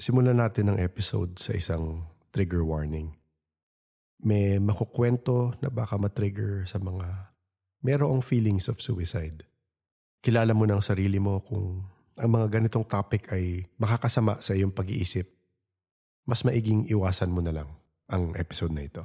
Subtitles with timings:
[0.00, 3.20] Simulan natin ang episode sa isang trigger warning.
[4.24, 7.36] May makukwento na baka matrigger sa mga
[7.84, 9.44] merong feelings of suicide.
[10.24, 11.84] Kilala mo ng sarili mo kung
[12.16, 15.28] ang mga ganitong topic ay makakasama sa iyong pag-iisip.
[16.24, 17.68] Mas maiging iwasan mo na lang
[18.08, 19.04] ang episode na ito.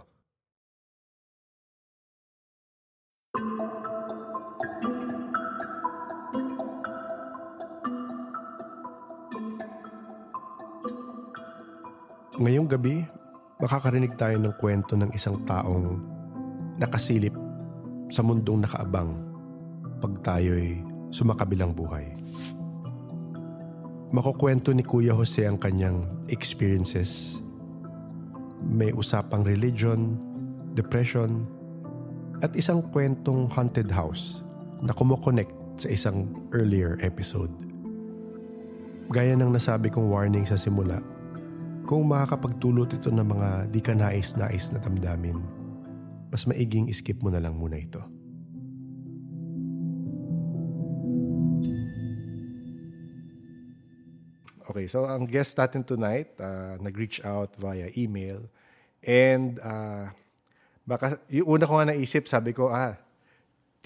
[12.35, 12.99] Ngayong gabi,
[13.63, 16.03] makakarinig tayo ng kwento ng isang taong
[16.75, 17.31] nakasilip
[18.11, 19.15] sa mundong nakaabang
[20.03, 20.83] pag tayo'y
[21.15, 22.11] sumakabilang buhay.
[24.11, 27.39] Makukwento ni Kuya Jose ang kanyang experiences.
[28.67, 30.19] May usapang religion,
[30.75, 31.47] depression,
[32.43, 34.43] at isang kwentong haunted house
[34.83, 37.51] na kumokonect sa isang earlier episode.
[39.07, 40.99] Gaya ng nasabi kong warning sa simula,
[41.85, 45.37] kung makakapagtulot ito ng mga di ka nais-nais na damdamin,
[46.33, 48.01] mas maiging skip mo na lang muna ito.
[54.65, 58.49] Okay, so ang guest natin tonight, uh, nag-reach out via email.
[59.05, 60.09] And uh,
[60.89, 62.97] baka, yung una ko nga naisip, sabi ko, ah,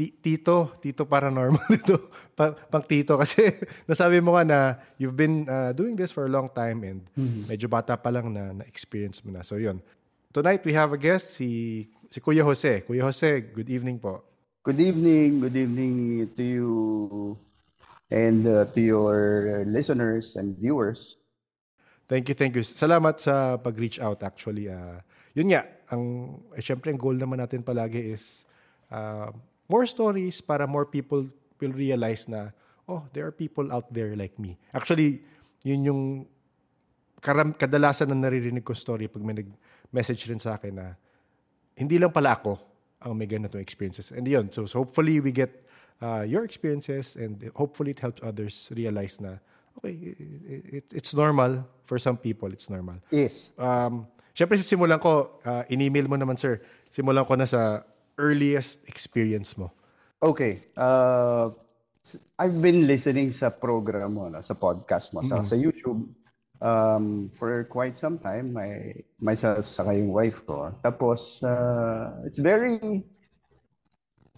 [0.07, 2.07] tito, tito paranormal ito.
[2.39, 3.51] pang, pang tito kasi
[3.89, 4.59] nasabi mo nga na
[4.95, 7.51] you've been uh, doing this for a long time and mm-hmm.
[7.51, 9.43] medyo bata pa lang na na-experience mo na.
[9.43, 9.83] So yun.
[10.31, 12.87] Tonight we have a guest, si, si Kuya Jose.
[12.87, 14.23] Kuya Jose, good evening po.
[14.63, 15.41] Good evening.
[15.41, 16.69] Good evening to you
[18.13, 19.17] and uh, to your
[19.65, 21.17] listeners and viewers.
[22.09, 22.65] Thank you, thank you.
[22.65, 24.65] Salamat sa pag-reach out actually.
[24.65, 25.01] Uh,
[25.37, 28.45] yun nga, ang, eh, syempre ang goal naman natin palagi is
[28.89, 29.29] uh,
[29.69, 31.29] more stories para more people
[31.61, 32.49] will realize na,
[32.89, 34.57] oh, there are people out there like me.
[34.73, 35.21] Actually,
[35.63, 36.01] yun yung
[37.21, 40.97] karam, kadalasan na naririnig ko story pag may nag-message rin sa akin na
[41.77, 42.57] hindi lang pala ako
[43.05, 44.11] ang may ganitong experiences.
[44.11, 45.63] And yun, so, so hopefully we get
[46.01, 49.37] uh, your experiences and hopefully it helps others realize na,
[49.77, 52.99] okay, it, it, it's normal for some people, it's normal.
[53.11, 53.53] Yes.
[53.55, 54.07] Um,
[54.39, 56.63] Siyempre, simulan ko, uh, in-email mo naman, sir.
[56.87, 57.83] Simulan ko na sa
[58.19, 59.71] earliest experience mo?
[60.19, 60.67] Okay.
[60.75, 61.55] Uh,
[62.35, 65.47] I've been listening sa program mo, no, sa podcast mo, mm-hmm.
[65.47, 66.03] sa, sa YouTube
[66.59, 68.51] um, for quite some time.
[68.51, 70.75] My, myself sa kayong wife ko.
[70.83, 73.03] Tapos, uh, it's very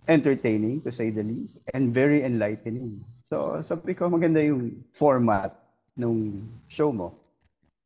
[0.07, 3.01] entertaining to say the least and very enlightening.
[3.25, 5.55] So, sabi ko maganda yung format
[5.97, 7.17] nung show mo.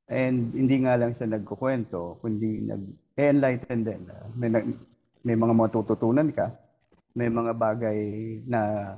[0.06, 4.02] And hindi nga lang siya nagkukwento, kundi nag-enlighten din.
[4.06, 4.50] Uh, may,
[5.26, 6.54] may mga matututunan ka,
[7.18, 8.00] may mga bagay
[8.46, 8.94] na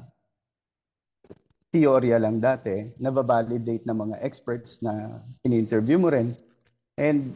[1.71, 6.35] teorya lang dati, na validate ng mga experts na in-interview mo rin.
[6.99, 7.31] And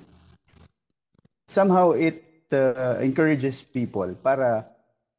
[1.48, 2.20] somehow it
[2.52, 4.68] uh, encourages people para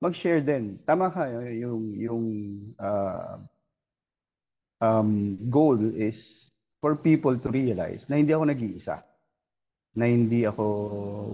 [0.05, 0.77] mag-share din.
[0.85, 2.25] Tama ka, yung, yung
[2.77, 3.41] uh,
[4.83, 6.51] um, goal is
[6.83, 9.01] for people to realize na hindi ako nag-iisa.
[9.97, 10.65] Na hindi ako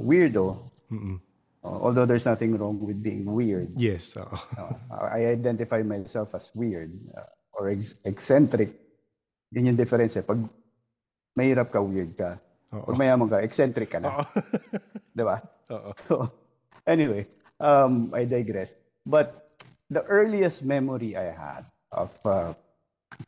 [0.04, 0.70] weirdo.
[0.92, 1.27] Mm-mm.
[1.68, 3.68] Uh, although there's nothing wrong with being weird.
[3.76, 4.16] Yes.
[4.58, 4.74] Uh,
[5.04, 8.72] I identify myself as weird uh, or ex- eccentric.
[9.52, 10.24] Yun yung difference eh.
[10.24, 10.40] Pag
[11.36, 12.40] mahirap ka, weird ka.
[12.72, 14.24] Pag mayaman ka, eccentric ka na.
[15.16, 15.44] Di ba?
[16.08, 16.32] So,
[16.88, 17.28] anyway,
[17.60, 18.72] um, I digress.
[19.04, 19.52] But
[19.92, 22.56] the earliest memory I had of uh,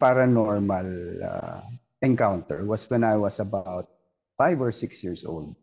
[0.00, 0.88] paranormal
[1.22, 1.60] uh,
[2.00, 3.88] encounter was when I was about
[4.36, 5.54] five or six years old.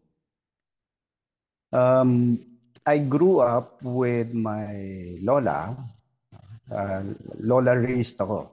[1.73, 2.56] Um,
[2.87, 4.71] I grew up with my
[5.19, 5.75] lola.
[6.71, 7.03] Uh,
[7.43, 8.47] lola raised ako.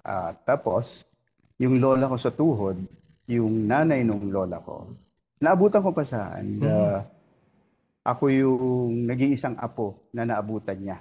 [0.00, 1.04] Uh, tapos,
[1.60, 2.80] yung lola ko sa tuhod,
[3.28, 4.88] yung nanay nung lola ko,
[5.36, 6.40] naabutan ko pa siya.
[6.40, 8.08] And uh, mm-hmm.
[8.08, 10.98] ako yung nag-iisang apo na naabutan niya.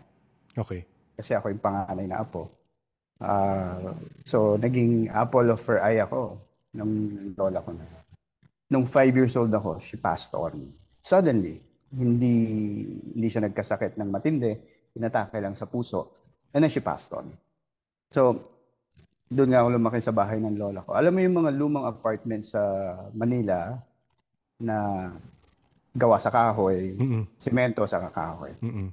[0.51, 0.83] Okay.
[1.15, 2.51] Kasi ako yung panganay na apo.
[3.15, 3.95] Uh,
[4.27, 6.35] so, naging apple of her eye ako
[6.75, 6.91] ng
[7.39, 7.87] lola ko na.
[8.67, 10.75] Nung five years old ako, she passed on.
[10.99, 12.35] Suddenly, hindi
[13.15, 14.51] hindi siya nagkasakit ng matindi,
[14.95, 16.15] inatake lang sa puso,
[16.55, 17.31] and then she passed on.
[18.11, 18.51] So,
[19.31, 20.91] doon nga ako lumaki sa bahay ng lola ko.
[20.91, 22.59] Alam mo yung mga lumang apartment sa
[23.15, 23.79] Manila
[24.59, 25.07] na
[25.91, 27.23] gawa sa kahoy, Mm-mm.
[27.35, 28.55] simento sa kahoy.
[28.59, 28.91] Mm-mm.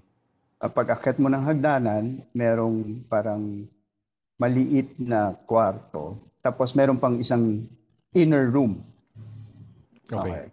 [0.58, 3.66] Pag akit mo ng hagdanan, merong parang
[4.38, 7.66] maliit na kwarto, tapos meron pang isang
[8.14, 8.82] inner room.
[10.10, 10.18] Okay.
[10.18, 10.44] okay.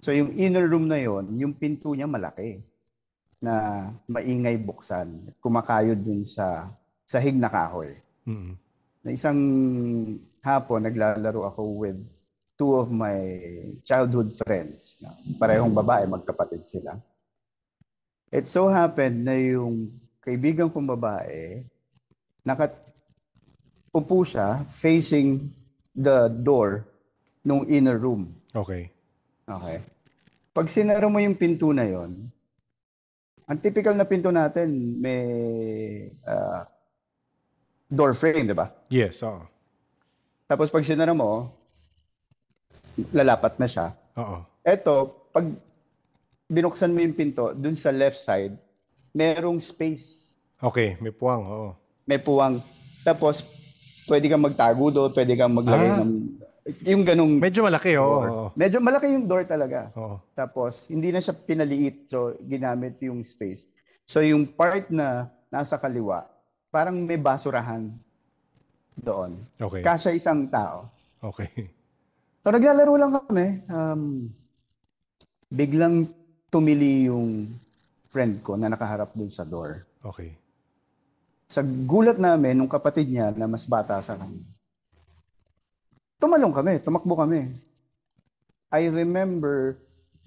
[0.00, 2.60] So yung inner room na yon, yung pinto niya malaki
[3.40, 5.32] na maingay buksan.
[5.40, 6.72] Kumakayod dun sa
[7.04, 7.96] sahig na kahoy.
[8.24, 8.54] Mm-hmm.
[9.04, 9.40] Na isang
[10.40, 11.98] hapon, naglalaro ako with
[12.56, 13.16] two of my
[13.84, 15.00] childhood friends.
[15.00, 16.96] Na parehong babae, magkapatid sila.
[18.32, 19.90] It so happened na yung
[20.24, 21.64] kaibigan kong babae,
[22.44, 22.72] nakat
[23.90, 25.50] upo siya facing
[25.92, 26.86] the door
[27.42, 28.32] nung inner room.
[28.54, 28.92] Okay.
[29.50, 29.78] Okay.
[30.54, 32.30] Pag sinara mo yung pinto na yon,
[33.50, 34.70] ang typical na pinto natin
[35.02, 35.22] may
[36.22, 36.62] uh,
[37.90, 38.70] door frame, di ba?
[38.86, 39.42] Yes, oo.
[40.46, 41.50] Tapos pag sinara mo,
[43.10, 43.90] lalapat na siya.
[44.14, 44.46] Oo.
[44.62, 45.46] Eto, pag
[46.46, 48.54] binuksan mo yung pinto, dun sa left side,
[49.10, 50.34] merong space.
[50.58, 51.70] Okay, may puwang, oo.
[52.06, 52.62] May puwang.
[53.02, 53.42] Tapos,
[54.06, 55.98] pwede kang magtago doon, pwede kang maglagay Ah.
[56.02, 56.12] ng...
[56.86, 58.04] Yung ganong Medyo malaki, oo.
[58.06, 58.28] door.
[58.28, 58.46] oo.
[58.54, 59.90] Medyo malaki yung door talaga.
[59.94, 60.20] Oo.
[60.32, 62.08] Tapos, hindi na siya pinaliit.
[62.08, 63.66] So, ginamit yung space.
[64.06, 66.26] So, yung part na nasa kaliwa,
[66.70, 67.90] parang may basurahan
[68.94, 69.38] doon.
[69.58, 69.82] Okay.
[69.82, 70.86] Kasya isang tao.
[71.20, 71.70] Okay.
[72.40, 73.46] So, naglalaro lang kami.
[73.68, 74.32] Um,
[75.50, 76.08] biglang
[76.48, 77.50] tumili yung
[78.10, 79.86] friend ko na nakaharap dun sa door.
[80.02, 80.34] Okay.
[81.50, 84.42] Sa gulat namin, nung kapatid niya na mas bata sa kanya,
[86.20, 87.50] tumalong kami, tumakbo kami.
[88.70, 89.80] I remember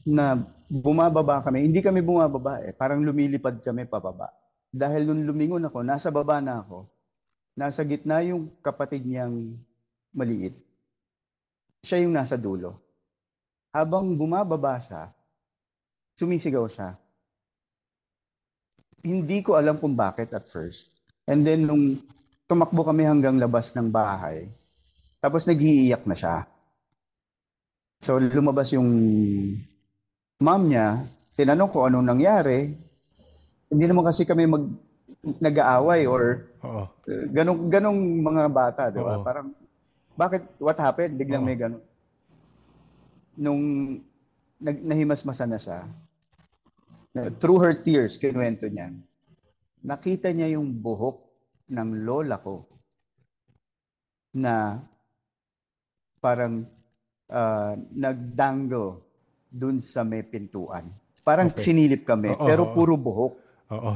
[0.04, 1.70] na bumababa kami.
[1.70, 2.74] Hindi kami bumababa eh.
[2.76, 4.34] Parang lumilipad kami pababa.
[4.74, 6.90] Dahil nung lumingon ako, nasa baba na ako.
[7.54, 9.54] Nasa gitna yung kapatid niyang
[10.10, 10.58] maliit.
[11.86, 12.82] Siya yung nasa dulo.
[13.70, 15.14] Habang bumababa siya,
[16.18, 16.98] sumisigaw siya.
[19.06, 20.90] Hindi ko alam kung bakit at first.
[21.30, 22.02] And then nung
[22.50, 24.50] tumakbo kami hanggang labas ng bahay,
[25.24, 26.44] tapos nag-iiyak na siya.
[28.04, 28.92] So lumabas yung
[30.44, 31.08] mom niya,
[31.40, 32.76] tinanong ko anong nangyari.
[33.72, 34.68] Hindi naman kasi kami mag
[35.24, 36.84] nag-aaway or Oo.
[36.92, 39.16] uh, ganong ganong mga bata, di ba?
[39.16, 39.24] Oo.
[39.24, 39.56] Parang
[40.20, 41.16] bakit what happened?
[41.16, 41.48] Biglang Oo.
[41.48, 41.80] may ganon.
[43.40, 43.64] Nung
[44.60, 45.88] nag, nahimasmasan na siya,
[47.16, 48.92] na- through her tears, kinuwento niya,
[49.80, 51.24] nakita niya yung buhok
[51.72, 52.68] ng lola ko
[54.36, 54.84] na
[56.24, 56.64] parang
[57.28, 59.04] uh, nagdangle
[59.52, 60.88] dun sa may pintuan.
[61.28, 61.68] Parang Okay.
[61.68, 63.34] sinilip kami, Oo, pero puro buhok.
[63.76, 63.94] Oo.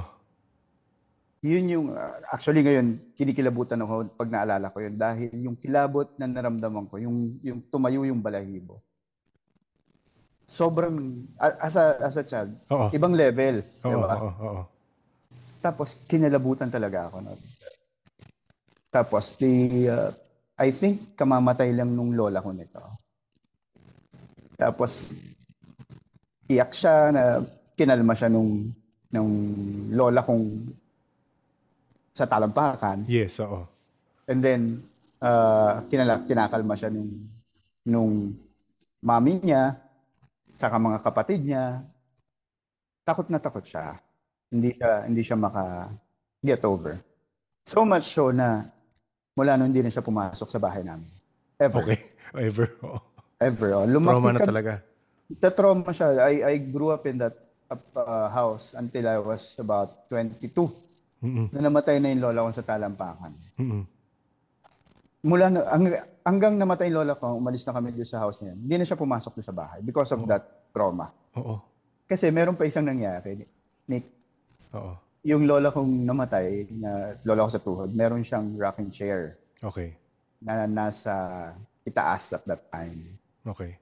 [1.47, 6.27] Yun yung, uh, actually ngayon, kinikilabutan ako pag naalala ko yun dahil yung kilabot na
[6.27, 8.83] naramdaman ko, yung, yung tumayo yung balahibo.
[10.47, 12.87] Sobrang, as a, as a child, Oo.
[12.91, 13.63] ibang level.
[13.87, 13.99] Oo.
[14.03, 14.15] ba?
[14.19, 14.31] Oo.
[14.43, 14.63] Oo.
[15.59, 17.17] Tapos, kinalabutan talaga ako.
[17.23, 17.35] No?
[18.87, 19.51] Tapos, the,
[19.91, 20.11] uh,
[20.57, 22.81] I think, kamamatay lang nung lola ko nito.
[24.57, 25.13] Tapos,
[26.49, 27.23] iyak siya na
[27.77, 28.73] kinalma siya nung,
[29.13, 29.33] nung
[29.93, 30.73] lola kong
[32.17, 33.05] sa talampakan.
[33.05, 33.69] Yes, oo.
[34.25, 34.81] And then,
[35.21, 37.29] uh, kinala, kinakalma siya nung,
[37.85, 38.33] nung
[39.05, 39.77] mami niya,
[40.57, 41.85] saka mga kapatid niya.
[43.05, 44.01] Takot na takot siya.
[44.49, 45.93] Hindi siya, hindi siya maka
[46.41, 46.97] get over.
[47.61, 48.65] So much so na
[49.37, 51.05] mula nung hindi na siya pumasok sa bahay namin.
[51.61, 51.85] Ever.
[51.85, 51.99] Okay.
[52.49, 52.67] Ever.
[52.81, 52.99] Oo.
[53.37, 53.69] Ever.
[53.71, 53.85] Oh.
[53.85, 54.73] Lumaki Trauma na kami- talaga.
[55.37, 56.07] Ta-trauma siya.
[56.25, 57.37] I, I grew up in that
[57.69, 60.49] uh, house until I was about 22.
[61.21, 61.51] Mm-mm.
[61.53, 63.33] Na namatay na yung lola ko sa talampakan.
[63.61, 63.83] Mm-mm.
[65.27, 68.55] mula na, hang- hanggang namatay yung lola ko, umalis na kami doon sa house niya.
[68.55, 71.11] Hindi na siya pumasok doon sa bahay because of that trauma.
[71.35, 71.59] Oo.
[72.07, 73.43] Kasi meron pa isang nangyari,
[73.85, 74.05] Nick.
[74.71, 74.95] Oo.
[75.27, 79.91] Yung lola kong namatay, na lola ko sa tuhod, meron siyang rocking chair Okay.
[80.39, 81.51] na nasa
[81.83, 83.11] itaas at that time.
[83.43, 83.75] Okay.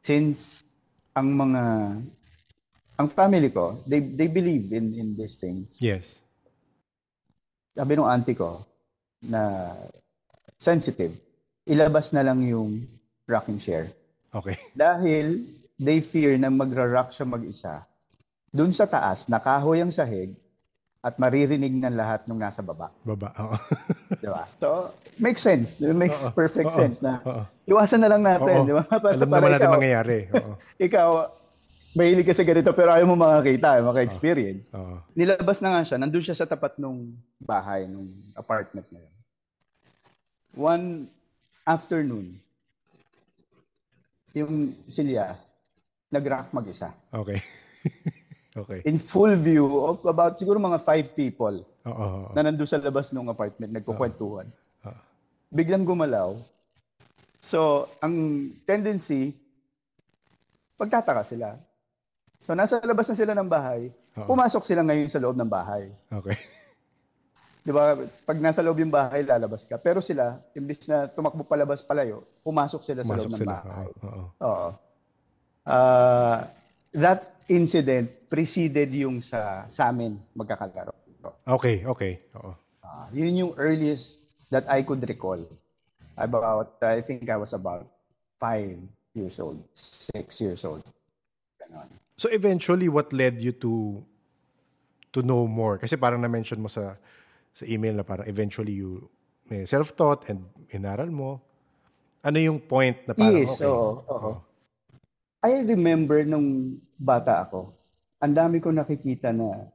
[0.00, 0.64] Since
[1.12, 1.62] ang mga
[2.96, 5.76] ang family ko, they they believe in in these things.
[5.76, 6.24] Yes.
[7.76, 8.64] Sabi ng auntie ko
[9.20, 9.72] na
[10.56, 11.12] sensitive,
[11.68, 12.88] ilabas na lang yung
[13.28, 13.92] rocking chair.
[14.32, 14.56] Okay.
[14.72, 15.44] Dahil
[15.76, 17.84] they fear na magra-rock siya mag-isa.
[18.48, 20.32] Doon sa taas, nakahoy ang sahig
[21.06, 22.90] at maririnig ng lahat nung nasa baba.
[23.06, 23.30] Baba.
[23.38, 23.54] Oo.
[24.22, 24.42] Di ba?
[24.58, 24.90] So,
[25.22, 25.78] makes sense.
[25.78, 26.34] It makes Oo.
[26.34, 26.78] perfect Oo.
[26.82, 27.46] sense na Oo.
[27.70, 28.66] iwasan na lang natin.
[28.66, 28.66] Oo.
[28.66, 28.82] Di ba?
[28.82, 30.18] Para, Alam para naman natin ikaw, mangyayari.
[30.34, 30.52] Oo.
[30.90, 31.08] ikaw,
[31.94, 34.74] mahilig ka sa ganito pero ayaw mo makakita, maka-experience.
[34.74, 34.98] Oo.
[35.14, 39.14] Nilabas na nga siya, nandun siya sa tapat nung bahay, nung apartment na yun.
[40.58, 40.84] One
[41.62, 42.42] afternoon,
[44.34, 45.38] yung Silya,
[46.10, 46.90] nag-rock mag-isa.
[47.14, 47.38] Okay.
[48.56, 48.80] okay.
[48.84, 51.92] In full view of about siguro mga five people Oo.
[51.92, 52.28] oo.
[52.32, 54.48] na nandun sa labas ng apartment, nagkukwentuhan.
[54.84, 55.00] Oo.
[55.52, 56.34] Biglang gumalaw.
[57.46, 58.14] So, ang
[58.66, 59.38] tendency,
[60.74, 61.54] pagtataka sila.
[62.42, 64.26] So, nasa labas na sila ng bahay, Oo.
[64.26, 65.94] pumasok sila ngayon sa loob ng bahay.
[66.10, 66.34] Okay.
[67.66, 67.98] Di ba?
[68.22, 69.74] Pag nasa loob yung bahay, lalabas ka.
[69.78, 73.54] Pero sila, imbis na tumakbo palabas palayo, pumasok sila sa Pumasok loob ng sila.
[73.58, 73.88] bahay.
[74.42, 74.68] Oo.
[75.66, 76.46] Ah,
[76.94, 80.94] that incident preceded yung sa sa amin magkakalaro.
[81.46, 82.22] Okay, okay.
[82.38, 82.54] Oo.
[82.82, 85.42] Ah, yun yung earliest that I could recall.
[86.16, 87.84] About, I think I was about
[88.40, 88.78] five
[89.12, 90.80] years old, six years old.
[91.60, 91.90] Ganon.
[92.16, 94.00] So eventually, what led you to
[95.12, 95.76] to know more?
[95.76, 96.96] Kasi parang na-mention mo sa
[97.52, 99.10] sa email na parang eventually you
[99.50, 101.42] may self-taught and inaral mo.
[102.24, 103.68] Ano yung point na parang, Yes, okay.
[103.68, 104.30] oo, oo.
[105.46, 107.70] I remember nung bata ako,
[108.18, 109.70] ang dami ko nakikita na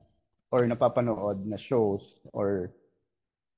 [0.52, 2.76] or napapanood na shows or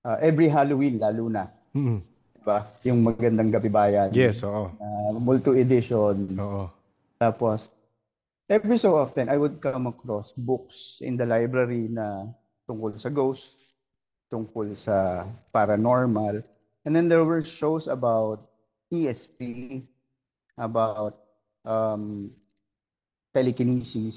[0.06, 2.06] uh, every Halloween lalo na, Mm-mm.
[2.06, 2.70] 'di ba?
[2.86, 4.14] Yung magandang gabi bayan.
[4.14, 4.70] Yes, oo.
[4.70, 6.38] uh, multo edition.
[6.38, 6.70] Oo.
[7.18, 7.66] Tapos
[8.46, 12.30] every so often I would come across books in the library na
[12.70, 13.74] tungkol sa ghosts,
[14.30, 16.46] tungkol sa paranormal.
[16.86, 18.46] And then there were shows about
[18.94, 19.82] ESP,
[20.62, 21.23] about
[21.66, 22.32] um,
[23.34, 24.16] telekinesis,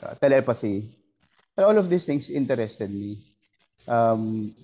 [0.00, 0.86] uh, telepathy.
[1.56, 3.18] And all of these things interested me.
[3.88, 4.54] Um,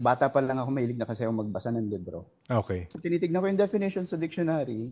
[0.00, 2.24] bata pa lang ako, mahilig na kasi ako magbasa ng libro.
[2.48, 2.88] Okay.
[2.88, 4.88] So, tinitignan ko yung definition sa dictionary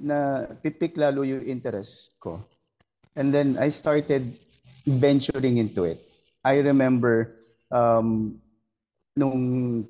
[0.00, 2.40] na titik lalo yung interest ko.
[3.16, 4.36] And then I started
[4.84, 6.00] venturing into it.
[6.44, 7.36] I remember
[7.72, 8.38] um,
[9.16, 9.40] nung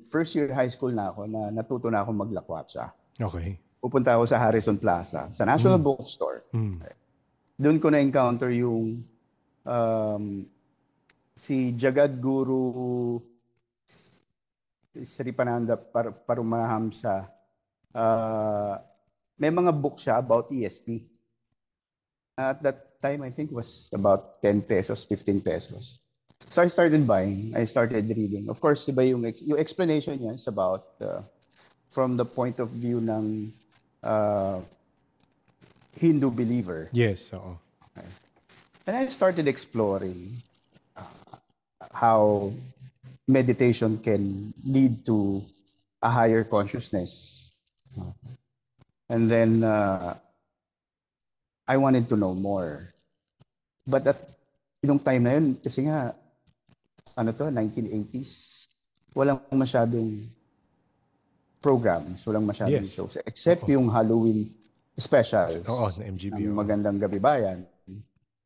[0.09, 2.95] first year high school na ako na natuto na ako maglakwatsa.
[3.19, 3.59] Okay.
[3.87, 6.43] Pupunta ako sa Harrison Plaza, sa National Bookstore.
[6.51, 6.83] Mm.
[7.55, 8.99] Doon ko na-encounter yung
[9.63, 10.23] um,
[11.39, 13.15] si Jagad Guru
[15.07, 17.31] Sri Pananda Par Parumahamsa.
[17.95, 18.75] Uh,
[19.39, 21.07] may mga book siya about ESP.
[22.35, 26.03] At that time, I think was about 10 pesos, 15 pesos.
[26.49, 27.55] So I started buying.
[27.55, 28.49] I started reading.
[28.49, 31.23] Of course, iba yung, yung explanation niya is about uh,
[31.89, 33.49] from the point of view ng
[34.03, 34.61] uh,
[35.97, 36.89] Hindu believer.
[36.91, 37.57] Yes, oo.
[38.87, 40.39] And I started exploring
[40.95, 41.41] uh,
[41.91, 42.53] how
[43.27, 45.43] meditation can lead to
[46.01, 47.51] a higher consciousness.
[49.09, 50.15] And then uh,
[51.67, 52.93] I wanted to know more.
[53.85, 54.19] But at
[54.83, 56.15] yung time na yun, kasi nga,
[57.17, 58.67] ano to, 1980s,
[59.11, 60.23] walang masyadong
[61.59, 62.93] programs, walang masyadong Yes.
[62.93, 63.17] shows.
[63.25, 64.49] Except yung Halloween
[64.97, 65.65] specials.
[65.65, 66.37] Oo, na MGB.
[66.37, 66.57] ng oo.
[66.57, 67.65] Magandang Gabi Bayan.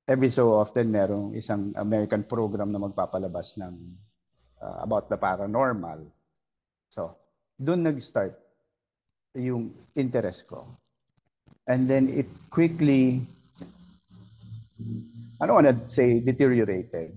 [0.08, 3.74] Every so often, merong isang American program na magpapalabas ng
[4.60, 6.04] uh, about the paranormal.
[6.92, 7.16] So,
[7.56, 8.36] doon nag-start
[9.38, 10.68] yung interest ko.
[11.64, 13.24] And then it quickly,
[15.40, 17.16] I don't want to say deteriorated.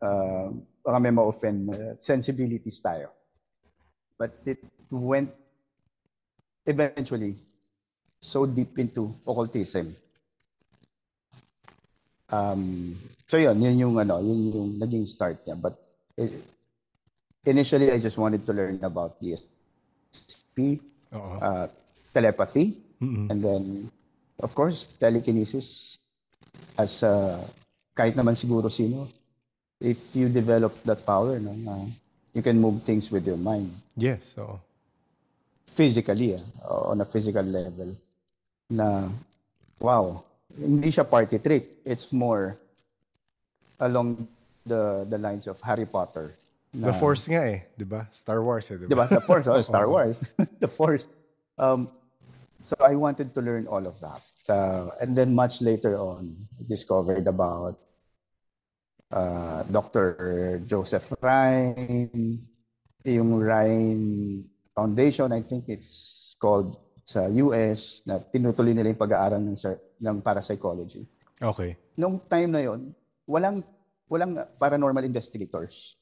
[0.00, 3.12] Uh, baka may ma-offend uh, sensibilities tayo.
[4.16, 5.30] But it went
[6.66, 7.36] eventually
[8.20, 9.94] so deep into occultism.
[12.28, 15.56] Um, so yun, yun yung ano, yun yung naging start niya.
[15.56, 15.80] But
[16.18, 16.28] eh,
[17.46, 20.80] initially, I just wanted to learn about ESP,
[21.14, 21.38] Oo.
[21.40, 21.68] uh,
[22.12, 23.30] telepathy, Mm-mm.
[23.30, 23.90] and then,
[24.40, 25.96] of course, telekinesis.
[26.76, 27.40] As uh,
[27.96, 29.08] kahit naman siguro sino,
[29.80, 31.86] if you develop that power, no, uh,
[32.34, 34.58] you can move things with your mind Yes, oo.
[35.78, 36.34] Physically,
[36.66, 37.94] ah, on a physical level,
[38.66, 39.06] na,
[39.78, 41.78] wow, hindi siya party trick.
[41.86, 42.58] It's more
[43.78, 44.26] along
[44.66, 46.34] the the lines of Harry Potter.
[46.74, 48.10] The Force nga eh, di ba?
[48.10, 49.06] Star Wars eh, di Di ba?
[49.06, 49.16] ba?
[49.16, 50.20] The Force, oh, Star Wars.
[50.62, 51.06] the Force.
[51.56, 51.88] Um,
[52.60, 54.20] so I wanted to learn all of that.
[54.50, 57.78] Uh, and then much later on, I discovered about
[59.10, 60.60] uh, Dr.
[60.66, 62.36] Joseph Ryan,
[63.04, 64.44] yung Ryan
[64.78, 65.90] Foundation, I think it's
[66.38, 69.58] called sa US, na tinutuloy nila yung pag-aaral ng,
[69.98, 71.02] ng parapsychology.
[71.42, 71.74] Okay.
[71.98, 72.94] Nung time na yon,
[73.26, 73.58] walang
[74.06, 75.98] walang paranormal investigators.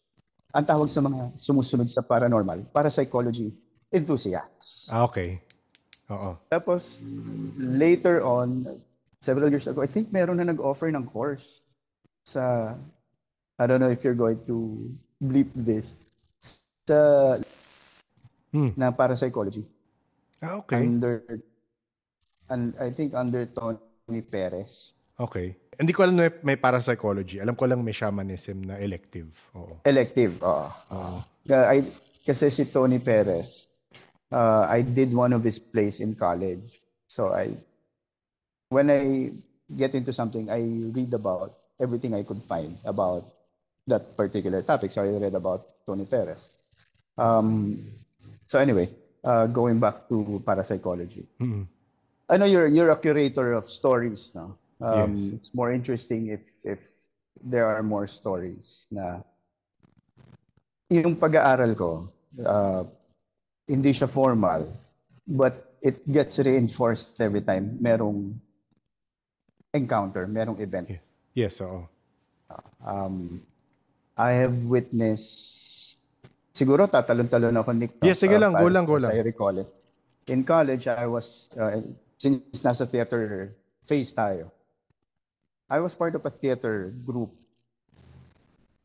[0.52, 3.56] Ang tawag sa mga sumusunod sa paranormal, parapsychology
[3.88, 4.92] enthusiasts.
[4.92, 5.40] Ah, okay.
[6.12, 6.38] Oo.
[6.52, 7.00] Tapos
[7.58, 8.66] later on,
[9.20, 11.64] several years ago, I think meron na nag-offer ng course
[12.22, 12.74] sa
[13.56, 14.90] I don't know if you're going to
[15.22, 15.96] bleep this
[16.86, 17.40] sa
[18.56, 18.72] Hmm.
[18.72, 19.68] na parapsychology
[20.40, 20.80] Ah, okay.
[20.80, 21.20] under
[22.48, 24.96] and I think under Tony Perez.
[25.16, 25.56] Okay.
[25.76, 27.40] Hindi ko alam na may parapsychology.
[27.40, 29.28] Alam ko lang may shamanism na elective.
[29.52, 29.80] Oo.
[29.84, 30.68] Elective, oo.
[30.92, 31.20] Oo.
[31.52, 31.84] I,
[32.24, 33.68] kasi si Tony Perez,
[34.32, 36.80] uh, I did one of his plays in college.
[37.08, 37.52] So I,
[38.72, 39.32] when I
[39.76, 40.64] get into something, I
[40.96, 43.24] read about everything I could find about
[43.86, 44.92] that particular topic.
[44.92, 46.48] So I read about Tony Perez.
[47.20, 47.80] Um,
[48.46, 48.88] so anyway,
[49.24, 51.26] uh, going back to parapsychology.
[51.40, 51.66] Mm-mm.
[52.28, 54.58] I know you're you're a curator of stories, no?
[54.80, 55.32] Um, Yes.
[55.34, 56.78] It's more interesting if if
[57.38, 59.22] there are more stories na
[60.90, 61.90] yung pag-aaral ko,
[62.42, 62.82] uh,
[63.66, 64.70] hindi siya formal,
[65.26, 68.34] but it gets reinforced every time merong
[69.74, 70.90] encounter, merong event.
[70.90, 71.02] Yeah.
[71.34, 71.86] Yes, oo.
[72.80, 73.42] Um,
[74.16, 75.55] I have witnessed,
[76.56, 78.00] siguro tatalon-talon ako, Nick.
[78.00, 78.08] no?
[78.08, 79.12] Yes, sige Uh, lang, go as- lang, go lang.
[79.12, 79.68] I recall it.
[80.26, 81.76] In college, I was, uh,
[82.16, 83.52] since nasa theater
[83.84, 84.48] phase tayo,
[85.68, 87.30] I was part of a theater group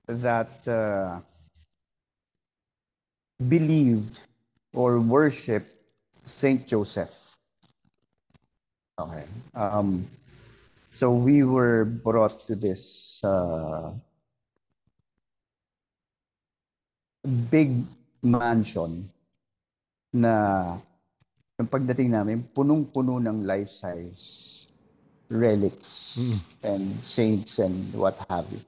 [0.05, 1.17] that uh,
[3.47, 4.21] believed
[4.73, 5.69] or worshiped
[6.25, 7.13] Saint Joseph.
[8.99, 9.25] Okay.
[9.55, 10.05] Um,
[10.89, 13.89] so we were brought to this uh,
[17.23, 17.85] big
[18.21, 19.05] mansion
[20.13, 20.33] na
[21.61, 24.21] yung pagdating namin, punong-puno ng life-size
[25.31, 26.19] relics
[26.65, 28.59] and saints and what have you.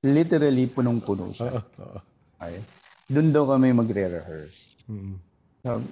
[0.00, 1.60] Literally, punong-puno siya.
[1.60, 1.98] Oo.
[2.38, 2.62] Okay.
[3.10, 4.78] Doon daw kami magre-rehearse.
[4.88, 5.18] Mm-mm.
[5.60, 5.82] So,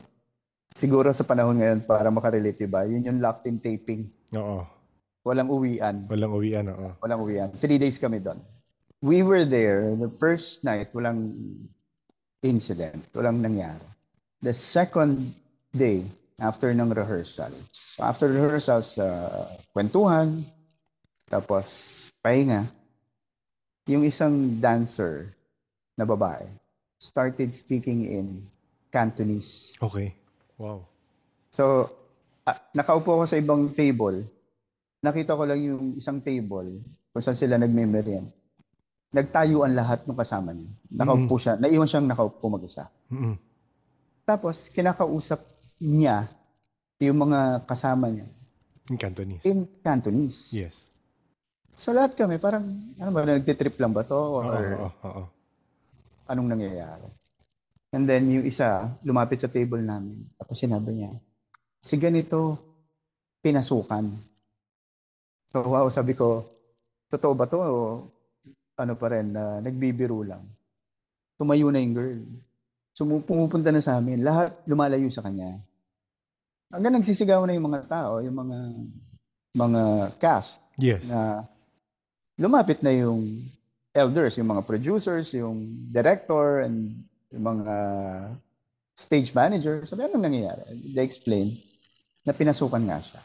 [0.73, 2.87] siguro sa panahon ngayon, para makarelate, diba?
[2.87, 4.09] Yun yung locked-in taping.
[4.33, 4.65] Oo.
[5.27, 6.07] Walang uwian.
[6.07, 6.95] Walang uwian, oo.
[7.03, 7.51] Walang uwian.
[7.59, 8.39] Three days kami doon.
[9.03, 9.91] We were there.
[9.99, 11.35] The first night, walang
[12.47, 13.03] incident.
[13.11, 13.83] Walang nangyari.
[14.39, 15.35] The second
[15.75, 16.07] day,
[16.39, 17.53] after ng rehearsal.
[17.73, 20.45] So after rehearsals, uh, kwentuhan,
[21.27, 21.67] tapos
[22.21, 22.69] pahinga.
[23.87, 25.31] Yung isang dancer
[25.95, 26.45] na babae
[26.99, 28.27] started speaking in
[28.91, 29.77] Cantonese.
[29.79, 30.13] Okay.
[30.59, 30.89] Wow.
[31.53, 31.89] So,
[32.45, 34.27] ah, nakaupo ako sa ibang table.
[35.01, 38.33] Nakita ko lang yung isang table kung saan sila nagme-meriend.
[39.11, 40.71] Nagtayuan lahat ng kasama niya.
[40.91, 41.55] Nakaupo siya.
[41.57, 42.91] Naiwan siyang nakaupo mag-isa.
[43.09, 43.35] Mm-mm.
[44.27, 45.41] Tapos, kinakausap
[45.79, 46.27] niya
[46.99, 48.27] yung mga kasama niya
[48.89, 49.43] In Cantonese.
[49.45, 50.51] in Cantonese.
[50.51, 50.75] Yes.
[51.77, 52.65] So, lahat kami parang,
[52.97, 54.17] ano ba, nagtitrip lang ba to?
[54.17, 55.23] Oo, Or oo, oo.
[56.27, 57.07] anong nangyayari?
[57.93, 60.27] And then, yung isa, lumapit sa table namin.
[60.35, 61.13] Tapos sinabi niya,
[61.79, 62.59] si ganito,
[63.39, 64.11] pinasukan.
[65.53, 66.43] So, wow, sabi ko,
[67.07, 67.59] totoo ba to?
[67.61, 67.73] O
[68.77, 70.45] ano pa rin, na nagbibiro lang.
[71.37, 72.21] Tumayo na yung girl.
[72.97, 74.25] So, mu- pumupunta na sa amin.
[74.25, 75.61] Lahat lumalayo sa kanya.
[76.73, 78.59] Hanggang nagsisigaw na yung mga tao, yung mga
[79.57, 79.83] mga
[80.21, 81.09] cast Yes.
[81.09, 81.49] na
[82.37, 83.49] lumapit na yung
[83.97, 87.01] elders, yung mga producers, yung director, and
[87.33, 87.77] yung mga
[88.93, 89.89] stage manager.
[89.89, 90.69] Sabi, anong nangyayari?
[90.93, 91.57] They explain
[92.21, 93.21] na pinasukan nga siya.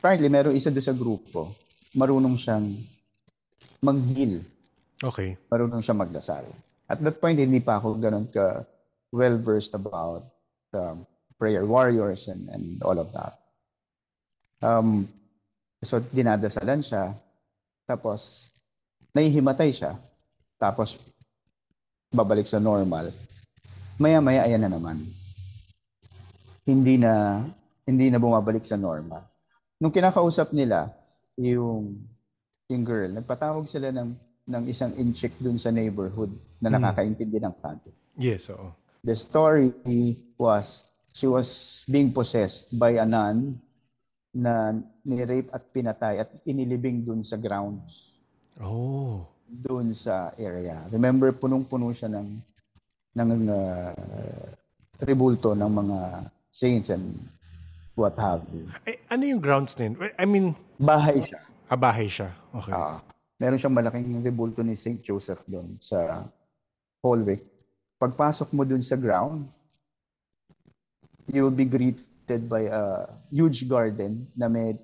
[0.00, 1.52] Apparently, meron isa doon sa grupo,
[1.92, 2.72] marunong siyang
[3.80, 4.44] manghil,
[5.00, 5.36] Okay.
[5.48, 6.44] marunong siyang magdasal.
[6.84, 8.68] At that point, hindi pa ako ganun ka
[9.08, 10.28] well-versed about
[10.76, 11.08] um,
[11.40, 13.40] prayer warriors and, and all of that.
[14.60, 15.08] Um,
[15.80, 17.16] so, dinadasalan siya.
[17.88, 18.52] Tapos,
[19.16, 19.96] nahihimatay siya.
[20.60, 21.00] Tapos,
[22.12, 23.14] babalik sa normal.
[23.96, 25.00] Maya-maya, ayan na naman.
[26.68, 27.40] Hindi na,
[27.88, 29.24] hindi na bumabalik sa normal.
[29.80, 30.92] Nung kinakausap nila,
[31.40, 31.96] yung,
[32.70, 34.14] yung girl, nagpatawag sila ng,
[34.46, 36.30] ng isang inchik dun sa neighborhood
[36.62, 36.78] na Hmm.
[36.78, 37.90] nakakaintindi ng kanto.
[38.14, 38.70] Yes, oo.
[39.02, 39.74] The story
[40.36, 41.48] was she was
[41.84, 43.58] being possessed by a nun
[44.30, 44.70] na
[45.02, 48.14] ni-rape at pinatay at inilibing dun sa grounds
[48.62, 49.26] Oh.
[49.44, 50.86] dun sa area.
[50.88, 52.28] Remember, punong-puno siya ng
[53.10, 54.46] ng uh,
[55.00, 55.98] rebulto ng mga
[56.46, 57.18] saints and
[57.98, 58.70] what have you.
[58.86, 59.98] Eh, ano yung grounds din?
[60.14, 61.42] I mean, Bahay siya.
[61.70, 62.34] Abahay siya.
[62.50, 62.74] Okay.
[62.74, 62.98] Ah,
[63.38, 64.98] meron siyang malaking rebulto ni St.
[65.06, 66.26] Joseph doon sa
[66.98, 67.38] hallway.
[67.96, 69.46] Pagpasok mo doon sa ground,
[71.30, 74.74] you will be greeted by a huge garden na may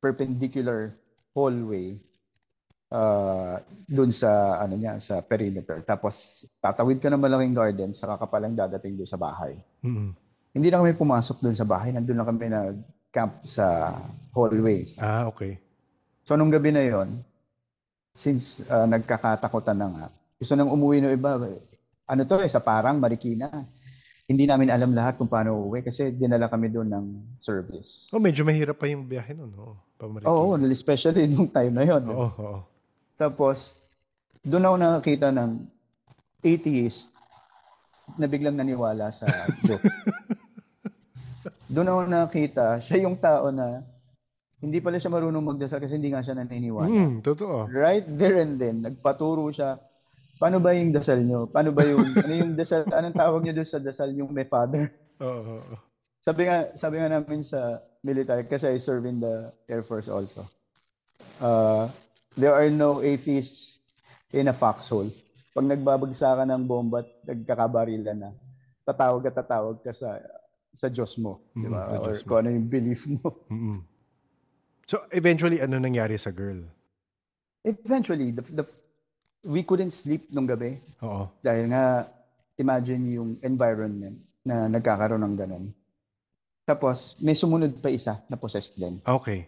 [0.00, 0.96] perpendicular
[1.36, 2.00] hallway
[2.90, 5.84] uh, doon sa ano niya sa perimeter.
[5.84, 9.60] Tapos tatawid ka ng malaking garden saka ka palang dadating doon sa bahay.
[9.84, 10.16] Mm-mm.
[10.52, 13.96] Hindi na kami pumasok doon sa bahay, nandun lang kami nag-camp sa
[14.36, 15.00] hallways.
[15.00, 15.61] Ah, okay.
[16.22, 17.18] So, nung gabi na yon,
[18.14, 20.06] since uh, nagkakatakutan na nga,
[20.38, 21.38] gusto nang umuwi ng iba.
[22.06, 23.48] Ano to eh, sa parang Marikina.
[24.26, 27.06] Hindi namin alam lahat kung paano uuwi kasi dinala kami doon ng
[27.42, 28.08] service.
[28.14, 29.50] Oh, medyo mahirap pa yung biyahe nun.
[29.58, 29.74] Oo.
[29.98, 30.26] Pamarito.
[30.30, 32.02] Oo, especially nung time na yon.
[32.10, 32.60] Oo, oo.
[33.18, 33.78] Tapos,
[34.42, 35.50] doon ako nakakita ng
[36.42, 37.14] atheist
[38.18, 39.26] na biglang naniwala sa
[39.62, 39.86] joke.
[41.74, 43.86] doon ako nakakita, siya yung tao na
[44.62, 46.86] hindi pala siya marunong magdasal kasi hindi nga siya naniniwala.
[46.86, 47.66] Mm, totoo.
[47.66, 49.82] Right there and then, nagpaturo siya
[50.42, 51.46] paano ba yung dasal nyo?
[51.46, 54.90] Paano ba yung, ano yung dasal, anong tawag nyo doon sa dasal yung may father?
[55.22, 55.62] Oo.
[55.62, 55.74] oo.
[56.18, 60.42] Sabi nga, sabi nga namin sa military, kasi I serve in the Air Force also.
[61.38, 61.86] Uh,
[62.34, 63.78] there are no atheists
[64.34, 65.14] in a foxhole.
[65.54, 68.30] Pag nagbabagsakan ng bomba at nagkakabarilan na,
[68.82, 70.18] tatawag at tatawag ka sa
[70.72, 71.86] sa Diyos mo, di ba?
[72.02, 73.46] Or kung ano yung belief mo.
[73.46, 73.91] Mm-mm.
[74.86, 76.62] So, eventually, ano nangyari sa girl?
[77.64, 78.64] Eventually, the, the,
[79.44, 81.30] we couldn't sleep nung gabi Oo.
[81.40, 82.10] dahil nga
[82.58, 85.64] imagine yung environment na nagkakaroon ng ganun.
[86.66, 88.98] Tapos, may sumunod pa isa na possessed din.
[89.02, 89.46] Okay.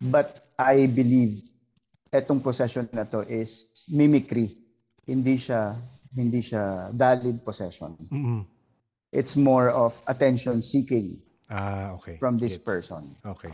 [0.00, 1.44] But I believe
[2.08, 4.56] etong possession na to is mimicry.
[5.04, 5.76] Hindi siya
[6.16, 7.92] hindi siya valid possession.
[8.08, 8.40] Mm-mm.
[9.12, 12.16] It's more of attention seeking Ah, okay.
[12.16, 12.64] from this Gets.
[12.64, 13.16] person.
[13.24, 13.52] Okay.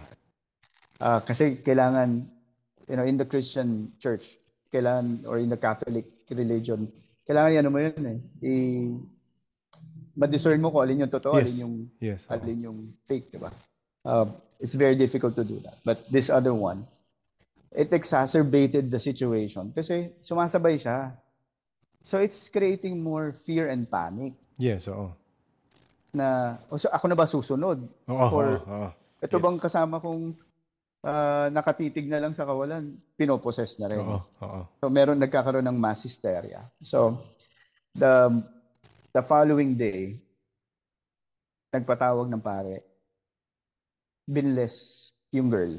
[1.01, 2.23] Ah, kasi kailangan
[2.87, 4.39] you know in the Christian church,
[4.71, 6.87] kailangan or in the Catholic religion,
[7.27, 8.19] kailangan ano mo yun eh.
[8.43, 8.55] I
[10.15, 11.51] ma-discern mo kung alin yung totoo, Yes.
[11.51, 12.21] alin yung Yes.
[12.31, 13.51] alin yung fake, di ba?
[14.07, 14.31] Uh,
[14.63, 15.75] it's very difficult to do that.
[15.83, 16.87] But this other one,
[17.75, 21.19] it exacerbated the situation kasi sumasabay siya.
[22.07, 25.11] So it's creating more fear and panic Yes, oo.
[26.15, 27.83] na, o so ako na ba susunod?
[28.07, 28.89] Oo, Or- oo, oo.
[29.19, 29.43] Ito Yes.
[29.43, 30.37] bang kasama kong
[31.05, 34.01] ah, nakatitig na lang sa kawalan, pinoposes na rin.
[34.01, 34.61] Oo, oo.
[34.81, 36.65] So meron nagkakaroon ng mass hysteria.
[36.81, 37.21] So
[37.93, 38.41] the
[39.13, 40.17] the following day
[41.75, 42.87] nagpatawag ng pare.
[44.25, 45.75] Binless yung girl.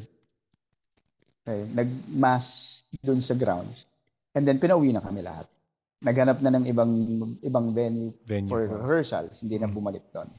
[1.45, 3.87] Okay, nagmass dun sa grounds.
[4.35, 5.47] And then pinauwi na kami lahat.
[6.03, 6.91] Naghanap na ng ibang
[7.39, 8.51] ibang venue Venue.
[8.51, 8.75] for oo.
[8.75, 10.29] rehearsals, hindi na bumalik doon.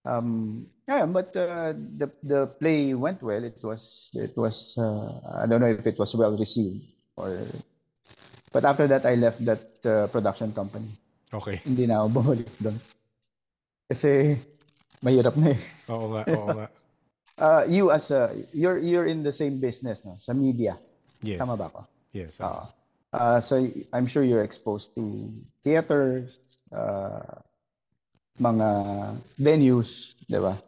[0.00, 3.44] Um, yeah, but uh, the the play went well.
[3.46, 6.82] It was it was uh, I don't know if it was well received
[7.14, 7.46] or
[8.50, 10.90] but after that I left that uh, production company.
[11.30, 11.62] Okay.
[11.62, 12.76] Hindi na ako bumalik doon.
[13.86, 14.34] Kasi
[14.98, 15.60] mahirap na eh.
[15.94, 16.68] Oo nga, oo nga.
[17.40, 20.76] Uh, you as a you're you're in the same business no sa media.
[21.24, 21.40] Yes.
[21.40, 21.88] Tama ba ako?
[22.12, 22.36] Yes.
[22.36, 22.68] Oo.
[23.16, 23.64] Uh, so
[23.96, 25.32] I'm sure you're exposed to
[25.64, 26.36] theaters,
[26.68, 27.40] uh,
[28.36, 28.68] mga
[29.40, 30.60] venues, 'di ba?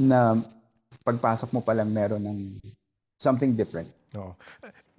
[0.00, 0.40] Na
[1.04, 2.38] pagpasok mo pa lang meron ng
[3.20, 3.92] something different.
[4.16, 4.32] Oo.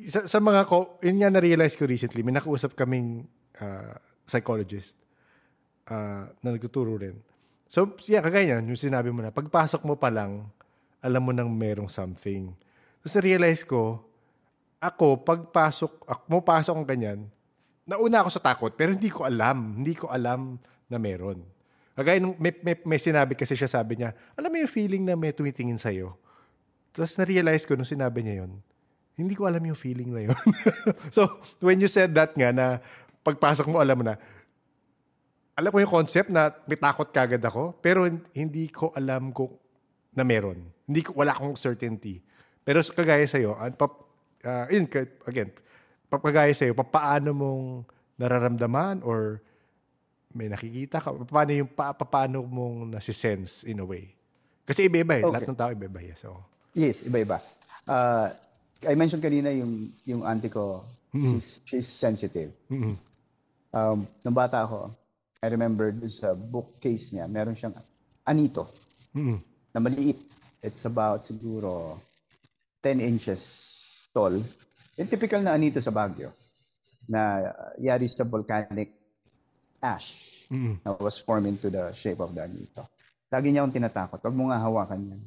[0.06, 3.26] Sa, sa mga ko, yun nga na-realize ko recently, may nakausap kaming
[3.58, 4.98] ah, psychologist
[5.90, 7.18] ah, na nagtuturo rin.
[7.72, 10.46] So, yeah, kagaya yan, yung sinabi mo na, pagpasok mo pa lang,
[11.02, 12.52] alam mo nang merong something.
[13.02, 14.04] Tapos na-realize ko,
[14.82, 17.20] ako, pagpasok, ako, pumapasok ang ganyan,
[17.86, 19.82] nauna ako sa takot, pero hindi ko alam.
[19.82, 20.58] Hindi ko alam
[20.90, 21.42] na meron.
[21.92, 25.36] Kagaya may, may, may sinabi kasi siya, sabi niya, alam mo yung feeling na may
[25.36, 26.16] tumitingin sa'yo?
[26.96, 28.52] Tapos na-realize ko nung sinabi niya yun,
[29.20, 30.38] hindi ko alam yung feeling na yun.
[31.16, 31.28] so,
[31.60, 32.80] when you said that nga na
[33.22, 34.16] pagpasok mo, alam mo na,
[35.56, 39.52] alam ko yung concept na may takot kagad ako, pero hindi ko alam kung
[40.16, 40.60] na meron.
[40.88, 42.20] Hindi ko, wala akong certainty.
[42.68, 43.96] Pero kagaya sa'yo, an, pap,
[44.44, 44.88] ah, yun,
[45.28, 45.52] again,
[46.12, 47.64] pap, kagaya sa'yo, pa- paano mong
[48.20, 49.40] nararamdaman or
[50.34, 54.12] may nakikita ka, paano yung, pa, paano mong nasisense in a way?
[54.66, 55.24] Kasi iba-iba eh.
[55.26, 55.34] Okay.
[55.34, 56.16] Lahat ng tao iba-iba eh.
[56.16, 56.40] So,
[56.72, 57.44] Yes, iba-iba.
[57.84, 58.32] Uh,
[58.88, 62.52] I mentioned kanina yung yung auntie ko, she's, she's sensitive.
[62.72, 62.96] mm
[63.72, 64.92] Um, nung bata ako,
[65.40, 67.72] I remember sa bookcase niya, meron siyang
[68.28, 68.68] anito
[69.16, 69.40] mm
[69.72, 70.20] na maliit.
[70.60, 71.96] It's about siguro
[72.84, 73.42] 10 inches
[74.12, 74.44] tall.
[75.00, 76.36] Yung typical na anito sa Baguio
[77.08, 78.92] na uh, yari sa volcanic
[79.82, 82.46] ash mm na was formed into the shape of the.
[83.32, 84.20] Lagi niya akong tinatakot.
[84.20, 85.22] Huwag mo nga hawakan yan.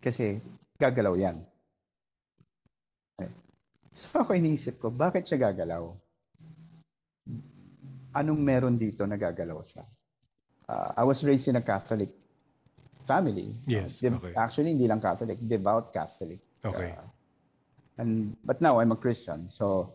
[0.00, 0.40] Kasi
[0.80, 1.44] gagalaw yan.
[3.16, 3.28] Okay.
[3.92, 5.92] So ako iniisip ko, bakit siya gagalaw?
[8.16, 9.84] Anong meron dito na gagalaw siya?
[10.64, 12.08] Uh, I was raised in a Catholic
[13.04, 13.52] family.
[13.68, 14.32] Yes, Uh, dev- okay.
[14.34, 16.40] Actually, hindi lang Catholic, devout Catholic.
[16.64, 16.96] Okay.
[16.96, 17.06] Uh,
[18.00, 19.46] and, but now, I'm a Christian.
[19.52, 19.92] So,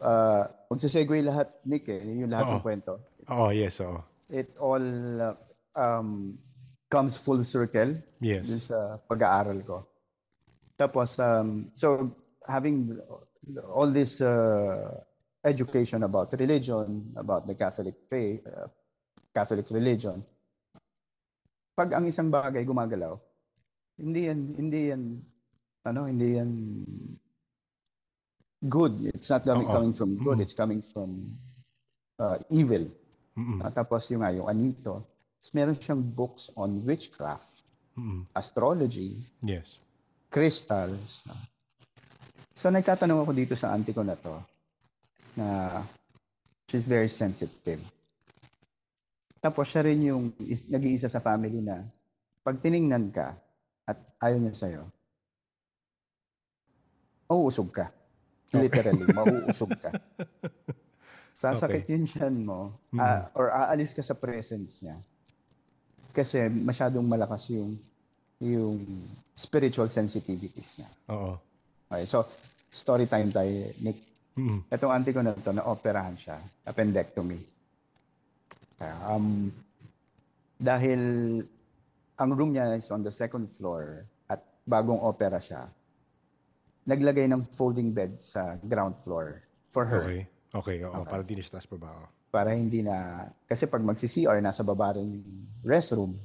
[0.00, 2.64] uh, magsasegue lahat, Nick, eh, yung lahat ng Oo.
[2.64, 2.92] kwento
[3.30, 4.00] Oo, yes, oo.
[4.28, 4.82] it all
[5.20, 5.34] uh,
[5.76, 6.34] um,
[6.90, 8.44] comes full circle Yes.
[8.44, 9.86] dun sa pag-aaral ko.
[10.76, 12.10] Tapos, um, so
[12.44, 12.98] having
[13.70, 14.92] all this uh,
[15.44, 18.68] education about religion, about the Catholic faith, uh,
[19.32, 20.20] Catholic religion,
[21.76, 23.16] pag ang isang bagay gumagalaw,
[23.96, 25.02] hindi yan, hindi yan,
[25.86, 26.50] ano, hindi yan
[28.68, 29.12] good.
[29.14, 30.38] It's not coming, coming from good.
[30.38, 30.44] Mm.
[30.44, 31.36] It's coming from
[32.20, 32.88] uh, evil.
[33.38, 33.64] Mm-mm.
[33.64, 35.06] Ah, tapos yung nga, yung Anito,
[35.56, 37.64] meron siyang books on witchcraft,
[37.96, 38.28] Mm-mm.
[38.36, 39.80] astrology, Yes.
[40.28, 41.24] crystals.
[42.52, 44.36] So nagtatanong ako dito sa auntie ko na to,
[45.38, 45.80] na
[46.68, 47.80] she's very sensitive.
[49.40, 51.80] Tapos siya rin yung is, nag-iisa sa family na
[52.44, 53.32] pag tiningnan ka
[53.88, 54.82] at ayaw niya sa'yo,
[57.24, 57.88] mauusog ka.
[58.52, 59.90] Literally, mauusog ka.
[61.40, 61.94] Sasakit Okay.
[61.94, 62.60] yung tiyan mo
[62.90, 63.00] Mhm.
[63.00, 64.98] ah, or aalis ka sa presence niya.
[66.10, 67.78] Kasi masyadong malakas yung
[68.40, 68.80] yung
[69.32, 70.90] spiritual sensitivities niya.
[71.08, 71.36] Oo.
[71.86, 72.24] Okay, so
[72.66, 74.00] story time tayo, Nick.
[74.32, 74.64] Mm.
[74.66, 77.36] Itong auntie ko na to, na-operahan siya, appendectomy.
[78.80, 79.52] Um,
[80.56, 81.00] dahil
[82.16, 85.68] ang room niya is on the second floor at bagong opera siya,
[86.90, 90.02] naglagay ng folding bed sa ground floor for her.
[90.02, 90.22] Okay.
[90.50, 91.06] Okay, oo.
[91.06, 91.90] Parang dinistas pa ba?
[92.30, 96.18] Para hindi na, kasi pag magsi-CR, nasa baba rin yung restroom.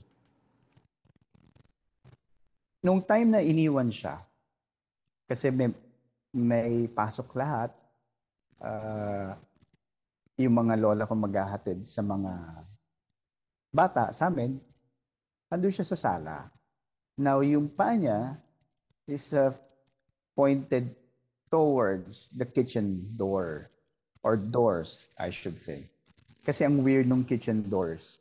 [2.81, 4.21] Nung time na iniwan siya,
[5.29, 5.69] kasi may,
[6.33, 7.69] may pasok lahat,
[8.61, 9.37] ah,
[10.41, 12.33] yung mga lola ko maghahatid sa mga
[13.69, 14.57] bata sa amin,
[15.53, 16.49] andun siya sa sala.
[17.15, 18.35] Now, yung paa niya
[19.07, 19.53] is uh,
[20.35, 20.91] pointed
[21.49, 23.71] towards the kitchen door
[24.21, 25.87] or doors, I should say.
[26.45, 28.19] Kasi ang weird nung kitchen doors.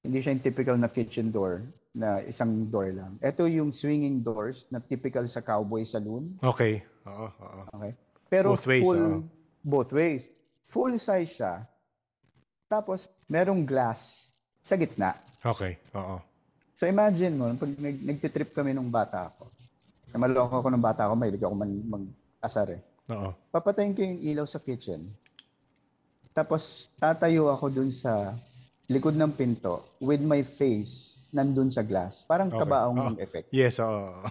[0.00, 3.18] Hindi siya yung typical na kitchen door na isang door lang.
[3.18, 6.38] Ito yung swinging doors na typical sa cowboy saloon.
[6.40, 6.86] Okay.
[7.04, 7.60] Oo, oo.
[7.74, 7.92] Okay?
[8.30, 9.20] Pero Both ways, full, oo.
[9.64, 10.22] both ways.
[10.70, 11.54] Full size siya.
[12.70, 14.30] Tapos, merong glass
[14.62, 15.14] sa gitna.
[15.42, 15.78] Okay.
[15.94, 16.18] Oo.
[16.76, 19.48] So imagine mo, pag nag, nagtitrip kami nung bata ako,
[20.16, 22.80] na maloko ako ng bata ako, mahilig ako man, mag-asar eh.
[23.12, 23.36] Oo.
[23.52, 25.12] Papatayin ko yung ilaw sa kitchen.
[26.32, 28.32] Tapos tatayo ako dun sa
[28.88, 32.24] likod ng pinto with my face nandun sa glass.
[32.24, 32.64] Parang Okay.
[32.64, 33.52] kabaong ng effect.
[33.52, 34.08] Yes, oo.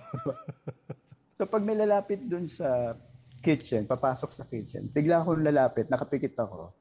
[1.35, 2.95] So pag may lalapit dun sa
[3.43, 6.71] kitchen, papasok sa kitchen, bigla akong lalapit, nakapikit ako,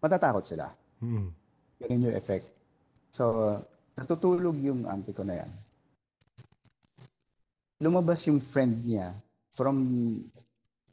[0.00, 0.72] matatakot sila.
[1.04, 1.28] Mm.
[1.76, 2.48] Ganun yung effect.
[3.12, 3.60] So,
[3.92, 5.52] natutulog yung auntie ko na yan.
[7.78, 9.14] Lumabas yung friend niya
[9.54, 9.78] from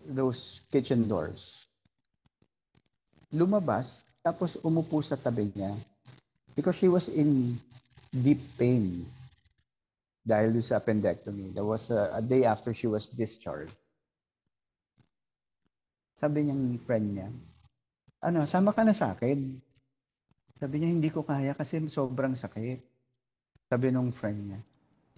[0.06, 1.65] those kitchen doors.
[3.34, 5.74] Lumabas, tapos umupo sa tabi niya
[6.54, 7.58] because she was in
[8.10, 9.04] deep pain
[10.26, 11.54] dahil sa appendectomy.
[11.54, 13.76] That was a, a day after she was discharged.
[16.15, 17.30] Sabi niyang friend niya,
[18.26, 19.62] ano, sama ka na sa akin.
[20.58, 22.80] Sabi niya, hindi ko kaya kasi sobrang sakit.
[23.67, 24.60] Sabi nung friend niya,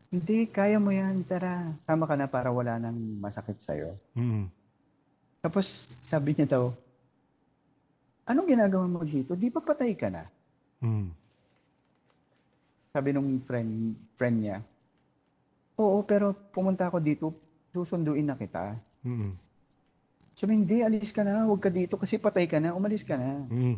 [0.07, 1.75] hindi, kaya mo yan, tara.
[1.83, 3.99] Sama ka na para wala nang masakit sa'yo.
[4.15, 4.47] Mm.
[5.43, 6.71] Tapos, sabi niya daw,
[8.23, 9.35] anong ginagawa mo dito?
[9.35, 10.23] Di ba patay ka na?
[10.79, 11.11] Mm.
[12.95, 14.57] Sabi nung friend, friend niya,
[15.77, 17.25] oo, pero pumunta ako dito,
[17.75, 18.79] susunduin na kita.
[19.03, 19.35] Mm.
[20.39, 23.43] Sabi, hindi, alis ka na, huwag ka dito kasi patay ka na, umalis ka na.
[23.51, 23.77] Mm.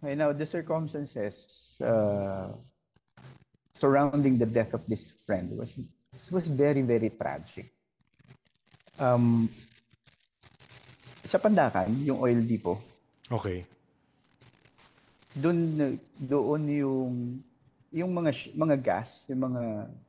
[0.00, 2.48] Okay, now the circumstances uh,
[3.72, 5.78] surrounding the death of this friend was
[6.30, 7.70] was very very tragic.
[9.00, 9.48] Um,
[11.24, 12.80] sa Pandakan, yung oil depot,
[13.30, 13.62] Okay.
[15.30, 17.12] doon doon yung
[17.94, 19.62] yung mga mga gas, yung mga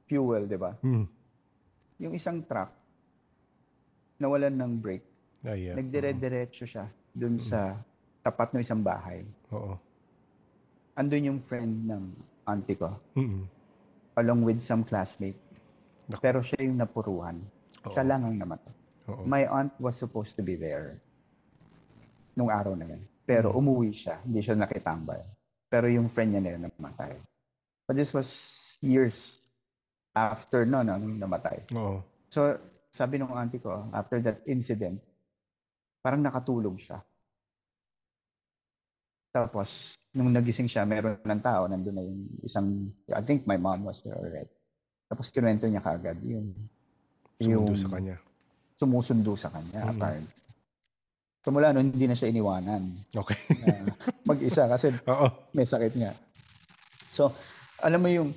[0.10, 0.74] fuel, 'di ba?
[0.82, 1.06] Mm.
[2.02, 2.74] Yung isang truck
[4.22, 5.08] nawalan ng brake.
[5.42, 5.74] Ah, yeah.
[5.74, 6.86] Nagdire-diretso siya
[7.18, 7.74] doon sa
[8.22, 9.26] tapat ng isang bahay.
[9.50, 9.74] Oo.
[10.94, 12.04] Andun yung friend ng
[12.48, 12.98] auntie ko.
[13.18, 13.62] Mm.
[14.20, 15.40] along with some classmate.
[16.10, 16.20] Naku.
[16.20, 17.40] Pero siya yung napuruhan.
[17.88, 18.10] Siya Oo.
[18.10, 18.74] lang ang namatay.
[19.08, 19.24] Oo.
[19.24, 21.00] My aunt was supposed to be there
[22.36, 23.02] nung araw na yun.
[23.24, 24.20] Pero umuwi siya.
[24.24, 25.22] Hindi siya nakitambay.
[25.72, 27.16] Pero yung friend niya na yun namatay.
[27.88, 28.28] But this was
[28.84, 29.16] years
[30.12, 31.64] after no, no, nung namatay.
[31.72, 32.04] Oo.
[32.28, 32.60] So,
[32.92, 35.00] sabi nung auntie ko, after that incident,
[36.04, 37.00] parang nakatulog siya.
[39.32, 42.68] Tapos, nung nagising siya, meron ng tao, nandun na yung isang,
[43.10, 44.52] I think my mom was there already.
[45.08, 46.52] Tapos kinuwento niya kaagad yung,
[47.40, 48.16] Sumundo sa kanya.
[48.76, 49.90] sumusundo sa kanya, Mhm.
[49.90, 50.36] apparently.
[51.42, 53.40] So mula noon, hindi na siya iniwanan Okay.
[53.58, 55.28] na mag-isa kasi Oo.
[55.52, 56.14] may sakit nga.
[57.10, 57.34] So,
[57.80, 58.30] alam mo yung,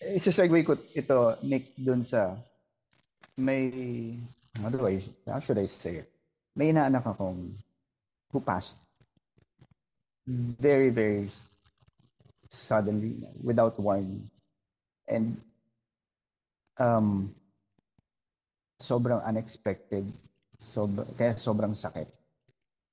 [0.00, 2.34] isa-segue ko ito, Nick, dun sa,
[3.36, 3.70] may,
[4.58, 6.08] how do I, how should I say it?
[6.52, 7.54] May inaanak akong
[8.28, 8.76] who passed
[10.60, 11.30] very, very
[12.48, 14.28] suddenly, without warning.
[15.08, 15.40] And
[16.76, 17.34] um,
[18.76, 20.04] sobrang unexpected,
[20.60, 22.12] sobr kaya sobrang sakit.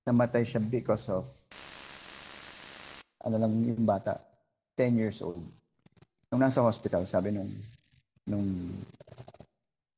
[0.08, 1.28] Namatay siya because of
[3.26, 4.22] ano lang yung bata,
[4.78, 5.42] 10 years old.
[6.30, 7.50] Nung nasa hospital, sabi nung,
[8.30, 8.70] nung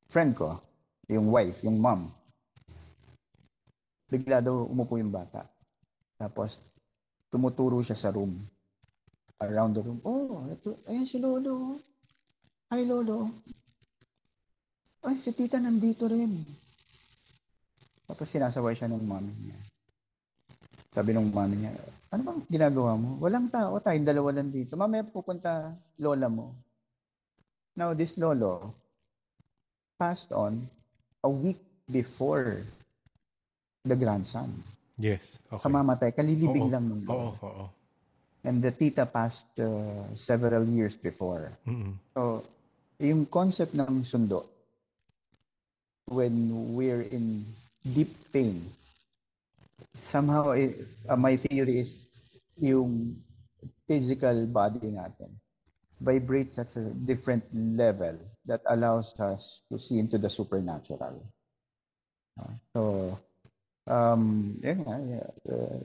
[0.08, 0.56] friend ko,
[1.12, 2.08] yung wife, yung mom,
[4.08, 5.44] bigla daw umupo yung bata.
[6.16, 6.56] Tapos,
[7.28, 8.36] tumuturo siya sa room.
[9.38, 10.00] Around the room.
[10.02, 11.78] Oh, ito, ayan si Lolo.
[12.74, 13.30] Hi, Lolo.
[15.06, 16.42] Ay, si tita nandito rin.
[18.08, 19.58] Tapos sinasaway siya ng mami niya.
[20.90, 21.72] Sabi ng mami niya,
[22.08, 23.20] ano bang ginagawa mo?
[23.20, 24.74] Walang tao, tayong dalawa lang dito.
[24.74, 26.56] Mamaya pupunta lola mo.
[27.78, 28.74] Now, this lolo
[30.00, 30.66] passed on
[31.22, 32.66] a week before
[33.84, 34.50] the grandson.
[34.98, 35.38] Yes.
[35.46, 35.62] Okay.
[35.62, 36.74] Kamamatay, kalilibing Oo.
[36.74, 37.66] lang ng Oo, oo.
[38.42, 41.54] And the tita passed uh, several years before.
[41.66, 41.94] Mm-mm.
[42.14, 42.42] So,
[42.98, 44.46] yung concept ng sundo,
[46.10, 47.46] when we're in
[47.82, 48.66] deep pain,
[49.94, 50.74] somehow, eh,
[51.06, 51.98] uh, my theory is,
[52.58, 53.14] yung
[53.86, 55.30] physical body natin
[56.02, 61.22] vibrates at a different level that allows us to see into the supernatural.
[62.38, 62.80] Uh, so,
[63.88, 64.96] um, yun nga,
[65.48, 65.80] uh,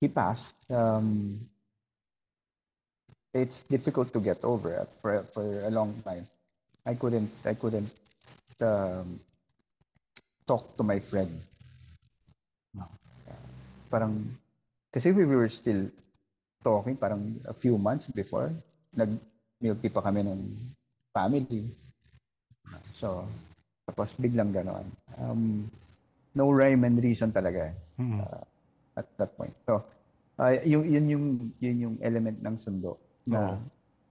[0.00, 0.54] he passed.
[0.70, 1.38] Um,
[3.34, 6.26] it's difficult to get over for for a long time.
[6.86, 7.90] I couldn't I couldn't
[8.60, 9.20] um,
[10.46, 11.32] talk to my friend.
[12.74, 12.86] No.
[13.90, 14.22] Parang
[14.92, 15.88] kasi we were still
[16.62, 18.52] talking parang a few months before
[18.94, 19.10] nag
[19.58, 20.42] milk tea pa kami ng
[21.14, 21.72] family.
[22.98, 23.26] So
[23.88, 24.86] tapos biglang ganoon.
[25.18, 25.66] Um,
[26.32, 28.20] no rhyme and reason talaga eh Mm-mm.
[28.96, 29.52] at that point.
[29.64, 29.84] So,
[30.40, 31.24] uh, yung, yun, yung,
[31.60, 33.56] yun yung element ng sundo na Oo.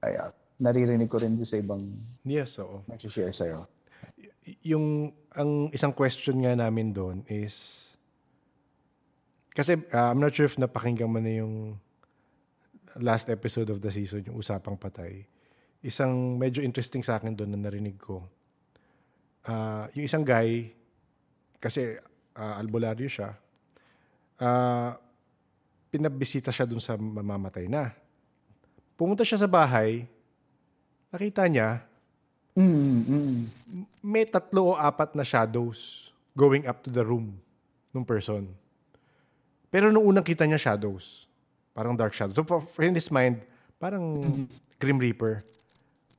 [0.05, 0.31] ay, ah,
[0.61, 1.81] naririnig ko rin sa ibang
[2.21, 2.85] Yes, oo.
[2.85, 3.65] nagsishare sa'yo.
[4.45, 7.87] Y- yung ang isang question nga namin doon is
[9.51, 11.75] kasi uh, I'm not sure if napakinggan mo na yung
[12.99, 15.27] last episode of the season, yung usapang patay.
[15.83, 18.27] Isang medyo interesting sa akin doon na narinig ko.
[19.47, 20.71] Ah, yung isang guy,
[21.57, 21.97] kasi
[22.35, 23.35] ah, albularyo siya,
[24.41, 24.95] ah,
[25.91, 27.91] pinabisita siya doon sa mamamatay na.
[28.95, 30.07] Pumunta siya sa bahay,
[31.11, 31.83] nakita niya,
[32.51, 33.39] Mm, mm.
[34.03, 37.39] may tatlo o apat na shadows going up to the room
[37.95, 38.51] ng person.
[39.71, 41.31] Pero nung unang kita niya shadows,
[41.71, 42.35] parang dark shadows.
[42.35, 42.43] So
[42.83, 43.39] in his mind,
[43.79, 44.03] parang
[44.83, 45.47] Grim Reaper.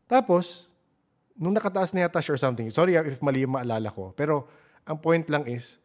[0.09, 0.65] Tapos,
[1.37, 4.49] nung nakataas na yata siya or something, sorry ah, if mali yung maalala ko, pero
[4.89, 5.77] ang point lang is,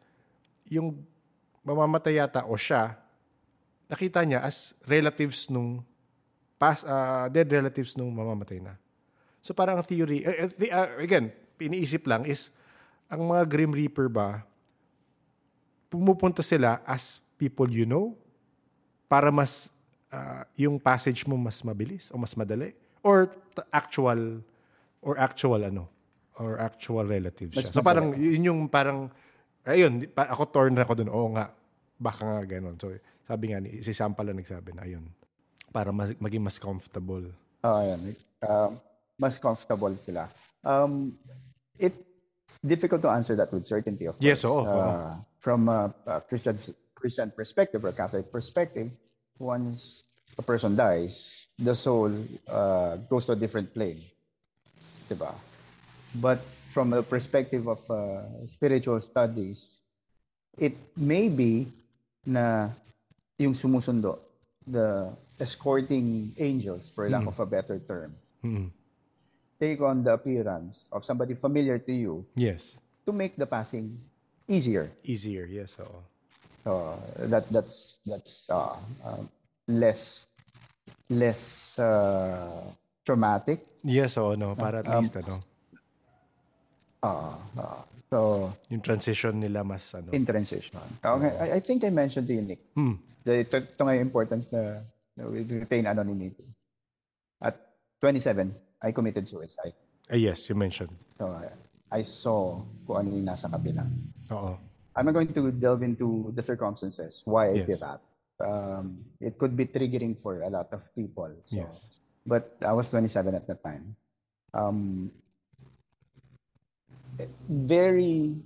[0.68, 1.04] yung
[1.64, 2.96] mamamatay yata o siya,
[3.88, 5.84] nakita niya as relatives nung
[6.60, 8.76] past, ah, dead relatives nung mamamatay na.
[9.40, 12.52] So parang ang theory, eh, the- ah, again, iniisip lang is,
[13.08, 14.44] ang mga Grim Reaper ba,
[15.88, 18.12] pumupunta sila as people you know,
[19.08, 19.72] para mas,
[20.12, 22.76] ah, yung passage mo mas mabilis o mas madali?
[23.00, 24.44] Or t- actual,
[25.00, 25.88] or actual ano,
[26.36, 27.72] or actual relatives siya.
[27.72, 29.08] So parang, yun yung parang,
[29.68, 31.52] ayun, ako torn na ako dun, oo nga,
[32.00, 32.80] baka nga ganon.
[32.80, 32.88] So
[33.28, 35.04] sabi nga, ni, si Sam pala nagsabi na, ayun,
[35.68, 37.28] para mas, maging mas comfortable.
[37.60, 38.16] Ah, yan.
[38.40, 38.80] Um,
[39.20, 40.32] mas comfortable sila.
[40.64, 41.12] Um,
[41.76, 41.98] it's
[42.64, 44.64] difficult to answer that with certainty, of Yes, course.
[44.64, 44.72] oo, oo.
[44.72, 46.58] Uh, From a, a Christian,
[46.98, 48.90] Christian perspective or Catholic perspective,
[49.38, 50.02] once
[50.34, 52.10] a person dies, the soul
[52.50, 54.02] uh, goes to a different plane.
[55.10, 55.30] Diba?
[56.14, 59.66] But from a perspective of uh, spiritual studies,
[60.58, 61.66] it may be
[62.26, 62.70] na
[63.38, 64.18] yung sumusundo,
[64.66, 68.70] the escorting angels, for lack of a better term, Mm.
[69.58, 72.76] take on the appearance of somebody familiar to you Yes.
[73.06, 73.98] to make the passing
[74.46, 74.92] easier.
[75.02, 75.74] Easier, yes.
[75.82, 76.02] Oo.
[76.62, 76.70] So
[77.26, 79.22] that that's that's uh, uh,
[79.66, 80.26] less
[81.08, 82.62] less uh,
[83.06, 83.64] traumatic.
[83.82, 84.54] Yes, oo, no.
[84.54, 85.40] Para at Um, least, ano,
[87.02, 87.36] Uh,
[88.10, 90.10] so yung transition nila mas, ano.
[90.12, 90.80] in transition.
[91.04, 92.98] Okay, I, I think I mentioned to you, Nick, Hmm.
[93.24, 94.82] the, ito, ito nga yung importance na,
[95.16, 96.44] na we retain anonymity.
[97.40, 97.54] At
[98.02, 98.50] 27,
[98.82, 99.74] I committed suicide.
[100.10, 100.90] Ah, yes, you mentioned.
[101.18, 101.46] So uh,
[101.92, 103.86] I saw kung ano yung nasa kabila.
[104.32, 104.58] Oo.
[104.96, 107.66] I'm not going to delve into the circumstances why I Yes.
[107.70, 108.00] did that.
[108.42, 111.30] Um, it could be triggering for a lot of people.
[111.46, 111.78] So, Yes.
[112.26, 113.94] but I was 27 at that time.
[114.54, 115.10] Um,
[117.48, 118.36] very.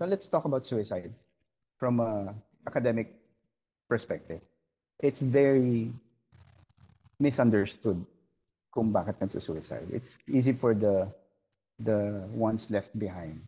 [0.00, 1.12] Now let's talk about suicide
[1.78, 2.34] from a
[2.66, 3.14] academic
[3.88, 4.40] perspective.
[5.00, 5.92] It's very
[7.20, 8.04] misunderstood
[8.72, 9.88] kung bakit nagsusuicide.
[9.92, 11.08] It's easy for the
[11.80, 13.40] the ones left behind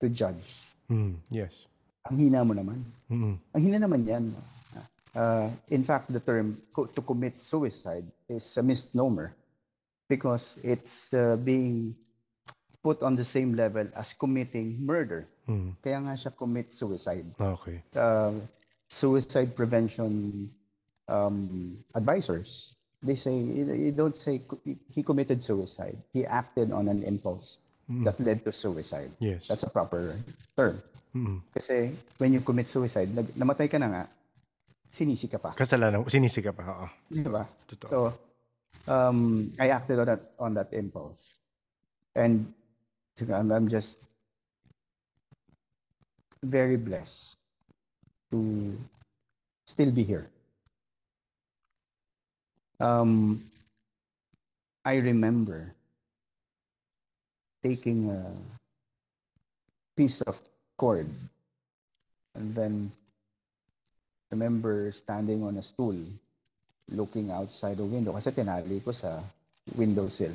[0.00, 1.70] to judge Mm, yes.
[2.02, 2.82] ang hina mo naman.
[3.06, 3.38] Mm.
[3.54, 4.34] Ang hina naman yan.
[5.14, 9.30] Uh, in fact, the term co- to commit suicide is a misnomer
[10.10, 11.94] because it's uh, being
[12.82, 15.28] put on the same level as committing murder.
[15.48, 15.76] Mm.
[15.84, 17.28] Kaya nga siya commit suicide.
[17.38, 17.82] Okay.
[17.92, 18.32] Uh,
[18.88, 20.48] suicide prevention
[21.08, 24.40] um, advisors, they say, you don't say
[24.88, 25.96] he committed suicide.
[26.12, 27.58] He acted on an impulse
[28.04, 29.10] that led to suicide.
[29.18, 29.48] Yes.
[29.48, 30.14] That's a proper
[30.56, 30.80] term.
[31.10, 31.42] Mm.
[31.52, 34.02] Kasi when you commit suicide, nag- namatay ka na nga,
[34.90, 35.58] sinisi ka pa.
[35.58, 36.62] Kasalanan, sinisi ka pa.
[36.70, 36.86] Oo.
[37.10, 37.42] Di ba?
[37.66, 37.88] Totoo.
[37.90, 37.98] So,
[38.86, 41.38] um, I acted on that, on that impulse.
[42.14, 42.54] And
[43.28, 43.98] I'm, I'm just
[46.42, 47.36] very blessed
[48.30, 48.78] to
[49.66, 50.26] still be here.
[52.80, 53.44] Um,
[54.84, 55.74] I remember
[57.62, 58.32] taking a
[59.96, 60.40] piece of
[60.78, 61.08] cord
[62.34, 62.90] and then
[64.30, 65.96] remember standing on a stool
[66.88, 69.20] looking outside the window kasi tinali ko sa
[69.76, 70.32] windowsill.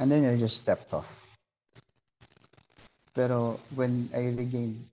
[0.00, 1.21] And then I just stepped off.
[3.12, 4.88] Pero when I regained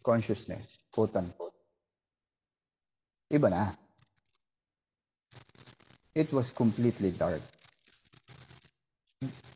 [0.00, 1.56] consciousness, quote unquote,
[3.28, 3.76] iba na.
[6.16, 7.44] It was completely dark.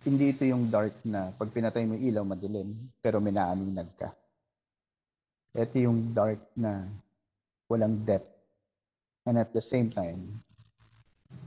[0.05, 4.13] Hindi ito yung dark na pag pinatay mo ilaw, madilim, pero may naaninag ka.
[5.57, 6.87] Ito yung dark na
[7.71, 8.29] walang depth.
[9.25, 10.43] And at the same time,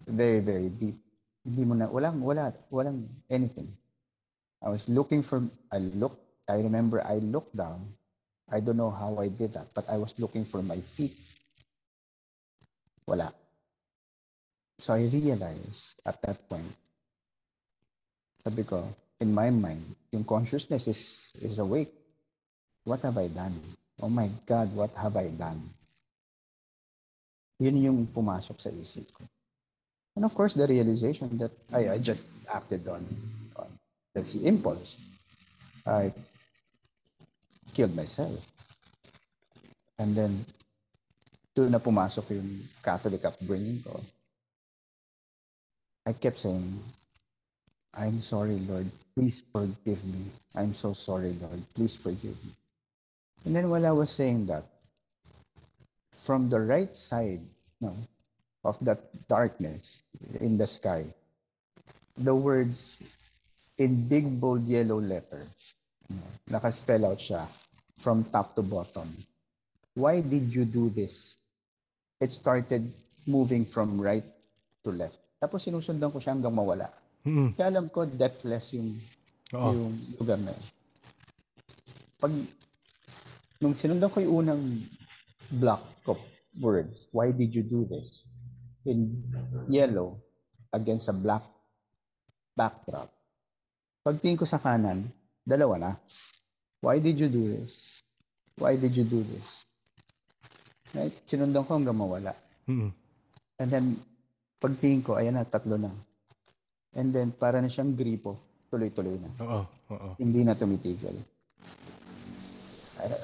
[0.07, 0.95] very, very deep.
[1.45, 3.69] Hindi mo na, walang, wala, walang anything.
[4.65, 6.17] I was looking for, I looked,
[6.49, 7.85] I remember I looked down.
[8.51, 11.15] I don't know how I did that, but I was looking for my feet.
[13.05, 13.31] Wala.
[14.79, 16.73] So I realized at that point,
[18.43, 18.89] sabi ko,
[19.21, 21.93] in my mind, yung consciousness is, is awake.
[22.83, 23.61] What have I done?
[24.01, 25.61] Oh my God, what have I done?
[27.59, 29.23] Yun yung pumasok sa isip ko.
[30.15, 33.05] And of course, the realization that I, I just acted on
[34.15, 34.95] that's the impulse.
[35.85, 36.13] I
[37.75, 38.39] killed myself.
[39.99, 40.45] And then,
[41.51, 43.99] doon na pumasok yung Catholic upbringing ko.
[46.07, 46.79] I kept saying,
[47.95, 48.87] I'm sorry, Lord.
[49.15, 50.31] Please forgive me.
[50.55, 51.59] I'm so sorry, Lord.
[51.75, 52.55] Please forgive me.
[53.43, 54.63] And then while I was saying that,
[56.23, 57.41] from the right side
[57.79, 57.93] no,
[58.63, 60.01] of that darkness
[60.41, 61.05] in the sky,
[62.17, 62.97] the words
[63.77, 65.49] in big bold yellow letters,
[66.09, 67.47] no, nakaspell out siya
[67.99, 69.11] from top to bottom.
[69.95, 71.37] Why did you do this?
[72.19, 72.91] It started
[73.27, 74.25] moving from right
[74.83, 75.19] to left.
[75.39, 76.91] Tapos sinusundan ko siya hanggang mawala.
[77.25, 77.57] Mm.
[77.57, 78.99] Kaya alam ko, depthless yung,
[79.55, 79.71] Oo.
[79.71, 80.65] yung lugar na yun.
[82.21, 82.33] Pag,
[83.59, 84.63] nung sinundan ko yung unang
[85.51, 86.19] block of
[86.59, 88.27] words, why did you do this?
[88.85, 89.23] In
[89.67, 90.21] yellow,
[90.75, 91.43] against a black
[92.53, 93.14] backdrop.
[94.05, 95.01] Pagtingin ko sa kanan,
[95.41, 95.91] dalawa na.
[96.77, 97.73] Why did you do this?
[98.53, 99.65] Why did you do this?
[100.93, 101.17] Right?
[101.25, 102.37] Sinundan ko hanggang mawala.
[102.69, 102.93] Mm.
[103.57, 103.97] And then,
[104.61, 105.89] pagtingin ko, ayan na, tatlo na.
[106.93, 108.37] And then, para na siyang gripo,
[108.69, 109.29] tuloy-tuloy na.
[109.41, 109.61] Oo.
[109.89, 110.09] Oo.
[110.21, 111.17] Hindi na tumitigil.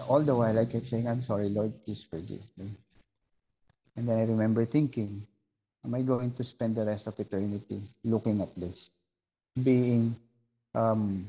[0.09, 2.73] All the while, I kept saying, I'm sorry, Lord, please forgive me.
[3.93, 5.21] And then I remember thinking,
[5.85, 8.89] am I going to spend the rest of eternity looking at this?
[9.53, 10.17] Being
[10.75, 11.27] um,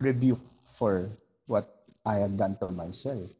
[0.00, 0.44] rebuked
[0.76, 1.08] for
[1.46, 3.30] what I have done to myself.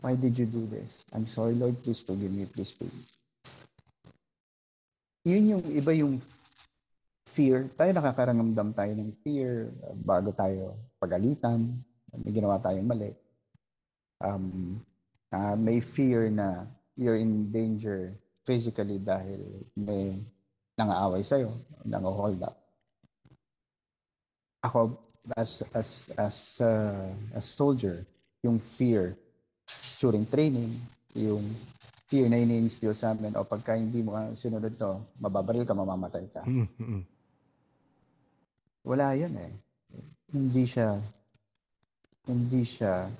[0.00, 1.04] Why did you do this?
[1.12, 3.06] I'm sorry, Lord, please forgive me, please forgive me.
[5.26, 6.22] Yun yung iba yung
[7.26, 7.66] fear.
[7.74, 11.74] Tayo nakakaramdam tayo ng fear uh, bago tayo pagalitan,
[12.24, 13.12] may ginawa tayong mali.
[14.22, 14.78] Um,
[15.34, 16.66] ah, may fear na
[16.98, 19.38] you're in danger physically dahil
[19.76, 20.18] may
[20.78, 21.50] nangaaway sa'yo,
[21.82, 22.54] nang-hold up.
[24.62, 24.94] Ako,
[25.34, 28.06] as, as, as, uh, as soldier,
[28.46, 29.18] yung fear
[29.98, 30.78] during training,
[31.18, 31.42] yung
[32.06, 36.46] fear na ini-instill sa amin, o pagka hindi mo sinunod to, mababaril ka, mamamatay ka.
[36.46, 36.68] Mm.
[36.78, 37.02] Mm.
[38.86, 39.52] Wala yun eh.
[40.30, 40.96] Hindi siya,
[42.24, 43.10] hindi siya,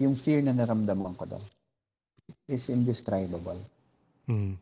[0.00, 1.44] yung fear na naramdaman ko doon
[2.50, 3.60] is indescribable.
[4.26, 4.58] Mm.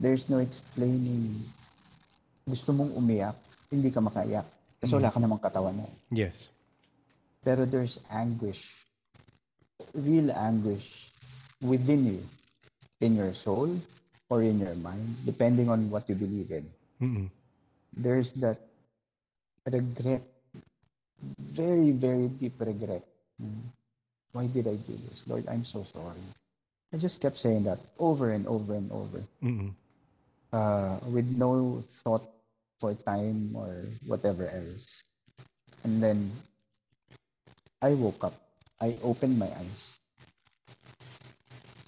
[0.00, 1.44] There's no explaining.
[2.48, 3.36] Gusto mong umiyak,
[3.68, 4.48] hindi ka makaiyak.
[4.80, 5.84] Kasi wala ka namang katawan na.
[5.84, 6.24] eh.
[6.24, 6.48] Yes.
[7.44, 8.84] Pero there's anguish,
[9.92, 11.12] real anguish
[11.60, 12.20] within you,
[13.04, 13.68] in your soul
[14.32, 16.64] or in your mind, depending on what you believe in.
[17.00, 17.28] Mm.
[17.96, 18.60] there's that
[19.66, 20.22] regret,
[21.38, 23.04] very, very deep regret.
[23.42, 23.72] Mm.
[24.32, 25.24] Why did I do this?
[25.26, 26.22] Lord, I'm so sorry.
[26.92, 29.20] I just kept saying that over and over and over.
[29.42, 29.74] Mm.
[30.52, 32.26] Uh, with no thought
[32.78, 35.04] for time or whatever else.
[35.84, 36.32] And then
[37.82, 38.34] I woke up.
[38.80, 39.82] I opened my eyes.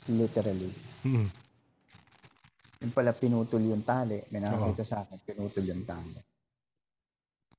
[0.08, 0.72] Literally.
[1.04, 1.28] Mm.
[2.82, 4.20] Yung pala pinutol yung tali.
[4.34, 6.18] May nakakita sa akin, pinutol yung tali.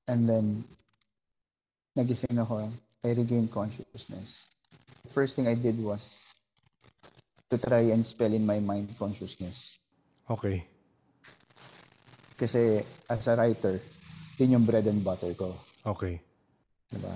[0.07, 0.45] And then,
[1.95, 2.67] nagising ako.
[3.03, 4.47] I regained consciousness.
[5.11, 6.03] First thing I did was
[7.49, 9.79] to try and spell in my mind consciousness.
[10.29, 10.65] Okay.
[12.33, 13.77] Kasi as a writer,
[14.37, 15.53] yun yung bread and butter ko.
[15.85, 16.17] Okay.
[16.89, 17.13] Diba?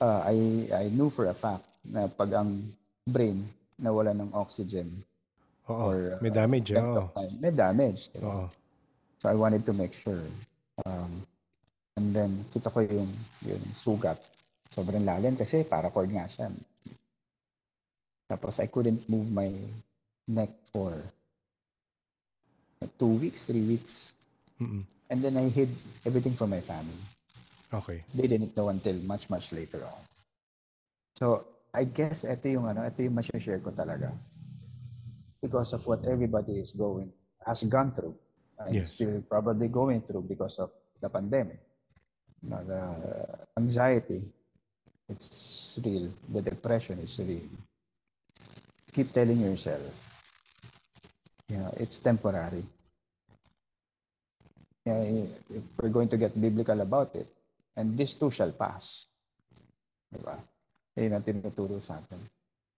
[0.00, 0.36] Uh, I,
[0.72, 2.72] I knew for a fact na pag ang
[3.04, 3.44] brain
[3.76, 4.88] nawala ng oxygen
[5.68, 5.92] Oo.
[5.92, 6.72] or may uh, damage.
[6.76, 7.08] Oo.
[7.08, 8.08] of time, may damage.
[8.12, 8.28] Diba?
[8.28, 8.46] Oo.
[9.20, 10.20] So I wanted to make sure.
[10.84, 11.24] Um,
[11.96, 13.08] and then, kita ko yung,
[13.46, 14.20] yung sugat.
[14.74, 16.50] Sobrang lalim kasi paracord nga siya.
[18.28, 19.52] Tapos I couldn't move my
[20.28, 20.98] neck for
[22.98, 24.13] two weeks, three weeks.
[24.64, 24.84] Mm-mm.
[25.10, 25.68] And then I hid
[26.06, 26.96] everything from my family.
[27.72, 28.02] Okay.
[28.14, 30.02] They didn't know until much, much later on.
[31.18, 31.44] So,
[31.74, 34.14] I guess ito yung ano, ito yung share ko talaga.
[35.42, 37.12] Because of what everybody is going,
[37.44, 38.16] has gone through.
[38.58, 38.94] And Yes.
[38.94, 40.70] still probably going through because of
[41.02, 41.58] the pandemic.
[42.40, 42.82] You know, the
[43.58, 44.22] anxiety,
[45.08, 46.08] it's real.
[46.32, 47.50] The depression is real.
[48.94, 49.82] Keep telling yourself,
[51.50, 52.62] you know, it's temporary.
[54.84, 57.28] If we're going to get biblical about it,
[57.76, 59.06] and this too shall pass.
[60.12, 60.36] Diba?
[60.94, 62.20] Yun ang tinuturo sa atin.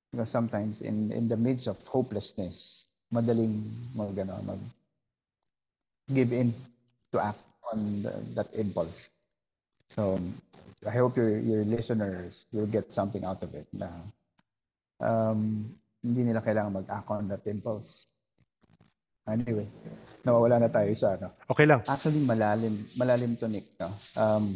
[0.09, 4.63] Because sometimes in in the midst of hopelessness, madaling mag, ano, mag
[6.09, 6.55] give in
[7.13, 7.43] to act
[7.75, 9.11] on the, that impulse.
[9.91, 10.23] So
[10.87, 13.91] I hope your your listeners will get something out of it na
[15.03, 15.67] um,
[16.01, 18.07] hindi nila kailangan mag-act on that impulse.
[19.27, 19.67] Anyway,
[20.23, 21.35] nawawala na tayo sa ano.
[21.51, 21.83] Okay lang.
[21.91, 23.75] Actually, malalim, malalim to, Nick.
[23.75, 23.91] No?
[24.15, 24.55] Um,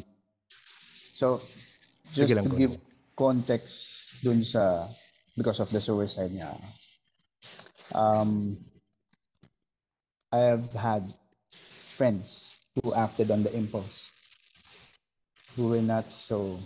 [1.10, 1.42] so,
[2.14, 2.74] just Sige lang, to give
[3.18, 3.82] context
[4.22, 4.86] dun sa,
[5.34, 6.54] because of the suicide niya,
[7.98, 8.54] um,
[10.30, 11.10] I have had
[11.98, 14.06] friends who acted on the impulse,
[15.58, 16.62] who were not so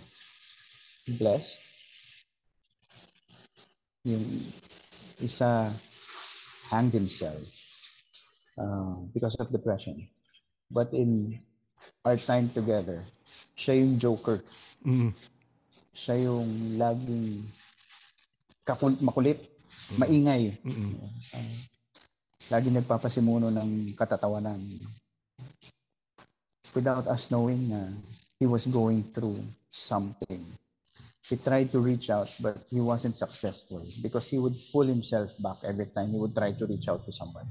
[1.17, 1.57] blessed.
[4.05, 4.53] Yung
[5.17, 5.73] isa
[6.69, 7.64] hanged himself
[8.57, 10.07] uh, because of depression.
[10.71, 11.39] But in
[12.03, 13.03] our time together,
[13.55, 14.41] siya yung joker.
[14.85, 15.13] Mm.
[15.95, 17.45] Siya yung laging
[18.65, 19.39] kakul- makulit,
[19.95, 20.57] maingay.
[20.65, 20.97] Mm-mm.
[21.31, 21.55] Uh,
[22.49, 24.59] laging nagpapasimuno ng katatawanan.
[26.75, 27.87] Without us knowing na
[28.39, 29.39] he was going through
[29.71, 30.43] something.
[31.25, 35.57] He tried to reach out, but he wasn't successful because he would pull himself back
[35.63, 37.49] every time he would try to reach out to someone.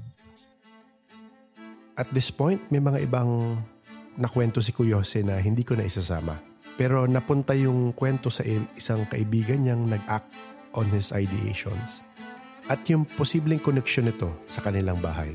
[1.95, 3.55] At this point, may mga ibang
[4.19, 6.43] nakwento si Kuyose na hindi ko na isasama.
[6.75, 8.43] Pero napunta yung kwento sa
[8.75, 10.27] isang kaibigan niyang nag-act
[10.75, 12.03] on his ideations.
[12.67, 15.31] At yung posibleng connection nito sa kanilang bahay.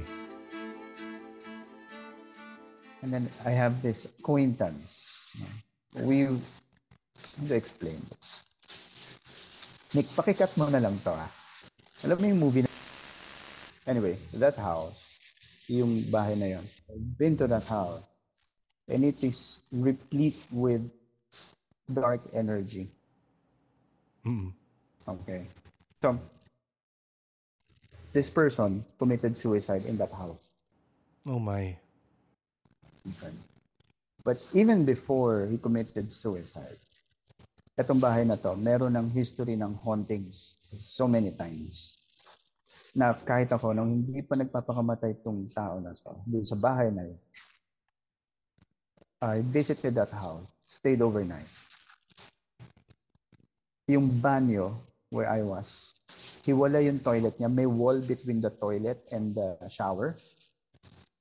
[3.01, 5.01] And then I have this acquaintance.
[5.97, 8.45] We, how to explain this?
[9.97, 11.33] Nick, pakikat mo na lang to ah.
[12.05, 12.71] Alam mo yung movie na...
[13.89, 15.10] Anyway, that house,
[15.71, 16.65] yung bahay na yon.
[16.91, 18.03] I've been to that house.
[18.91, 20.83] And it is replete with
[21.87, 22.91] dark energy.
[24.27, 24.51] Mm.
[25.07, 25.47] Okay.
[26.03, 26.19] So,
[28.13, 30.43] this person committed suicide in that house.
[31.27, 31.79] Oh my.
[33.07, 33.35] Okay.
[34.25, 36.77] But even before he committed suicide,
[37.79, 42.00] etong bahay na to, meron ng history ng hauntings so many times.
[42.95, 47.07] Na kahit ako, nung hindi pa nagpapakamatay itong tao na to, dun sa bahay na
[47.07, 47.21] yun,
[49.21, 51.47] I visited that house, stayed overnight.
[53.87, 54.75] Yung banyo
[55.13, 55.93] where I was,
[56.47, 57.53] hiwala yung toilet niya.
[57.53, 60.17] May wall between the toilet and the shower.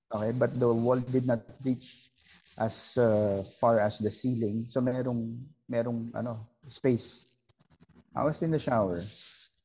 [0.10, 2.10] Okay, but the wall did not reach
[2.58, 4.66] as uh, far as the ceiling.
[4.66, 5.38] So merong
[5.70, 7.30] merong ano, space.
[8.16, 9.06] I was in the shower.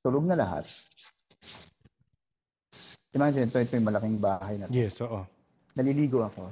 [0.05, 0.69] Tulog na lahat.
[3.15, 4.75] Imagine, ito, ito yung malaking bahay na to.
[4.75, 5.23] Yes, oo.
[5.79, 6.51] Naliligo ako.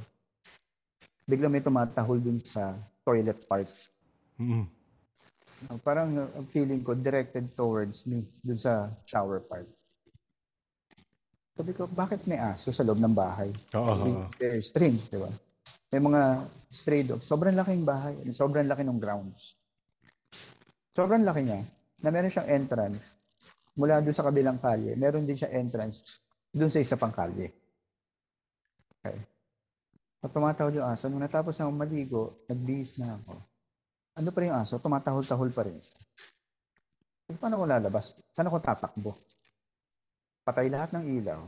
[1.26, 3.66] Bigla may tumatahol dun sa toilet part.
[4.38, 4.66] Mm.
[5.66, 9.66] Uh, Parang ang feeling ko directed towards me dun sa shower part.
[11.58, 13.50] Sabi ko, bakit may aso sa loob ng bahay?
[13.74, 14.30] Oo, oo.
[14.38, 15.30] Very strange, di ba?
[15.92, 17.26] May mga stray dogs.
[17.26, 18.16] Sobrang laking bahay.
[18.30, 19.58] Sobrang laki ng grounds.
[20.94, 21.60] Sobrang laki niya
[22.02, 23.18] na meron siyang entrance
[23.76, 24.96] mula doon sa kabilang kalye.
[24.96, 26.21] Meron din siya entrance
[26.52, 27.48] doon sa isa pang kalye.
[29.00, 29.18] Okay.
[30.22, 33.34] Pag tumatahol yung aso, nung natapos na maligo, nagbihis na ako.
[34.20, 34.78] Ano pa rin yung aso?
[34.78, 35.74] Tumatahol-tahol pa rin.
[37.26, 38.14] Eh, paano ko lalabas?
[38.30, 39.16] Saan ako tatakbo?
[40.46, 41.42] Patay lahat ng ilaw.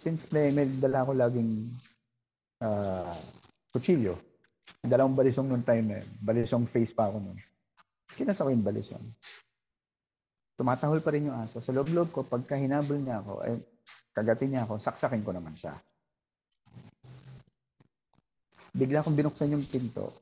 [0.00, 1.68] Since may, may dala ako laging
[2.62, 3.18] ah,
[3.74, 4.16] kutsilyo,
[4.80, 6.06] dalawang balisong nung time yun.
[6.22, 7.38] Balisong face pa ako nun.
[8.16, 9.04] Kinasa ko yung balisong.
[10.56, 11.60] Tumatahol pa rin yung aso.
[11.60, 13.60] Sa loob-loob ko, pagka hinabol niya ako, eh,
[14.16, 15.76] kagatin niya ako, saksakin ko naman siya.
[18.72, 20.12] Bigla kong binuksan yung pinto.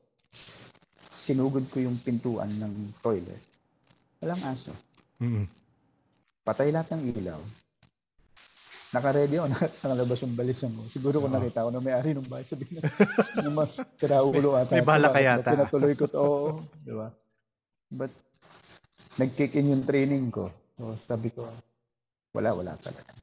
[1.15, 3.39] Sinugod ko yung pintuan ng toilet.
[4.19, 4.71] Walang aso.
[5.23, 5.47] Mm-mm.
[6.43, 7.39] Patay lahat ng ilaw.
[8.95, 9.47] Naka-ready ako,
[9.83, 10.83] nakalabas yung balisong ko.
[10.87, 11.39] Siguro kung Oo.
[11.39, 12.87] nakita ko na may-ari ng bahay, sabihin na,
[13.47, 13.67] naman,
[13.99, 14.71] sira ulo ata.
[14.71, 15.51] may bala ito, ka bakit yata.
[15.51, 16.49] Pinatuloy ko to, oo.
[16.79, 17.07] Di ba?
[17.91, 18.11] But,
[19.15, 20.51] nag-kick in yung training ko.
[20.75, 21.47] So, sabi ko,
[22.35, 23.15] wala, wala talaga.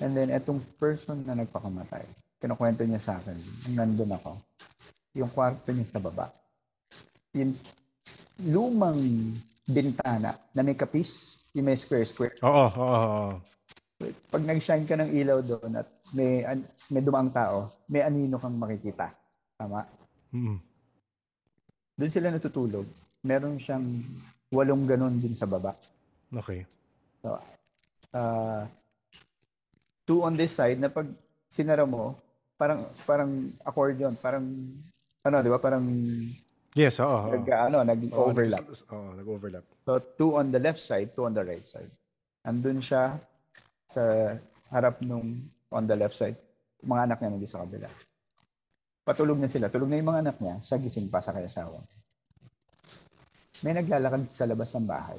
[0.00, 2.04] And then, etong person na nagpakamatay,
[2.40, 3.36] kinukwento niya sa akin,
[3.76, 4.40] nandun ako,
[5.12, 6.32] yung kwarto niya sa baba.
[7.36, 7.52] Yung
[8.40, 9.00] lumang
[9.68, 12.40] bintana na may kapis, yung may square-square.
[12.40, 13.32] Oo, oo, oo.
[14.28, 18.56] Pag nag-shine ka ng ilaw doon at may, an- may dumaang tao, may anino kang
[18.56, 19.12] makikita.
[19.54, 19.86] Tama?
[20.34, 20.58] Mm-mm.
[21.94, 22.88] Doon sila natutulog.
[23.22, 23.86] Meron siyang
[24.50, 25.72] walong ganon din sa baba.
[26.30, 26.66] Okay.
[27.22, 27.38] So,
[28.12, 28.66] uh,
[30.04, 31.08] two on this side na pag
[31.48, 32.18] sinara mo,
[32.54, 33.30] parang parang
[33.62, 34.44] accordion, parang
[35.22, 35.58] ano, 'di ba?
[35.58, 35.84] Parang
[36.74, 37.06] Yes, oo.
[37.06, 37.30] oo.
[37.30, 38.66] nag ano, Oo, nag-overlap.
[38.66, 39.64] nag- Oo, nag-overlap.
[39.86, 41.86] So, two on the left side, two on the right side.
[42.42, 43.14] Andun siya
[43.86, 44.34] sa
[44.74, 45.38] harap nung
[45.70, 46.34] on the left side.
[46.82, 47.86] Mga anak niya nandun sa kabila.
[49.06, 49.70] Patulog na sila.
[49.70, 50.54] Tulog na yung mga anak niya.
[50.66, 51.78] Siya gising pa sa kay asawa.
[53.64, 55.16] May naglalakad sa labas ng bahay.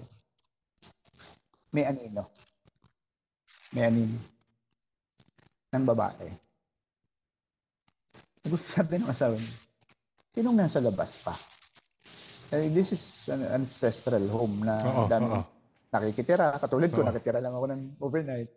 [1.74, 2.30] May anino.
[3.74, 4.22] May anino.
[5.74, 6.30] Ng babae.
[8.46, 9.58] Gusto sabi ng asawa niya,
[10.38, 11.34] sinong nasa labas pa?
[12.54, 13.02] Eh, this is
[13.34, 15.42] an ancestral home na Oo, dami oo.
[15.90, 16.54] nakikitira.
[16.62, 17.10] Katulad ko, Oo.
[17.10, 18.52] nakitira lang ako ng overnight.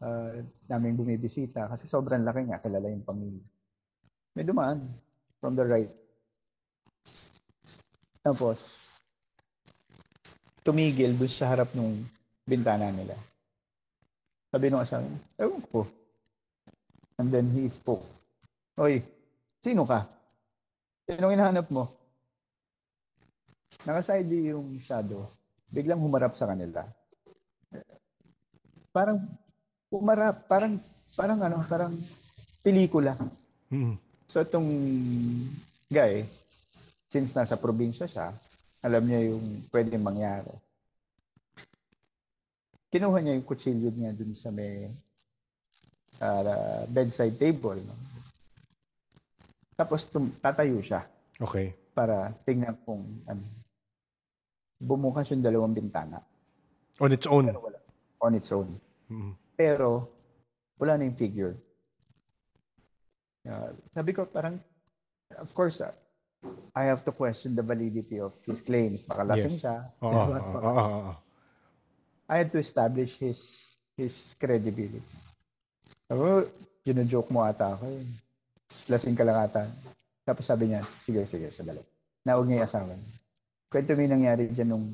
[0.00, 3.44] Uh, daming bumibisita kasi sobrang laki nga, kilala yung pamilya.
[4.36, 4.92] May dumaan
[5.40, 5.92] from the right.
[8.20, 8.89] Tapos,
[10.64, 12.04] tumigil doon sa harap ng
[12.44, 13.16] bintana nila.
[14.50, 15.86] Sabi nung asawa, niya, ewan ko.
[17.20, 18.02] And then he spoke.
[18.80, 19.04] Oy,
[19.62, 20.08] sino ka?
[21.06, 21.90] Sinong hinahanap mo?
[23.86, 25.28] Nakaside yung shadow.
[25.70, 26.82] Biglang humarap sa kanila.
[28.90, 29.22] Parang
[29.90, 30.82] humarap, parang
[31.14, 31.94] parang ano, parang
[32.62, 33.14] pelikula.
[33.70, 33.94] Mm-mm.
[34.26, 34.66] So itong
[35.86, 36.26] guy,
[37.06, 38.34] since nasa probinsya siya,
[38.80, 40.52] alam niya yung pwedeng mangyari.
[42.90, 44.88] Kinuha niya yung kutsilyo niya dun sa may
[46.18, 47.78] ah, bedside table.
[47.78, 47.94] No?
[49.76, 51.06] Tapos tum- tatayo siya
[51.40, 51.72] Okay.
[51.96, 53.40] para tingnan kung ano.
[54.76, 56.24] Bumukas yung dalawang bintana
[57.00, 57.48] On its own.
[57.48, 57.78] pero wala
[58.20, 58.68] on its own.
[59.08, 59.32] Mm-mm.
[59.56, 60.08] Pero
[60.76, 61.52] wala na yung figure.
[63.44, 64.60] Uh, sabi ko parang
[65.36, 65.92] of course uh,
[66.72, 69.02] I have to question the validity of his claims.
[69.02, 69.62] Baka lasing Yes.
[69.62, 69.76] siya.
[70.00, 70.06] Diba?
[70.06, 71.12] oo, oo, oo, oo.
[72.30, 73.42] I had to establish his
[73.98, 75.02] his credibility.
[76.06, 76.30] Sabi ko,
[77.04, 77.84] joke mo ata ako.
[77.90, 78.06] eh.
[78.86, 79.66] Lasing ka lang ata.
[80.22, 81.82] Tapos sabi niya, sige, sige, sandali.
[82.22, 83.10] Naog niya yung asawa niya.
[83.66, 84.86] Kwento mo yung nangyari dyan nung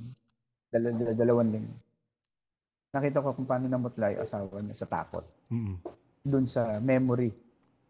[0.73, 1.77] dal- dal- dalawang linggo.
[2.97, 5.25] Nakita ko kung paano namutla yung asawa niya sa takot.
[5.53, 5.77] Mm-mm.
[6.25, 7.31] Doon sa memory.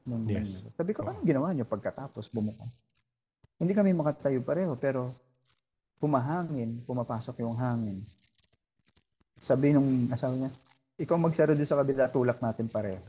[0.07, 0.63] Nung, Yes.
[0.75, 2.67] Sabi ko, anong ginawa niyo pagkatapos bumuka?
[3.57, 5.13] Hindi kami makatayo pareho, pero
[5.97, 8.05] pumahangin, pumapasok yung hangin.
[9.41, 10.51] Sabi nung asawa niya,
[10.97, 13.01] ikaw magsaro doon sa kabila, tulak natin pareho.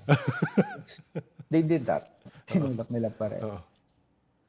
[1.52, 2.20] They did that.
[2.48, 3.60] Tinulak nila pareho.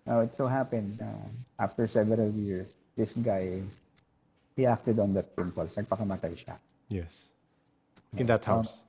[0.06, 1.28] Now, it so happened, uh,
[1.60, 3.62] after several years, this guy,
[4.56, 5.78] he acted on that impulse.
[5.78, 6.56] Nagpakamatay siya
[6.88, 7.30] Yes.
[8.16, 8.82] In that house.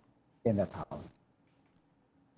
[0.46, 1.10] in that house.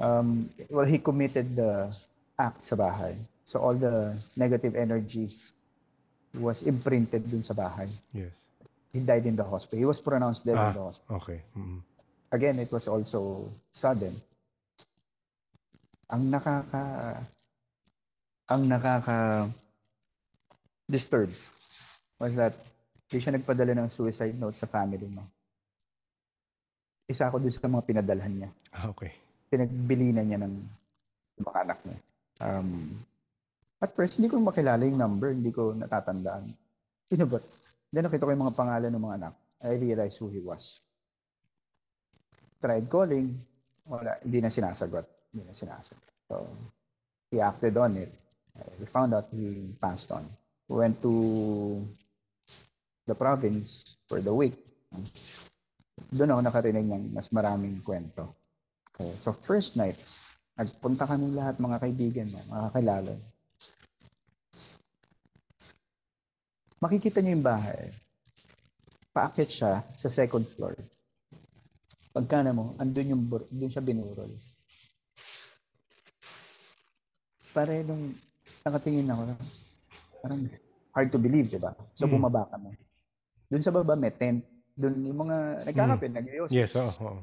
[0.02, 1.94] Um, well, he committed the
[2.36, 3.14] act sa bahay.
[3.44, 5.30] So all the negative energy
[6.38, 7.90] was imprinted dun sa bahay.
[8.14, 8.32] Yes.
[8.92, 9.80] He died in the hospital.
[9.80, 11.16] He was pronounced dead in the Ah, hospital.
[11.18, 11.40] okay.
[11.56, 11.80] Mm-mm.
[12.32, 14.16] Again, it was also sudden.
[16.12, 16.84] Ang nakaka
[18.52, 19.48] ang nakaka
[20.84, 21.32] disturb
[22.20, 22.52] was that
[23.08, 25.24] di siya nagpadala ng suicide note sa family mo.
[27.08, 28.50] Isa ako dun sa mga pinadalhan niya.
[28.72, 29.12] Ah, okay.
[29.48, 30.54] Pinagbili na niya ng
[31.44, 32.00] mga anak niya.
[32.40, 32.96] Um,
[33.82, 35.34] at first, hindi ko makilala yung number.
[35.34, 36.54] Hindi ko natatandaan.
[37.10, 37.26] Sino?
[37.90, 39.34] Then nakita ko yung mga pangalan ng mga anak.
[39.66, 40.80] I realized who he was.
[42.62, 43.34] Tried calling.
[43.92, 45.34] wala, hindi na sinasagot.
[45.34, 46.10] Hindi na sinasagot.
[46.30, 46.48] So,
[47.34, 48.12] he acted on it.
[48.80, 50.28] We found out he passed on.
[50.70, 51.82] We went to
[53.08, 54.56] the province for the week.
[56.12, 58.36] Doon ako nakarinig ng mas maraming kwento.
[58.92, 59.12] Okay.
[59.24, 59.98] So, first night,
[60.60, 63.14] nagpunta kami lahat mga kaibigan mga kakilala.
[66.82, 67.94] Makikita niyo yung bahay.
[69.14, 70.74] Paakyat siya sa second floor.
[72.10, 74.34] Pagka na mo, andun yung, bur- siya binurol.
[77.54, 78.18] Pare nung
[78.66, 79.22] nakatingin ako,
[80.26, 80.42] parang
[80.90, 81.70] hard to believe, di ba?
[81.94, 82.18] So, Mm.
[82.18, 82.74] bumaba kami.
[83.46, 84.42] Doon sa baba, may tent.
[84.74, 85.38] Doon yung mga
[85.70, 86.16] nagkakape, mm.
[86.18, 86.50] nag-ios.
[86.50, 86.90] Yes, oo.
[86.90, 87.22] oo.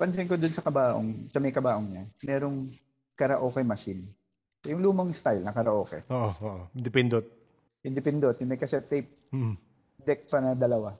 [0.00, 2.72] Pansin ko doon sa kabaong, sa may kabaong niya, merong
[3.12, 4.08] karaoke machine.
[4.64, 6.00] Yung lumang style na karaoke.
[6.08, 6.62] Oo, oo.
[6.72, 7.20] Depindot.
[7.20, 7.39] Independent,
[7.82, 7.96] yung
[8.46, 9.54] may cassette tape, Mm.
[10.00, 10.96] deck pa na dalawa.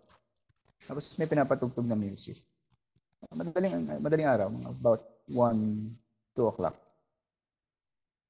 [0.80, 2.40] Tapos may pinapatugtog na music.
[3.28, 5.92] Madaling, madaling araw, about 1,
[6.32, 6.72] 2 o'clock.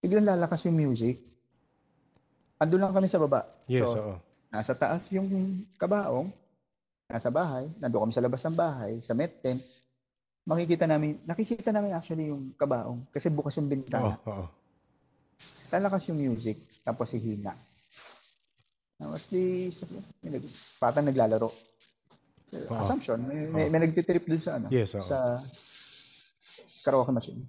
[0.02, 1.22] Biglang lalakas yung music.
[2.58, 3.46] Ando lang kami sa baba.
[3.70, 4.14] Yes, So, oo.
[4.50, 5.30] Nasa taas yung
[5.78, 6.26] kabaong,
[7.06, 9.62] nasa bahay, nando kami sa labas ng bahay, sa met tent.
[10.42, 14.18] Makikita namin, nakikita namin actually yung kabaong kasi bukas yung Oo, bintana.
[14.26, 14.44] oo.
[15.70, 17.54] Lalakas yung music, tapos hihina.
[19.00, 19.72] Tapos di,
[20.20, 20.36] may
[20.76, 21.48] patang naglalaro.
[21.48, 22.76] Oo.
[22.76, 25.06] Assumption, may, may, may nagtitrip dun sa ano, Yes, oo.
[25.06, 25.40] sa
[26.84, 27.40] karaoke machine.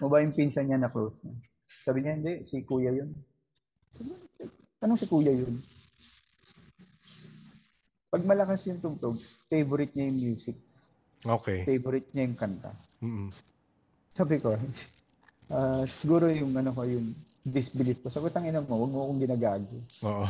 [0.00, 1.36] Mo ba yung pinsan niya na close niya?
[1.84, 3.12] Sabi niya, hindi, si kuya yun.
[4.80, 5.60] Anong si kuya yun?
[8.08, 9.20] Pag malakas yung tugtog,
[9.52, 10.56] favorite niya yung music.
[11.26, 11.66] Okay.
[11.68, 12.72] Favorite niya yung kanta.
[13.04, 13.28] Mm.
[14.08, 14.56] Sabi ko,
[15.52, 17.12] ah, siguro yung ano ko, yung
[17.52, 18.08] disbelief ko.
[18.12, 19.76] Sabi ko, tangina mo, huwag mo akong ginagago.
[20.04, 20.26] Oo.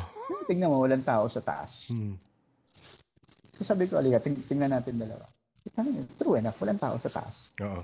[0.48, 1.90] Tingnan mo, walang tao sa taas.
[1.92, 2.16] Mm.
[3.58, 5.26] So sabi ko, aliga, ting- tingnan natin dalawa.
[5.74, 7.52] Tangina, True enough, walang tao sa taas.
[7.60, 7.82] Oo.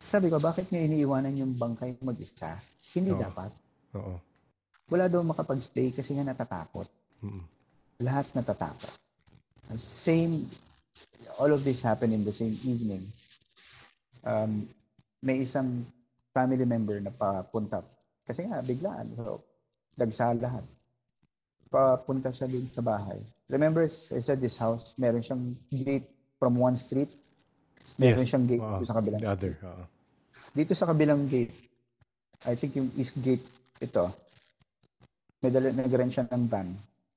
[0.00, 2.58] Sabi ko, bakit niya iniiwanan yung bangkay mag-isa?
[2.92, 3.20] Hindi Oo.
[3.20, 3.50] dapat.
[3.96, 4.16] Oo.
[4.88, 6.88] Wala daw makapag-stay kasi nga natatakot.
[7.20, 7.44] Mm.
[8.04, 8.92] Lahat natatakot.
[9.76, 10.48] Same,
[11.36, 13.04] all of this happened in the same evening.
[14.24, 14.64] Um,
[15.20, 15.84] may isang
[16.32, 17.82] family member na papunta.
[18.28, 19.08] Kasi nga, biglaan.
[19.16, 19.40] So,
[19.96, 20.62] dagsa lahat.
[21.72, 23.16] Papunta siya dun sa bahay.
[23.48, 26.04] Remember, I said this house, meron siyang gate
[26.36, 27.08] from one street.
[27.96, 28.28] Meron Yes.
[28.28, 28.76] siyang gate Oo.
[28.76, 29.52] dito sa kabilang The other.
[29.64, 29.84] Oo.
[30.52, 31.56] dito sa kabilang gate,
[32.44, 33.44] I think yung east gate
[33.80, 34.04] ito,
[35.40, 36.68] nag-rent siya ng van.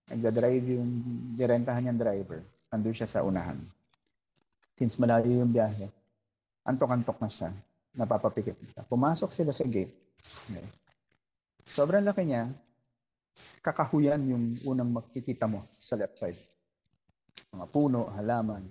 [0.07, 0.89] Nagda-drive yung,
[1.35, 2.39] direntahan niyang driver.
[2.71, 3.59] Nandun siya sa unahan.
[4.79, 5.91] Since malayo yung biyahe,
[6.63, 7.51] antok-antok na siya.
[7.91, 8.87] Napapapikit siya.
[8.87, 9.91] Pumasok sila sa gate.
[10.47, 10.80] Okay.
[11.69, 12.49] Sobrang laki niya,
[13.61, 16.39] kakahuyan yung unang makikita mo sa left side.
[17.53, 18.65] Mga puno, halaman.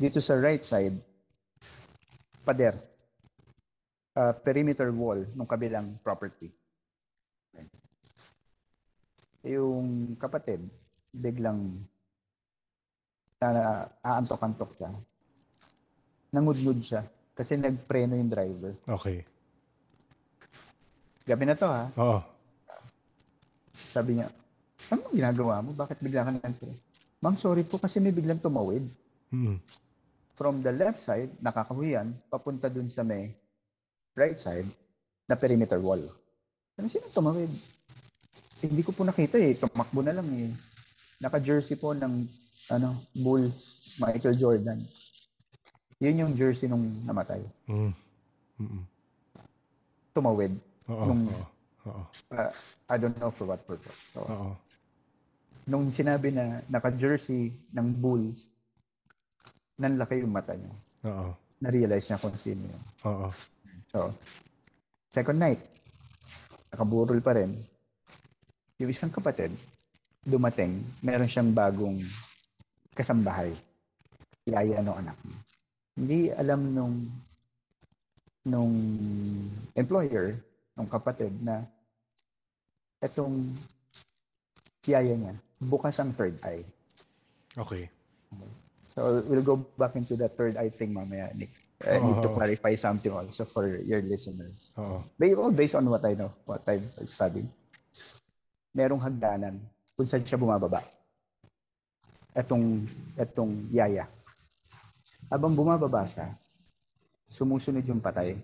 [0.00, 0.96] Dito sa right side,
[2.46, 2.74] pader
[4.16, 6.48] uh, perimeter wall ng kabilang property.
[9.46, 10.64] Yung kapatid,
[11.14, 11.78] biglang
[13.38, 14.90] na aantok-antok siya.
[16.34, 17.06] Nangudngud siya
[17.36, 18.72] kasi nagpreno yung driver.
[18.90, 19.22] Okay.
[21.26, 21.90] Gabi na to ha.
[21.98, 22.18] Oo.
[23.90, 24.30] Sabi niya,
[24.88, 25.74] ano ginagawa mo?
[25.74, 26.78] Bakit bigla ka nagpreno?
[27.18, 28.86] Ma'am, sorry po kasi may biglang tumawid.
[29.34, 29.58] Mm.
[30.38, 33.34] From the left side, nakakahuyan, papunta dun sa may
[34.14, 34.68] right side
[35.26, 36.06] na perimeter wall.
[36.78, 37.50] Ano sino tumawid?
[38.62, 39.56] Eh, hindi ko po nakita eh.
[39.58, 40.52] Tumakbo na lang eh.
[41.18, 42.28] Naka-jersey po ng
[42.70, 44.78] ano, Bulls, Michael Jordan.
[45.98, 47.40] Yun yung jersey nung namatay.
[47.66, 47.92] Mm.
[48.60, 48.84] Mm.
[50.12, 50.52] Tumawid.
[50.88, 51.04] Oo.
[51.06, 51.30] Nung-
[51.86, 52.02] Oo.
[52.34, 52.50] Uh,
[52.90, 54.10] I don't know for what purpose.
[54.10, 54.50] So, Oo.
[55.66, 58.50] nung sinabi na naka-jersey ng Bulls,
[59.78, 60.74] nanlaki yung mata niya.
[61.06, 61.30] Oo.
[61.62, 62.82] Na-realize niya kung sino yun.
[63.06, 63.28] Oo.
[63.90, 64.10] So,
[65.10, 65.62] second night,
[66.68, 67.54] nakaburol pa rin.
[68.76, 69.54] Yung isang kapatid,
[70.20, 72.02] dumating, meron siyang bagong
[72.92, 73.54] kasambahay.
[74.42, 75.38] Yaya ng anak niya.
[75.96, 76.96] Hindi alam nung
[78.44, 78.74] nung
[79.72, 80.38] employer,
[80.76, 81.64] nung kapatid na
[83.00, 83.56] etong
[84.84, 86.62] yaya niya, bukas ang third eye.
[87.56, 87.88] Okay.
[88.92, 91.50] So we'll go back into the third eye thing mamaya, Nick.
[91.84, 94.72] I need to clarify something also for your listeners.
[94.80, 95.04] Oo.
[95.20, 97.44] Ba- all based on what I know, what I've studied.
[98.72, 99.60] Merong hagdanan
[99.92, 100.80] kung saan siya bumababa.
[102.32, 104.08] Etong, etong yaya.
[105.28, 106.32] Habang bumababa siya,
[107.28, 108.40] sumusunod yung patay.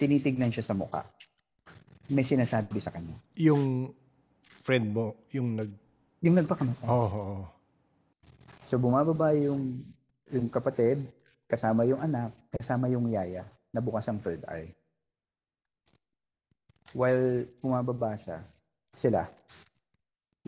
[0.00, 1.04] Tinitignan siya sa muka.
[2.08, 3.20] May sinasabi sa kanya.
[3.36, 3.92] Yung
[4.64, 5.68] friend mo, yung nag...
[6.24, 6.88] Yung nagpakamatay.
[6.88, 7.08] Oo.
[7.12, 7.44] oo.
[8.64, 9.84] So bumababa yung,
[10.32, 11.04] yung kapatid,
[11.44, 13.44] kasama yung anak, kasama yung yaya,
[13.76, 14.72] nabukas ang third eye.
[16.96, 18.40] While bumababa siya,
[18.96, 19.28] sila,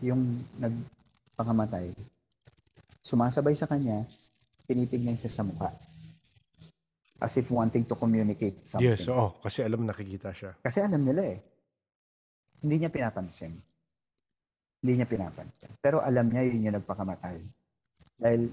[0.01, 1.93] yung nagpakamatay,
[3.05, 4.07] sumasabay sa kanya,
[4.65, 5.69] tinitingnan siya sa mukha.
[7.23, 8.99] As if wanting to communicate something.
[8.99, 9.39] Yes, oo.
[9.39, 10.59] Kasi alam nakikita siya.
[10.59, 11.39] Kasi alam nila eh.
[12.59, 13.55] Hindi niya pinapansin.
[14.83, 15.71] Hindi niya pinapansin.
[15.79, 17.39] Pero alam niya yun yung nagpakamatay.
[18.19, 18.51] Dahil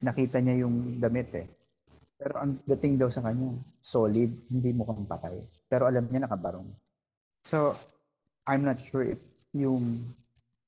[0.00, 1.48] nakita niya yung damit eh.
[2.16, 3.52] Pero ang dating daw sa kanya,
[3.84, 5.44] solid, hindi mukhang patay.
[5.68, 6.72] Pero alam niya nakabarong.
[7.52, 7.76] So,
[8.48, 9.20] I'm not sure if
[9.52, 10.08] yung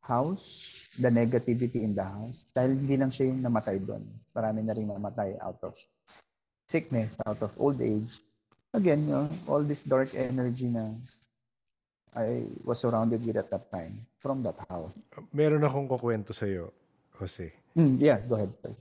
[0.04, 0.60] house,
[1.00, 4.04] the negativity in the house, dahil hindi lang siya yung namatay doon.
[4.36, 5.72] Marami na rin namatay out of
[6.66, 8.20] sickness, out of old age.
[8.74, 10.92] Again, you know, all this dark energy na
[12.16, 14.92] I was surrounded with at that time from that house.
[15.36, 16.72] Meron akong kukwento sa'yo,
[17.20, 17.52] Jose.
[17.76, 18.52] Mm, yeah, go ahead.
[18.64, 18.72] sir.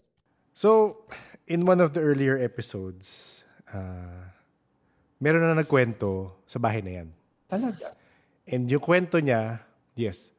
[0.55, 1.03] So,
[1.43, 3.43] in one of the earlier episodes,
[3.75, 4.31] uh,
[5.19, 7.09] meron na nagkwento sa bahay na yan.
[7.51, 7.91] Talaga?
[8.47, 9.59] And yung kwento niya,
[9.99, 10.31] yes,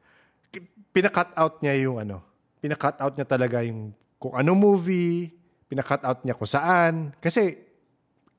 [0.89, 2.25] pina-cut out niya yung ano,
[2.57, 5.36] pina-cut out niya talaga yung kung anong movie,
[5.67, 7.11] pina-cut out niya kung saan.
[7.19, 7.55] Kasi,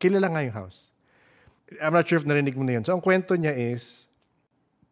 [0.01, 0.93] kilala nga yung house.
[1.81, 2.85] I'm not sure if narinig mo na yun.
[2.85, 4.09] So, ang kwento niya is,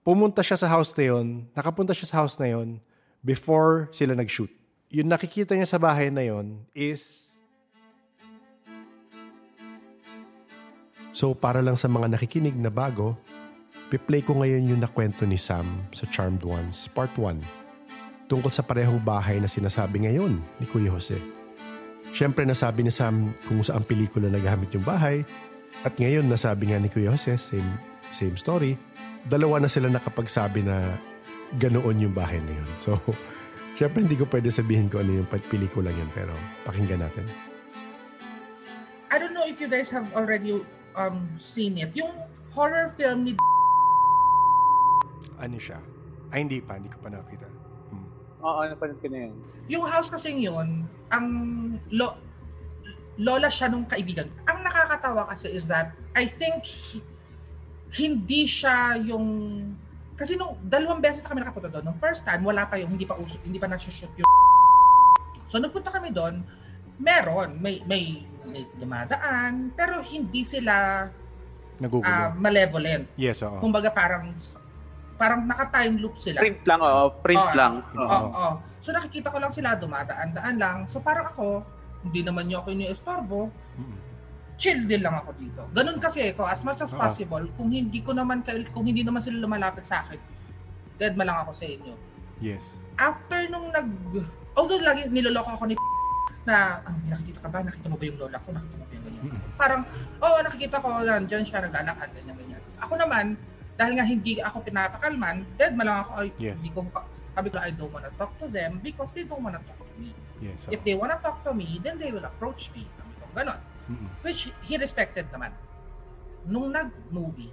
[0.06, 2.78] pumunta siya sa house na yun, nakapunta siya sa house na yun
[3.26, 4.52] before sila nag-shoot.
[4.94, 7.26] Yung nakikita niya sa bahay na yun is
[11.16, 13.16] So para lang sa mga nakikinig na bago,
[13.88, 17.40] piplay ko ngayon yung nakwento ni Sam sa Charmed Ones Part 1
[18.28, 21.16] tungkol sa parehong bahay na sinasabi ngayon ni Kuya Jose.
[22.16, 25.20] Siyempre nasabi ni Sam kung saan pelikula nagamit yung bahay
[25.84, 27.76] at ngayon nasabi nga ni Kuya Jose, same,
[28.08, 28.80] same story,
[29.28, 30.96] dalawa na sila nakapagsabi na
[31.60, 32.70] ganoon yung bahay na yun.
[32.80, 32.96] So,
[33.76, 36.32] siyempre hindi ko pwede sabihin ko ano yung pelikula yun pero
[36.64, 37.28] pakinggan natin.
[39.12, 40.56] I don't know if you guys have already
[40.96, 41.92] um seen it.
[41.92, 42.16] Yung
[42.56, 43.36] horror film ni
[45.36, 45.84] Ano siya?
[46.32, 47.45] Ay hindi pa, hindi ko pa nakita.
[48.46, 49.34] Oo, napanood ko na yun.
[49.66, 51.26] yung house kasing yun, ang
[51.90, 52.14] lo,
[53.18, 54.30] lola siya nung kaibigan.
[54.44, 57.02] Ang nakakatawa kasi is that I think hi-
[57.92, 59.26] hindi siya yung
[60.14, 61.84] kasi nung dalawang beses na kami nakapunta doon.
[61.84, 64.30] Nung first time, wala pa yung hindi pa uso, hindi pa nagsushoot yung
[65.50, 66.40] So nagpunta kami doon,
[66.96, 71.06] meron, may may, may dumadaan, pero hindi sila
[71.76, 72.08] Nagugulo.
[72.08, 73.10] ah, malevolent.
[73.18, 73.58] yes, oo.
[73.58, 74.32] Kumbaga parang
[75.16, 76.38] parang naka-time loop sila.
[76.44, 77.04] Print lang, oo.
[77.24, 77.56] Print Oo.
[77.56, 77.72] lang.
[77.96, 78.06] Oo.
[78.06, 78.28] Oo.
[78.30, 78.50] oo.
[78.84, 80.76] So nakikita ko lang sila dumadaan-daan lang.
[80.86, 81.64] So parang ako,
[82.06, 83.50] hindi naman niyo ako iniestorbo.
[83.74, 83.98] Mm.
[84.56, 85.62] Chill din lang ako dito.
[85.74, 87.00] Ganun kasi ako, as much as Oo.
[87.00, 90.20] possible, kung hindi ko naman kung hindi naman sila lumalapit sa akin,
[90.96, 91.94] dead ma lang ako sa inyo.
[92.40, 92.62] Yes.
[92.96, 93.88] After nung nag
[94.56, 95.76] although lagi niloloko ako ni
[96.46, 97.58] na ah, may nakikita ka ba?
[97.60, 98.48] Nakita mo ba yung lola ko?
[98.54, 99.24] Nakita mo ba yung ganyan?
[99.26, 99.40] Mm.
[99.58, 99.80] Parang,
[100.22, 102.62] oo, nakikita ko, nandiyan siya, naglalakad, ganyan, ganyan.
[102.78, 103.34] Ako naman,
[103.76, 106.56] dahil nga hindi ako pinapakalman, dead ma lang ako, ay, Yes.
[106.56, 106.80] hindi ko,
[107.36, 110.10] sabi ko, I don't wanna talk to them because they don't wanna talk to me.
[110.40, 110.64] Yes.
[110.64, 110.72] oo.
[110.72, 112.88] If they wanna talk to me, then they will approach me.
[112.96, 113.60] Sabi ko, ganon.
[113.86, 114.08] Mm-mm.
[114.24, 115.52] Which he respected naman.
[116.48, 117.52] Nung nag-movie,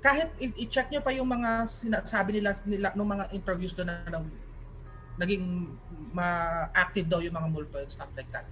[0.00, 4.18] kahit i-check nyo pa yung mga sinasabi nila, nila nung mga interviews doon na, na
[5.18, 5.72] naging
[6.12, 8.44] ma-active daw yung mga multo and stuff like that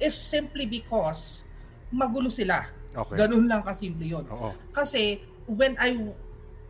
[0.00, 1.44] is simply because
[1.92, 2.64] magulo sila.
[2.92, 3.16] Okay.
[3.20, 4.24] Ganun lang kasimple yun.
[4.28, 4.54] Oo.
[4.72, 6.12] Kasi when I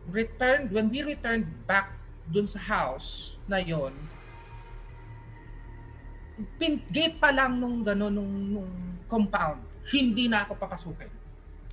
[0.07, 1.91] returned, when we returned back
[2.25, 3.91] dun sa house na yon,
[6.55, 8.71] pin, gate pa lang nung gano'n, nung, nung
[9.11, 9.59] compound,
[9.91, 11.11] hindi na ako papasukin.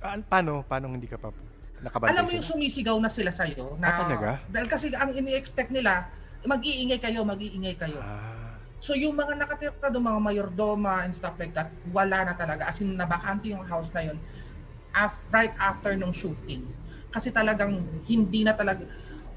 [0.03, 0.61] Ah, paano?
[0.67, 1.31] Paano hindi ka pa
[1.77, 3.77] nakabantay Alam mo yung sumisigaw na sila sa'yo.
[3.77, 4.29] Na, Ah, talaga?
[4.49, 6.09] Dahil kasi ang ini-expect nila,
[6.43, 7.97] mag-iingay kayo, mag-iingay kayo.
[8.01, 8.35] Ah,
[8.77, 12.69] So yung mga nakatira doon, mga mayordoma and stuff like that, wala na talaga.
[12.69, 14.17] As in, nabakante yung house na yun
[14.93, 16.61] af- right after nung shooting.
[17.17, 18.85] Kasi talagang hindi na talaga,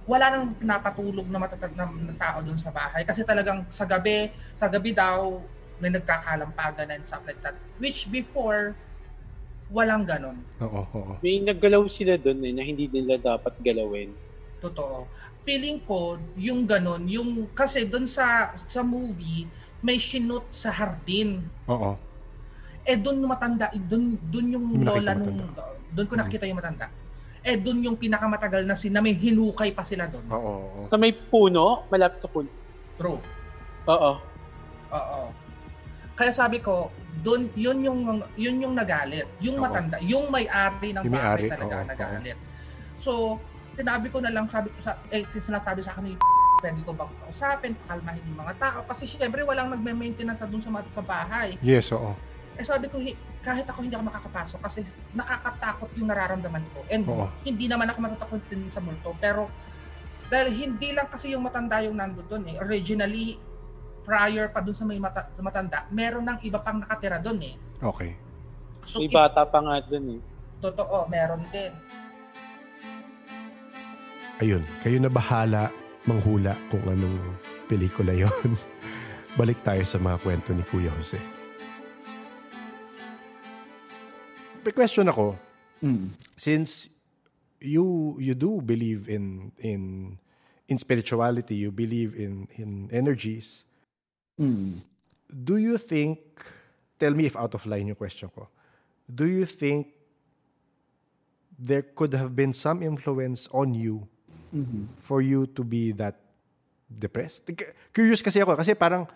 [0.04, 3.08] wala nang pinapatulog na matatag na, na tao doon sa bahay.
[3.08, 4.28] Kasi talagang sa gabi,
[4.60, 5.40] sa gabi daw,
[5.80, 7.56] may nagkakalampagan and stuff like that.
[7.80, 8.76] Which before,
[9.72, 10.44] walang ganon.
[10.60, 11.12] oo, oo.
[11.24, 14.12] May naggalaw sila doon eh, na hindi nila dapat galawin.
[14.60, 15.08] Totoo.
[15.48, 19.48] Feeling ko, yung ganon, yung, kasi doon sa, sa movie,
[19.80, 21.48] may sinut sa hardin.
[21.64, 21.96] Oo.
[22.84, 25.48] Eh doon matanda, doon doon yung Yung lola nung
[25.96, 26.92] doon ko nakita yung matanda.
[27.40, 30.24] Eh doon yung pinakamatagal na sina may hinukay pa sila doon.
[30.28, 30.80] Oo, oo.
[30.92, 32.48] Sa may puno, malapit sa puno.
[33.00, 33.16] Bro.
[33.88, 34.12] Oo.
[34.92, 35.22] Oo.
[36.12, 36.92] Kaya sabi ko,
[37.24, 38.00] doon yun yung
[38.36, 39.24] yun yung nagalit.
[39.40, 39.64] Yung Oo.
[39.64, 42.38] matanda, yung may-ari ng Yung may-ari, bahay talaga oo, nagalit.
[43.00, 43.12] So,
[43.72, 46.14] sinabi ko na lang sabi sa eh sinasabi sa akin ni
[46.60, 50.84] pwede ko bang kausapin, pakalmahin yung mga tao kasi syempre walang nagme-maintenance sa doon sa,
[50.92, 51.56] sa bahay.
[51.64, 52.12] Yes, oo.
[52.60, 53.00] Eh sabi ko,
[53.40, 54.84] kahit ako hindi ako makakapasok kasi
[55.16, 56.84] nakakatakot yung nararamdaman ko.
[56.92, 57.26] And Oo.
[57.40, 59.16] hindi naman ako matatakot din sa multo.
[59.16, 59.48] Pero
[60.28, 62.56] dahil hindi lang kasi yung matanda yung nando doon eh.
[62.60, 63.40] Originally,
[64.04, 67.54] prior pa dun sa may mata- sa matanda, meron ng iba pang nakatira doon eh.
[67.80, 68.12] Okay.
[68.84, 70.20] So, May bata pa nga dun eh.
[70.60, 71.72] totoo, meron din.
[74.40, 75.68] Ayun, kayo na bahala
[76.04, 77.16] manghula kung anong
[77.68, 78.52] pelikula yon.
[79.38, 81.39] Balik tayo sa mga kwento ni Kuya Jose.
[84.60, 85.40] May question ako,
[85.80, 86.12] Mm.
[86.36, 86.92] since
[87.64, 90.16] you you do believe in in
[90.68, 93.64] in spirituality, you believe in in energies,
[94.36, 94.84] Mm.
[95.32, 96.20] do you think
[97.00, 98.52] tell me if out of line yung question ko.
[99.08, 99.96] Do you think
[101.56, 104.04] there could have been some influence on you
[104.52, 104.92] Mhm.
[105.00, 106.20] for you to be that
[106.92, 107.48] depressed?
[107.96, 109.08] Curious kasi ako kasi parang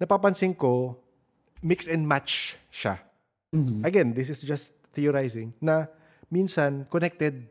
[0.00, 0.96] napapansin ko
[1.60, 2.96] mix and match siya.
[3.52, 3.84] Mhm.
[3.84, 5.86] Again, this is just theorizing na
[6.26, 7.46] minsan connected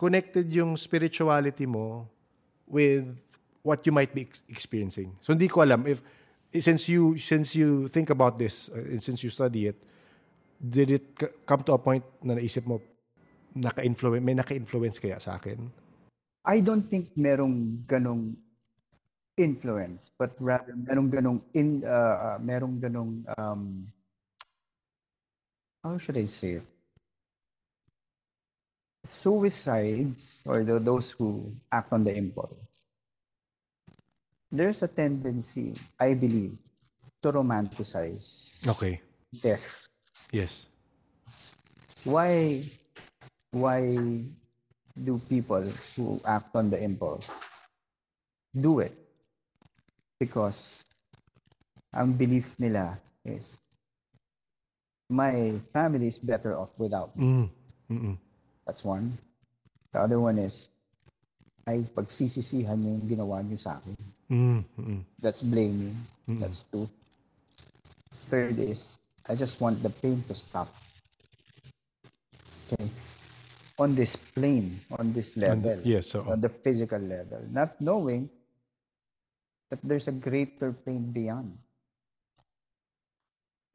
[0.00, 2.08] connected yung spirituality mo
[2.64, 3.04] with
[3.60, 5.12] what you might be ex- experiencing.
[5.20, 6.00] So hindi ko alam if
[6.56, 9.78] since you since you think about this uh, and since you study it
[10.56, 11.04] did it
[11.44, 12.80] come to a point na naisip mo
[13.56, 15.68] naka-influence may naka-influence kaya sa akin?
[16.46, 18.36] I don't think merong ganong
[19.36, 23.84] influence, but rather merong ganong in uh, uh, merong ganong um,
[25.84, 26.66] how should I say it?
[29.06, 32.58] Suicides or the, those who act on the impulse.
[34.50, 36.56] There's a tendency, I believe,
[37.22, 39.00] to romanticize Okay.
[39.42, 39.86] death.
[40.32, 40.66] Yes.
[42.04, 42.62] Why
[43.50, 43.82] why
[44.96, 45.62] do people
[45.96, 47.26] who act on the impulse
[48.54, 48.94] do it?
[50.18, 50.82] Because
[51.92, 53.58] ang belief nila is
[55.08, 57.50] my family is better off without me.
[57.90, 58.18] Mm.
[58.66, 59.16] That's one.
[59.92, 60.68] The other one is
[61.66, 63.96] ay pagsisisihan niyo yung ginawa niyo sa akin.
[64.30, 65.02] Mm.
[65.18, 65.94] That's blaming.
[66.26, 66.90] That's two.
[68.30, 70.70] Third is, I just want the pain to stop.
[72.66, 72.90] Okay.
[73.78, 78.26] On this plane, on this And- level, yes, so on the physical level, not knowing
[79.70, 81.54] that there's a greater pain beyond.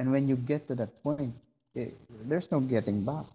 [0.02, 1.30] And when you get to that point,
[1.78, 1.94] eh,
[2.26, 3.30] there's no getting back.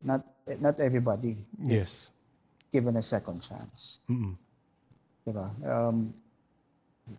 [0.00, 0.24] Not
[0.56, 2.08] not everybody yes.
[2.72, 4.00] given a second chance.
[4.08, 4.32] Mm-mm.
[5.28, 5.52] Diba?
[5.60, 6.16] Um,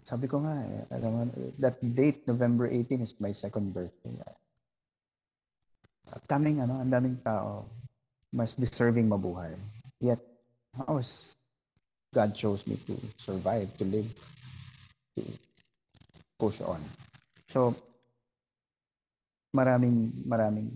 [0.01, 1.21] sabi ko nga, eh, alam mo,
[1.61, 4.17] that date, November 18, is my second birthday.
[6.09, 7.69] Ang daming, ano, ang daming tao,
[8.33, 9.53] mas deserving mabuhay.
[10.01, 10.25] Yet,
[10.73, 11.37] how was
[12.17, 14.09] God chose me to survive, to live,
[15.15, 15.21] to
[16.41, 16.81] push on.
[17.53, 17.77] So,
[19.53, 20.71] maraming, maraming,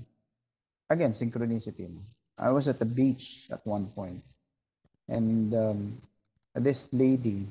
[0.90, 1.90] again, synchronicity.
[1.90, 2.02] no?
[2.38, 4.22] I was at the beach at one point,
[5.08, 5.98] and um,
[6.54, 7.48] this lady,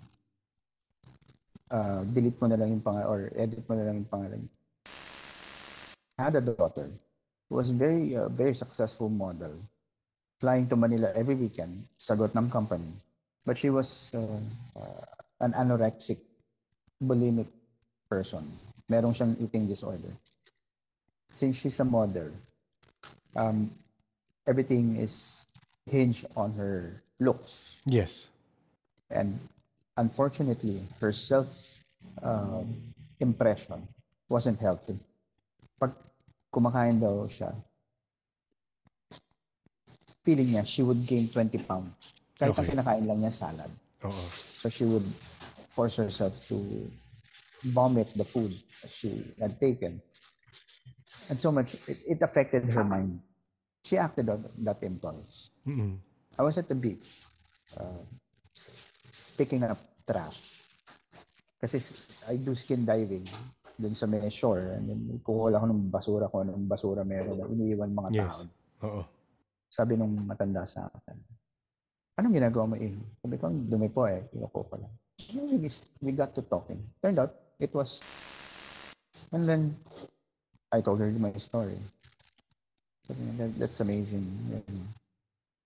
[1.70, 4.43] uh, delete mo na lang yung pangalan, or edit mo na lang yung pangalan,
[6.18, 6.89] had a daughter
[7.49, 9.57] who was very, uh, very successful model,
[10.39, 12.93] flying to Manila every weekend, sagot ng company.
[13.47, 14.41] But she was uh,
[14.77, 15.05] uh,
[15.41, 16.18] an anorexic,
[17.03, 17.49] bulimic
[18.09, 18.53] person.
[18.89, 20.12] Meron siyang eating disorder.
[21.35, 22.30] Since she's a model,
[23.35, 23.74] um,
[24.47, 25.43] everything is
[25.91, 27.74] hinged on her looks.
[27.85, 28.28] Yes.
[29.11, 29.41] And
[29.97, 31.51] unfortunately, her self
[32.22, 32.70] um,
[33.18, 33.82] impression
[34.28, 34.95] wasn't healthy.
[35.82, 35.91] Pag
[36.55, 37.51] kumakain daw siya,
[40.22, 42.14] feeling niya she would gain 20 pounds.
[42.39, 42.70] Kahit Okay.
[42.70, 43.70] kinakain lang niya salad.
[44.07, 44.24] Oo.
[44.62, 45.07] So she would
[45.74, 46.62] force herself to
[47.74, 48.55] vomit the food
[48.87, 49.99] that she had taken.
[51.31, 53.20] And so much, it, it affected her mind.
[53.85, 55.51] She acted on that impulse.
[55.66, 55.97] Mm-mm.
[56.39, 57.05] I was at the beach,
[57.77, 58.03] uh,
[59.37, 60.41] picking up trash.
[61.61, 61.81] Kasi
[62.29, 63.25] I do skin diving
[63.75, 64.77] dun sa may shore.
[64.77, 68.25] And then kukuha ako ng basura kung anong basura meron na iniiwan mga Yes.
[68.25, 68.45] tao.
[68.85, 69.03] Oo.
[69.68, 71.18] Sabi nung matanda sa akin,
[72.20, 72.95] anong ginagawa mo eh?
[73.18, 74.29] Sabi ko, "Ang dumi po eh.
[74.31, 74.93] Kinuko ko lang.
[75.35, 75.70] We,
[76.03, 76.83] we got to talking.
[77.03, 77.99] Turned out, it was...
[79.31, 79.62] And then,
[80.75, 81.79] I told her my story.
[83.39, 84.27] That, that's amazing.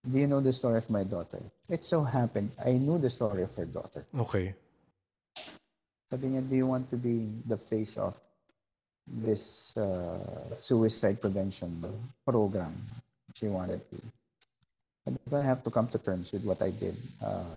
[0.05, 1.41] Do you know the story of my daughter?
[1.69, 4.05] It so happened, I knew the story of her daughter.
[4.13, 4.55] Okay.
[6.11, 8.17] Sabi niya, do you want to be the face of
[9.07, 11.85] this uh, suicide prevention
[12.25, 12.77] program?
[13.35, 13.97] She wanted to.
[15.29, 17.57] But I have to come to terms with what I did uh,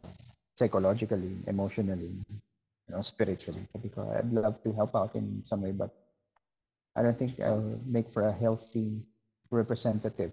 [0.55, 3.67] psychologically, emotionally, you know, spiritually.
[3.81, 5.91] Because I'd love to help out in some way, but
[6.95, 8.99] I don't think I'll make for a healthy
[9.49, 10.31] representative.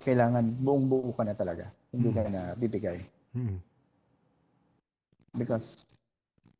[0.00, 1.68] Kailangan buong buo ka na talaga.
[1.92, 2.98] Hindi ka na bibigay.
[3.36, 3.60] Mm.
[5.36, 5.84] Because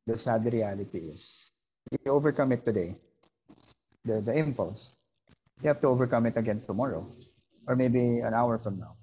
[0.07, 1.51] the sad reality is,
[1.91, 2.95] you overcome it today,
[4.05, 4.93] the, the impulse,
[5.63, 7.05] you have to overcome it again tomorrow.
[7.67, 8.97] Or maybe an hour from now.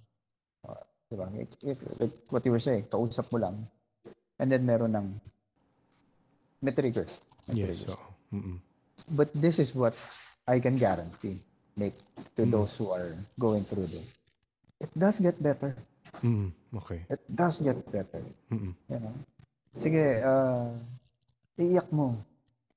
[0.68, 1.28] Uh, diba?
[1.34, 3.68] If, if, like what you were saying, kausap mo lang.
[4.40, 5.22] And then meron ng
[6.62, 7.06] may trigger.
[7.50, 7.82] Yes.
[7.82, 7.98] trigger.
[7.98, 8.00] So,
[8.34, 8.67] mm
[9.08, 9.96] But this is what
[10.44, 11.40] I can guarantee,
[11.76, 11.96] Nick,
[12.36, 12.52] to Mm.
[12.52, 14.08] those who are going through this.
[14.78, 15.76] It does get better.
[16.22, 17.08] mm Okay.
[17.08, 18.22] It does get better.
[18.52, 18.76] Mm-mm.
[18.88, 19.16] You know?
[19.74, 20.76] Sige, uh,
[21.56, 22.20] iiyak mo.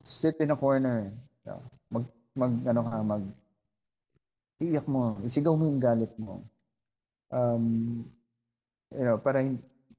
[0.01, 1.11] Sit in a corner.
[1.45, 1.61] You know,
[1.91, 3.25] Mag, mag, ano ka, mag,
[4.63, 5.19] iiyak mo.
[5.25, 6.45] Isigaw mo yung galit mo.
[7.31, 8.05] Um,
[8.95, 9.43] you know, para,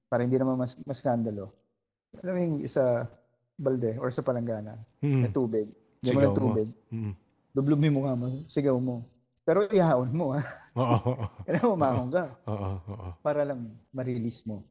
[0.07, 1.51] para hindi naman mas, mas skandalo.
[2.23, 3.07] Alam mo yung sa
[3.55, 5.21] balde or sa palanggana, Mm.
[5.25, 5.67] may tubig.
[6.01, 6.37] Hindi mo ng mo.
[6.37, 6.69] tubig.
[6.89, 7.13] Mm.
[7.53, 7.61] Mo
[8.01, 8.25] mukha mo.
[8.49, 9.05] Sigaw mo.
[9.45, 10.41] Pero ihaon mo, ha?
[10.73, 10.97] Oo.
[11.13, 12.69] oo, Kailangan umahon ka Oo.
[12.89, 13.09] Oo.
[13.21, 14.65] para lang ma-release mo.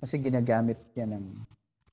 [0.00, 1.26] Kasi ginagamit yan ng,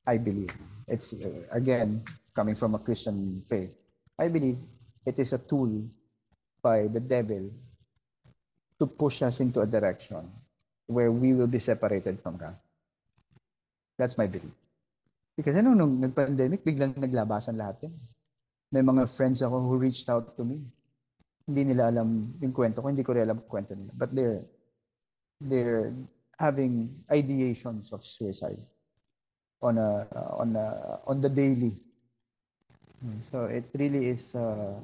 [0.07, 0.51] I believe,
[0.87, 2.03] it's, uh, again,
[2.35, 3.71] coming from a Christian faith,
[4.15, 4.59] I believe
[5.03, 5.71] it is a tool
[6.63, 7.51] by the devil
[8.79, 10.23] to push us into a direction
[10.87, 12.55] where we will be separated from God.
[13.99, 14.60] That's my belief.
[15.41, 17.97] Because ano, nung nag-pandemic, biglang naglabasan lahat yan.
[18.69, 20.61] May mga friends ako who reached out to me.
[21.49, 23.89] Hindi nila alam yung kwento ko, hindi ko rin alam yung kwento nila.
[23.97, 24.45] But they're
[25.41, 25.89] they're
[26.37, 28.61] having ideations of suicide
[29.65, 30.05] on a
[30.37, 31.73] on a on the daily.
[33.33, 34.77] So it really is uh,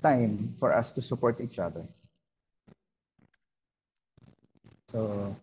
[0.00, 1.84] time for us to support each other.
[4.88, 5.36] So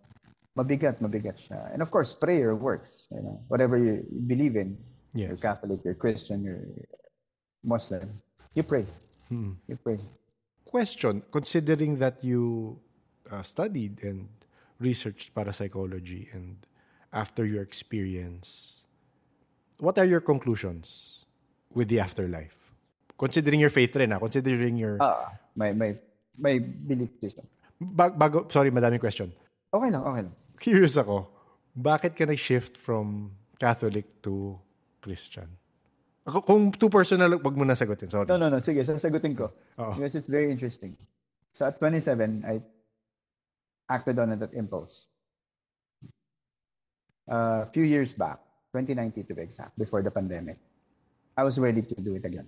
[0.58, 1.74] mabigat, mabigat siya.
[1.74, 3.08] And of course, prayer works.
[3.12, 4.78] You know, whatever you believe in,
[5.14, 6.66] you're Catholic, you're Christian, you're
[7.64, 8.22] Muslim,
[8.54, 8.86] you pray.
[9.32, 9.56] Mm.
[9.68, 10.00] You pray.
[10.66, 12.80] Question, considering that you
[13.30, 14.28] uh, studied and
[14.80, 16.58] researched parapsychology and
[17.14, 18.82] after your experience,
[19.78, 21.26] what are your conclusions
[21.70, 22.58] with the afterlife?
[23.18, 24.98] Considering your faith rin, ah, considering your...
[25.00, 25.96] Ah, my my
[26.34, 27.46] my belief system.
[27.80, 29.32] Bag- bago, sorry, madaming question.
[29.70, 30.36] Okay lang, okay lang.
[30.64, 31.28] Curious ako,
[31.76, 34.56] bakit ka nag-shift from Catholic to
[35.04, 35.52] Christian?
[36.24, 38.08] Ako, kung too personal, wag mo na sagutin.
[38.08, 38.24] Sorry.
[38.32, 38.64] No, no, no.
[38.64, 39.52] Sige, sasagutin ko.
[39.76, 39.92] Oo.
[40.00, 40.96] Because it's very interesting.
[41.52, 42.64] So at 27, I
[43.92, 45.12] acted on that impulse.
[47.28, 48.40] A few years back,
[48.72, 50.64] 2019 to be exact, before the pandemic,
[51.36, 52.48] I was ready to do it again.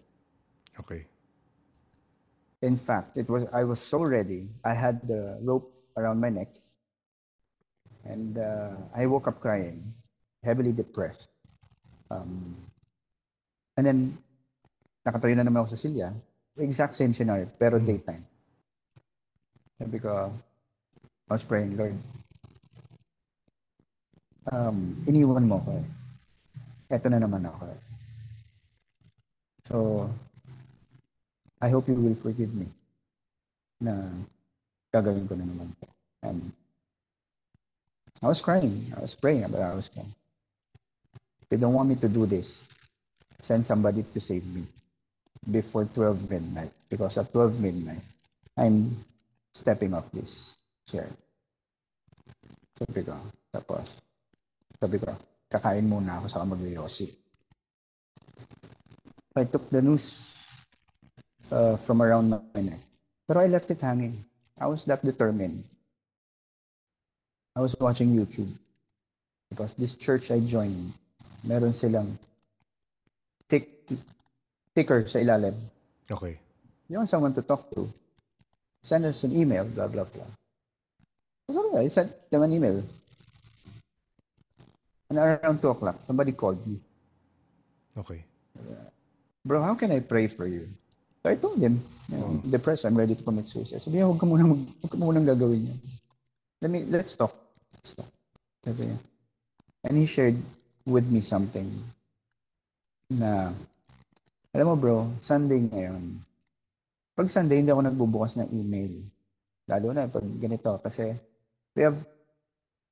[0.80, 1.04] Okay.
[2.64, 4.48] In fact, it was I was so ready.
[4.64, 5.68] I had the rope
[6.00, 6.56] around my neck,
[8.06, 9.82] and uh, I woke up crying,
[10.44, 11.28] heavily depressed.
[12.10, 12.56] Um,
[13.78, 14.00] and then,
[15.06, 16.10] nakatayo na naman ako sa silya.
[16.58, 18.24] Exact same scenario, pero daytime.
[19.76, 20.32] Sabi ko,
[21.28, 21.98] I was praying, Lord,
[24.54, 25.88] um, iniwan mo ko eh.
[26.96, 27.82] Eto na naman ako eh.
[29.66, 29.76] So,
[31.60, 32.70] I hope you will forgive me
[33.82, 34.08] na
[34.94, 35.74] gagawin ko na naman.
[36.24, 36.55] And
[38.24, 38.94] I was crying.
[38.96, 40.14] I was praying, but I was crying.
[41.52, 42.68] You don't want me to do this,
[43.40, 44.68] send somebody to save me
[45.50, 46.72] before 12 midnight.
[46.90, 48.04] Because at 12 midnight,
[48.58, 48.98] I'm
[49.54, 50.58] stepping off this
[50.90, 51.08] chair.
[52.76, 53.16] Sabi ko,
[53.56, 53.88] tapos,
[54.82, 55.16] sabi ko,
[55.48, 57.08] kakain muna ako sa magyoyosi.
[59.36, 60.28] I took the news
[61.52, 62.84] uh, from around my neck.
[63.28, 64.24] Pero I left it hanging.
[64.60, 65.64] I was that determined.
[67.56, 68.52] I was watching YouTube.
[69.50, 70.92] Because this church I joined,
[71.44, 72.18] meron silang
[73.48, 73.70] tick,
[74.76, 75.56] ticker sa ilalim.
[76.12, 76.38] Okay.
[76.90, 77.88] You want someone to talk to,
[78.84, 80.28] send us an email, blah, blah, blah.
[81.50, 82.84] So I sent them an email.
[85.10, 86.82] And around 2 o'clock, somebody called me.
[87.98, 88.26] Okay.
[89.46, 90.68] Bro, how can I pray for you?
[91.22, 93.82] So I told him, you know, depressed, I'm ready to commit suicide.
[93.82, 95.80] Sabi niya, huwag ka muna, mag, huwag ka muna gagawin yan.
[96.62, 97.45] Let me, let's talk.
[98.66, 99.00] Sabi niya.
[99.86, 100.42] And he shared
[100.90, 101.70] with me something
[103.14, 103.54] na,
[104.50, 106.18] alam mo bro, Sunday ngayon,
[107.16, 108.92] pag Sunday, hindi ako nagbubukas ng email.
[109.70, 111.16] Lalo na pag ganito, kasi
[111.78, 111.96] we have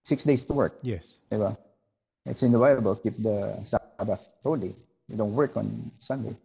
[0.06, 0.80] six days to work.
[0.80, 1.20] Yes.
[1.28, 1.58] Diba?
[2.24, 4.72] It's in the Bible, keep the Sabbath holy.
[5.12, 6.38] You don't work on Sunday.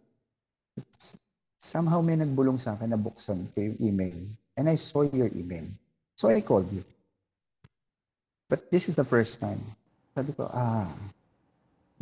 [0.75, 1.15] It's,
[1.59, 4.17] somehow may nagbulong sa akin na buksan ko yung email.
[4.59, 5.63] And I saw your email.
[6.19, 6.83] So I called you.
[8.49, 9.61] But this is the first time.
[10.17, 10.89] Sabi ko, ah,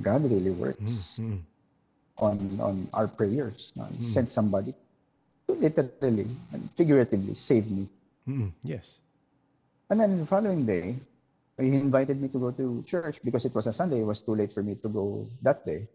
[0.02, 1.20] God really works.
[1.20, 1.44] Mm.
[2.18, 3.72] on on our prayers.
[3.76, 3.86] No?
[3.94, 4.74] He sent somebody
[5.48, 7.88] to literally and figuratively save me.
[8.28, 8.52] Mm-mm.
[8.64, 8.98] Yes.
[9.90, 10.98] And then the following day,
[11.58, 14.02] he invited me to go to church because it was a Sunday.
[14.02, 15.88] It was too late for me to go that day.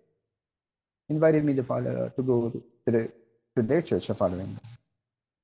[1.09, 3.11] Invited me to follow to go to the
[3.57, 4.71] to their church the following day.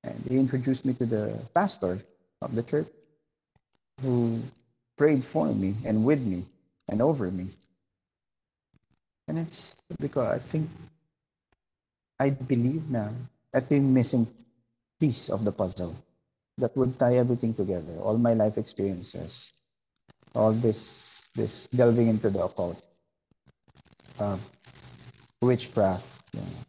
[0.03, 1.99] And he introduced me to the pastor
[2.41, 2.87] of the church
[4.01, 4.39] who
[4.99, 6.43] prayed for me and with me
[6.91, 7.47] and over me.
[9.31, 10.67] And it's because I think
[12.19, 13.15] I believe na
[13.55, 14.27] at yung missing
[14.99, 15.95] piece of the puzzle
[16.59, 17.95] that would tie everything together.
[18.03, 19.55] All my life experiences,
[20.35, 22.83] all this this delving into the occult,
[24.19, 24.35] uh,
[25.39, 26.03] witchcraft.
[26.35, 26.59] you know.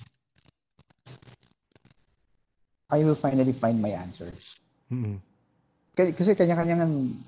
[2.91, 4.55] I will finally find my answers.
[4.87, 5.19] Mm-mm.
[5.95, 7.19] Kasi, kasi kanya-kanyang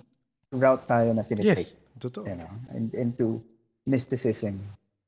[0.53, 1.65] route tayo na tinitake.
[1.65, 1.77] Yes.
[2.03, 2.27] Totoo.
[2.27, 3.39] you know, and into
[3.87, 4.59] mysticism.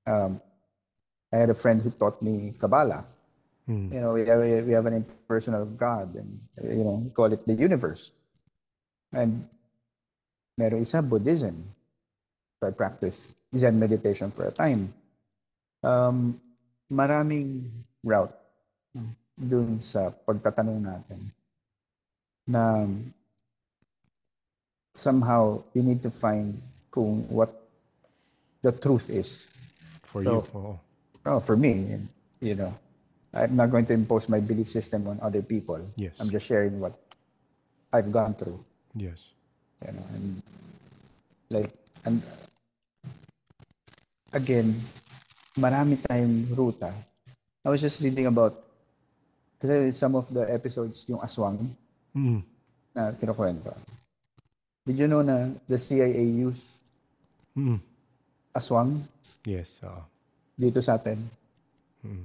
[0.06, 0.40] Um,
[1.32, 3.04] I had a friend who taught me Kabbalah.
[3.66, 3.92] Mm.
[3.92, 7.42] You know, we have, we have an impersonal God, and you know, we call it
[7.46, 8.12] the universe.
[9.10, 9.48] And
[10.58, 11.64] meron isa Buddhism.
[12.60, 14.92] So I practice Zen meditation for a time.
[15.82, 16.40] Um,
[16.92, 17.66] maraming
[18.04, 18.34] route
[19.34, 21.20] dun sa pagtatanong natin
[22.46, 22.86] na
[24.94, 27.50] somehow you need to find kung what
[28.62, 29.46] the truth is.
[30.06, 30.40] For So, you.
[30.54, 30.74] Oo.
[31.26, 31.98] Oh, for me,
[32.40, 32.72] you know,
[33.34, 35.82] I'm not going to impose my belief system on other people.
[35.98, 36.14] Yes.
[36.20, 36.94] I'm just sharing what
[37.92, 38.62] I've gone through,
[38.94, 39.18] Yes.
[39.82, 40.42] you know, and
[41.50, 41.70] like,
[42.04, 42.22] and
[44.32, 44.78] again,
[45.58, 46.94] marami tayong ruta.
[47.64, 48.54] I was just reading about,
[49.58, 51.70] kasi some of the episodes, yung aswang
[52.14, 52.42] Mm.
[52.94, 53.74] na kinukwento.
[54.85, 56.81] Did you know na the CIA use
[57.56, 57.78] Mm.
[58.52, 59.01] aswang
[59.47, 59.78] Yes.
[59.86, 60.02] Oo.
[60.59, 61.16] dito sa atin?
[62.02, 62.24] Mm.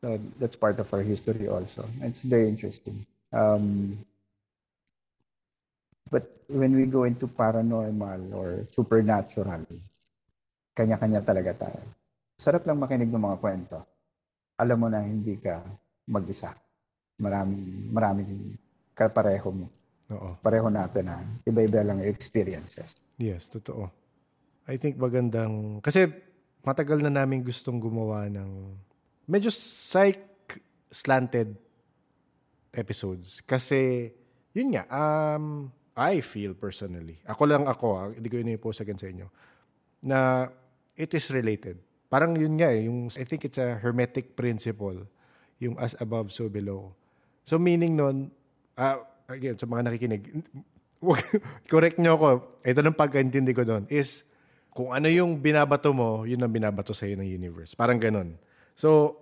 [0.00, 0.06] So
[0.36, 1.86] that's part of our history also.
[2.02, 3.06] It's very interesting.
[3.30, 3.96] Um,
[6.10, 9.64] but when we go into paranormal or supernatural,
[10.74, 11.82] kanya-kanya talaga tayo.
[12.36, 13.78] Sarap lang makinig ng mga kwento.
[14.58, 15.62] Alam mo na hindi ka
[16.10, 16.52] mag-isa.
[17.16, 18.58] Maraming, maraming
[18.92, 19.66] kapareho mo.
[20.14, 20.38] Oo.
[20.38, 22.94] Pareho natin na iba-iba lang experiences.
[23.18, 23.90] Yes, totoo.
[24.70, 25.82] I think magandang...
[25.82, 26.06] Kasi
[26.64, 28.72] matagal na namin gustong gumawa ng
[29.28, 31.52] medyo psych-slanted
[32.72, 33.44] episodes.
[33.44, 34.08] Kasi,
[34.56, 38.98] yun nga, um, I feel personally, ako lang ako, ah, hindi ko yun i-post again
[38.98, 39.30] sa inyo,
[40.02, 40.50] na
[40.98, 41.78] it is related.
[42.10, 45.06] Parang yun nga eh, yung, I think it's a hermetic principle,
[45.62, 46.90] yung as above, so below.
[47.46, 48.34] So meaning nun,
[48.74, 50.22] ah, again, sa mga nakikinig,
[51.72, 52.28] correct nyo ako,
[52.64, 54.24] ito ng pagkaintindi ko doon, is
[54.74, 57.78] kung ano yung binabato mo, yun ang binabato sa'yo ng universe.
[57.78, 58.34] Parang ganun.
[58.74, 59.16] So,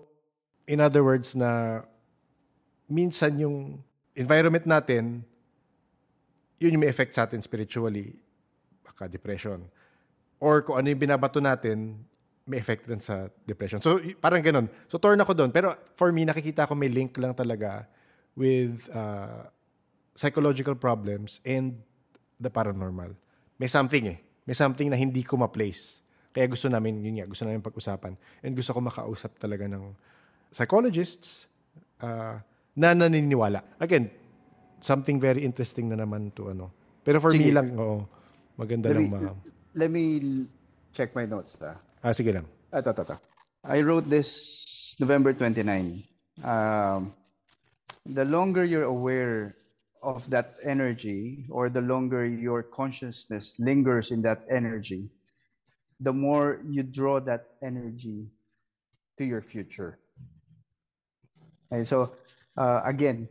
[0.64, 1.82] in other words na
[2.88, 3.84] minsan yung
[4.16, 5.28] environment natin,
[6.56, 8.16] yun yung may effect sa atin spiritually,
[8.80, 9.66] baka depression.
[10.40, 12.00] Or kung ano yung binabato natin,
[12.48, 13.78] may effect rin sa depression.
[13.78, 14.66] So, parang ganun.
[14.90, 15.50] So, torn ako doon.
[15.54, 17.86] Pero for me, nakikita ko may link lang talaga
[18.34, 19.46] with uh,
[20.14, 21.80] psychological problems and
[22.40, 23.14] the paranormal.
[23.58, 24.18] May something eh.
[24.46, 26.02] May something na hindi ko ma-place.
[26.32, 28.16] Kaya gusto namin, yun nga, gusto namin pag-usapan.
[28.42, 29.94] And gusto ko makausap talaga ng
[30.50, 31.46] psychologists
[32.00, 32.40] uh,
[32.74, 33.62] na naniniwala.
[33.78, 34.08] Again,
[34.80, 36.72] something very interesting na naman to ano.
[37.04, 37.54] Pero for me Sige.
[37.54, 38.08] lang, oo,
[38.56, 39.32] maganda Let lang me, ma...
[39.76, 40.04] let me
[40.92, 41.54] check my notes.
[41.60, 41.78] Ah.
[42.02, 42.48] Ah, sige lang.
[42.72, 43.16] Ito, ito, ito.
[43.62, 44.58] I wrote this
[44.98, 46.02] November 29.
[46.42, 47.14] Um,
[48.08, 49.54] the longer you're aware
[50.02, 55.08] of that energy, or the longer your consciousness lingers in that energy,
[56.00, 58.26] the more you draw that energy
[59.16, 59.98] to your future.
[61.72, 62.12] Okay, so
[62.56, 63.28] uh, again,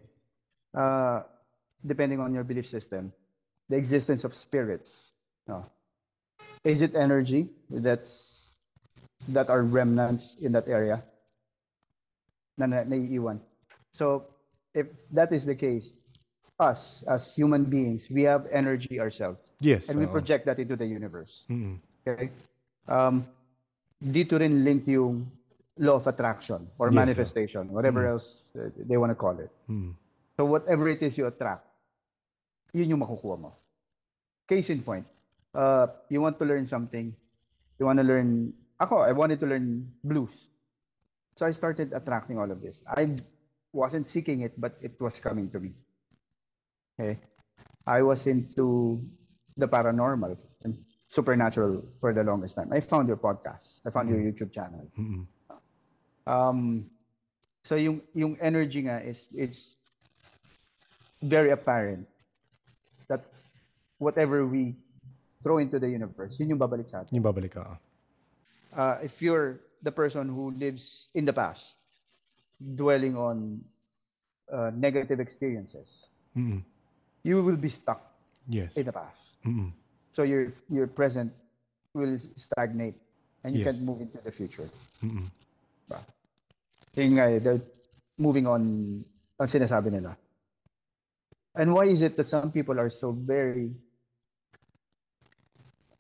[0.74, 1.22] uh,
[1.86, 3.12] depending on your belief system,
[3.70, 4.92] the existence of spirits.
[5.48, 5.66] No.
[6.64, 8.42] Is it energy that's
[9.30, 11.04] that are remnants in that area.
[13.92, 14.26] So,
[14.74, 15.94] if that is the case,
[16.62, 19.90] us as human beings, we have energy ourselves Yes.
[19.90, 20.14] and we oo.
[20.14, 21.50] project that into the universe.
[21.50, 21.82] Mm-mm.
[22.06, 22.30] Okay?
[22.86, 23.26] Um,
[23.98, 25.26] dito rin link yung
[25.78, 29.50] law of attraction or Yes, manifestation, whatever else uh, they want to call it.
[29.70, 29.94] Mm.
[30.38, 31.66] So whatever it is you attract,
[32.74, 33.54] yun yung makukuha mo.
[34.48, 35.06] Case in point,
[35.54, 37.14] uh, you want to learn something,
[37.80, 40.34] you want to learn, ako, I wanted to learn blues.
[41.36, 42.84] So I started attracting all of this.
[42.86, 43.18] I
[43.72, 45.74] wasn't seeking it, but it was coming to me.
[47.02, 47.18] Okay.
[47.88, 49.02] I was into
[49.58, 52.70] the paranormal and supernatural for the longest time.
[52.72, 53.82] I found your podcast.
[53.86, 54.86] I found your YouTube channel.
[54.94, 55.26] Mm-mm.
[56.30, 56.86] Um,
[57.64, 59.74] so yung yung energy nga is it's
[61.26, 62.06] very apparent
[63.10, 63.26] that
[63.98, 64.78] whatever we
[65.42, 67.18] throw into the universe, yun yung babalik sa atin.
[67.18, 67.82] Yung babalik ka.
[68.78, 71.66] Uh, if you're the person who lives in the past,
[72.62, 73.66] dwelling on
[74.54, 76.06] uh, negative experiences,
[76.38, 76.62] Mm-mm.
[77.24, 78.02] You will be stuck
[78.50, 78.74] Yes.
[78.76, 79.22] in the past.
[79.46, 79.72] Mm-mm.
[80.10, 81.32] So your your present
[81.94, 82.98] will stagnate
[83.44, 83.72] and you Yes.
[83.72, 84.68] can't move into the future.
[85.04, 85.30] Mm-mm.
[85.88, 86.00] Diba?
[86.98, 87.64] Yun nga, they're
[88.18, 88.62] moving on
[89.40, 90.18] ang sinasabi nila.
[91.56, 93.72] And why is it that some people are so very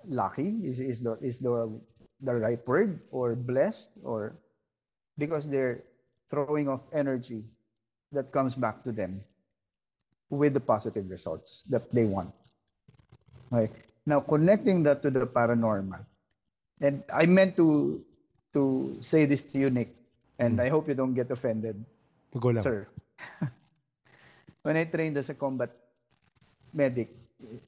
[0.07, 0.64] lucky?
[0.65, 1.69] Is is the is the
[2.22, 4.38] the right word or blessed or
[5.18, 5.84] because they're
[6.30, 7.43] throwing off energy
[8.11, 9.19] that comes back to them
[10.32, 12.32] with the positive results that they want.
[13.52, 13.70] Okay.
[14.08, 15.99] Now connecting that to the paranormal.
[16.82, 18.02] And I meant to
[18.56, 19.94] to say this to you, Nick,
[20.40, 21.78] and I hope you don't get offended,
[22.34, 22.64] Go lang.
[22.64, 22.88] sir.
[24.64, 25.70] when I trained as a combat
[26.74, 27.12] medic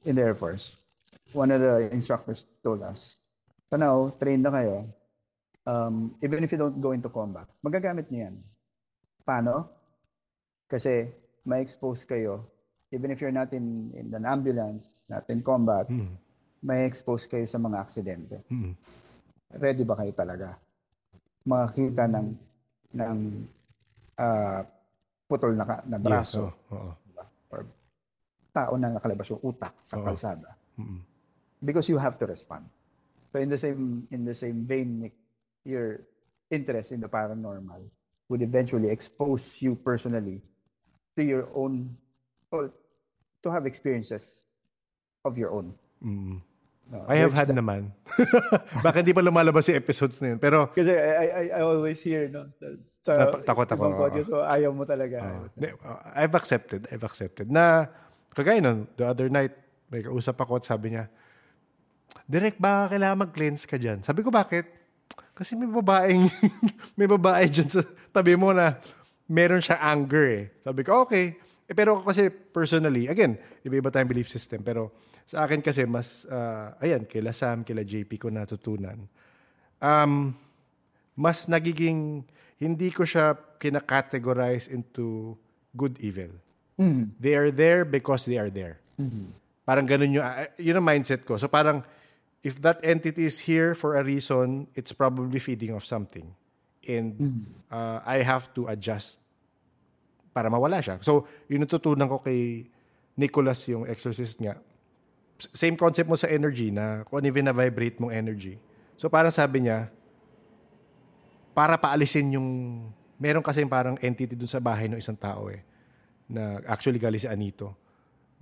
[0.04, 0.76] in the Air Force,
[1.32, 3.16] one of the instructors told us,
[3.70, 4.86] so now, trained na kayo,
[5.66, 8.36] um, even if you don't go into combat, magagamit niyo yan.
[9.24, 9.66] Paano?
[10.68, 11.08] Kasi
[11.42, 12.53] ma-expose kayo,
[12.94, 16.14] even if you're not in, in an ambulance, not in combat, Mm.
[16.62, 18.46] may expose kayo sa mga aksidente.
[18.48, 18.72] Mm.
[19.58, 20.54] Ready ba kayo talaga?
[21.44, 22.28] Makakita ng
[22.94, 23.18] ng
[24.16, 24.62] ah,
[25.26, 26.00] putol na, na Yes.
[26.00, 27.24] braso oo, oo.
[27.50, 27.66] or
[28.54, 30.06] tao na nakalabas yung utak sa Oo.
[30.06, 31.02] kalsada Mm-mm.
[31.58, 32.62] because you have to respond.
[33.34, 35.14] So in the same in the same vein, Nick,
[35.66, 36.06] your
[36.54, 37.82] interest in the paranormal
[38.30, 40.38] would eventually expose you personally
[41.18, 41.98] to your own
[42.54, 42.70] or
[43.44, 44.42] to have experiences
[45.22, 45.76] of your own.
[46.00, 46.40] Mm.
[46.84, 47.92] No, I have had naman.
[48.84, 50.38] Baka hindi pa lumalabas yung episodes na yun.
[50.40, 52.48] Pero, Kasi I, I, I always hear, no?
[53.04, 55.16] Sa, Nap- takot ako, ibang podcast, so ayaw mo talaga.
[55.20, 56.84] uh, di- uh, I've accepted.
[56.92, 57.48] I've accepted.
[57.48, 57.88] Na,
[58.36, 59.52] kagaya nun, the other night,
[59.88, 61.08] may kausap ako at sabi niya,
[62.28, 64.04] Direk, baka kailangan mag-cleanse ka dyan.
[64.04, 64.68] Sabi ko, bakit?
[65.32, 66.28] Kasi may babaeng,
[67.00, 67.80] may babae dyan sa
[68.12, 68.76] tabi mo na
[69.28, 70.44] meron siya anger eh.
[70.64, 71.36] Sabi ko, okay.
[71.64, 74.60] Eh, pero kasi personally, again, iba-iba tayong belief system.
[74.60, 74.92] Pero
[75.24, 79.08] sa akin kasi mas, ah, ayan, kila Sam, kila JP ko natutunan.
[79.80, 80.36] Um,
[81.16, 82.24] mas nagiging,
[82.60, 85.36] hindi ko siya kina-categorize into
[85.72, 86.30] good evil.
[86.76, 87.16] Mm.
[87.16, 88.84] They are there because they are there.
[89.64, 91.40] Parang ganun yung, ah, yun ang mindset ko.
[91.40, 91.80] So parang,
[92.44, 96.36] if that entity is here for a reason, it's probably feeding off something.
[96.84, 97.16] And
[97.72, 99.23] uh, I have to adjust
[100.34, 100.98] para mawala siya.
[100.98, 102.66] So, yun yung tutunan ko kay
[103.14, 104.42] Nicholas, yung exorcist.
[104.42, 108.58] S- Same concept mo sa energy na kung ano yung vibrate mong energy.
[108.98, 109.94] So, parang sabi niya,
[111.54, 112.48] para paalisin yung,
[113.14, 115.62] meron kasi parang entity dun sa bahay ng isang tao eh,
[116.26, 117.78] na actually galing si Anito,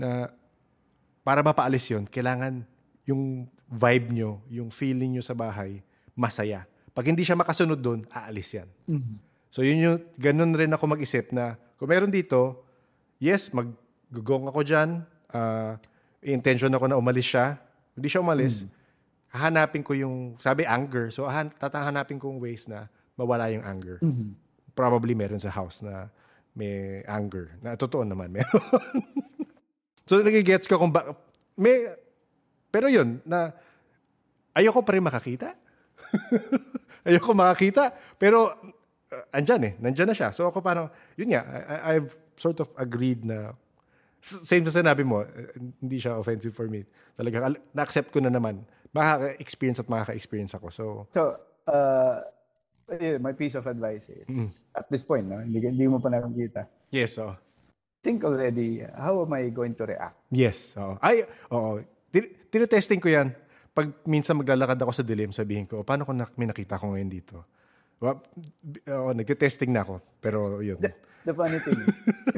[0.01, 0.33] na
[1.21, 2.65] para mapaalis yun, kailangan
[3.05, 5.85] yung vibe nyo, yung feeling nyo sa bahay,
[6.17, 6.65] masaya.
[6.97, 8.69] Pag hindi siya makasunod doon, aalis yan.
[9.53, 12.63] So yun yung, ganun rin ako mag-isip na, kung meron dito,
[13.19, 15.03] yes, mag-gugong ako dyan,
[15.35, 15.75] uh,
[16.23, 17.59] intention ako na umalis siya,
[17.99, 18.71] hindi siya umalis,
[19.35, 22.87] hahanapin ko yung, sabi anger, so han, tatahanapin ko yung ways na
[23.19, 23.99] mawala yung anger.
[24.79, 26.07] Probably meron sa house na
[26.55, 27.51] may anger.
[27.59, 28.63] Na totoo naman, meron.
[30.07, 31.03] so nagigets ko kung ba,
[31.59, 31.99] may,
[32.71, 33.51] pero yun, na
[34.55, 35.59] ayoko pa rin makakita.
[37.11, 37.91] ayoko makakita.
[38.23, 38.55] Pero
[39.13, 40.33] uh, andyan eh, nandyan na siya.
[40.33, 43.53] So ako parang, yun nga, I, I've sort of agreed na,
[44.23, 45.23] same sa sinabi mo,
[45.79, 46.89] hindi siya offensive for me.
[47.13, 48.65] Talaga, al- na-accept ko na naman.
[48.91, 50.67] Makaka-experience at makaka-experience ako.
[50.73, 51.23] So, So,
[51.69, 52.25] uh,
[53.21, 54.27] my piece of advice is,
[54.73, 57.37] at this point, no, hindi, hindi mo pa nakikita, yes, oh.
[58.03, 60.19] think already, how am I going to react?
[60.27, 60.75] Yes.
[60.75, 60.99] Oo.
[60.99, 61.23] Ay,
[61.55, 61.79] oo.
[62.11, 63.31] Tin- Tinetesting ko yan.
[63.71, 67.47] Pag minsan maglalakad ako sa dilim, sabihin ko, paano nak- may nakita ko ngayon dito?
[68.03, 70.03] B- Oo, nagte-testing na ako.
[70.19, 70.79] Pero yun.
[71.23, 71.79] The funny thing,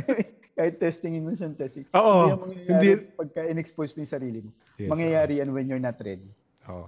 [0.60, 4.52] kahit testingin mo siyang testing, Oo, hindi hindi- pagka in-expose mo yung sarili mo.
[4.76, 6.28] Yes, mangyayari yan when you're not ready.
[6.68, 6.84] Oo.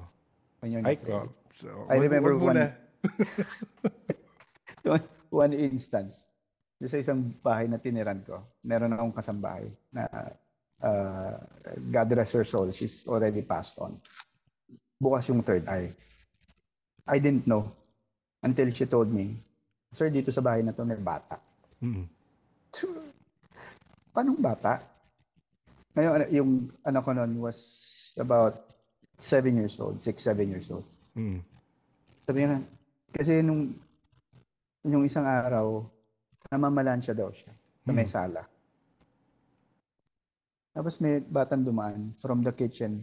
[0.61, 1.09] When you're Ay, not ready.
[1.09, 1.33] ko.
[1.57, 2.65] So, I wag- remember wag muna.
[4.85, 6.21] one, one instance.
[6.77, 10.05] Doon sa isang bahay na tiniran ko, meron akong kasambahay na
[10.85, 11.41] uh,
[11.89, 13.97] God rest her soul, she's already passed on.
[15.01, 15.97] Bukas yung third eye.
[17.09, 17.73] I didn't know
[18.47, 19.35] until she told me,
[19.91, 21.43] Sir, dito sa bahay na to may bata.
[21.83, 22.07] Mm.
[24.15, 24.79] Paano bata?
[25.99, 26.51] Ngayon, ano- yung
[26.87, 27.59] anak ko noon was
[28.15, 28.63] about
[29.19, 30.87] seven years old, six, seven years old.
[31.19, 31.43] Mm.
[32.23, 32.63] Sabi niya,
[33.11, 33.75] kasi nung
[34.87, 35.83] yung isang araw,
[36.47, 37.51] namamalansya daw siya
[37.83, 38.43] sa may sala.
[40.77, 43.03] Tapos may batang dumaan from the kitchen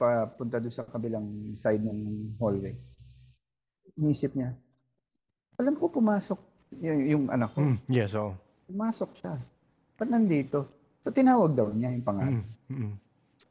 [0.00, 2.72] papunta doon sa kabilang side ng hallway.
[4.00, 4.56] Inisip niya,
[5.60, 6.40] alam ko pumasok
[6.80, 7.60] yung, yung anak ko.
[7.60, 8.32] Mm, yes, oo.
[8.64, 9.36] Pumasok siya.
[10.00, 10.64] Ba't nandito?
[11.04, 12.40] So tinawag daw niya yung pangalan.
[12.72, 12.92] Mm, mm,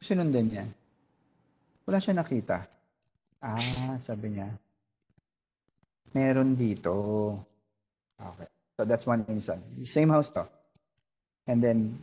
[0.02, 0.66] Sinundan niya.
[1.86, 2.66] Wala siya nakita.
[3.42, 3.62] Ah,
[4.06, 4.50] sabi niya.
[6.16, 6.94] Meron dito.
[8.18, 8.48] Okay.
[8.74, 9.62] So that's one instance.
[9.86, 10.48] Same house to.
[11.46, 11.98] And then,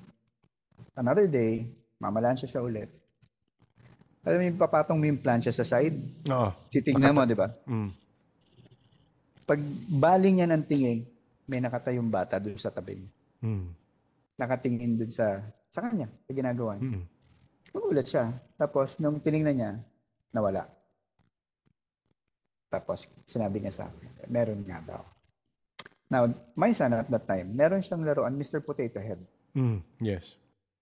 [0.98, 1.66] another day,
[2.02, 2.90] mamalansya siya ulit.
[4.26, 5.94] Alam mo yung papatong mo yung plancha sa side?
[6.26, 6.50] Oo.
[6.70, 7.46] Titignan mo, di ba?
[7.66, 8.05] Mm.
[9.46, 11.06] Pag baling niya ng tingin,
[11.46, 13.10] may nakatayong bata doon sa tabi niya.
[13.46, 13.66] Mm.
[14.36, 15.38] Nakatingin doon sa,
[15.70, 16.98] sa kanya, sa ginagawa niya.
[16.98, 17.04] Mm.
[17.70, 18.24] Nagulat siya.
[18.58, 19.72] Tapos, nung tinignan niya,
[20.34, 20.66] nawala.
[22.66, 25.02] Tapos, sinabi niya sa akin, meron nga daw.
[26.10, 26.26] Now,
[26.58, 28.58] my son at that time, meron siyang laruan, Mr.
[28.58, 29.22] Potato Head.
[29.54, 29.78] Mm.
[30.02, 30.34] Yes.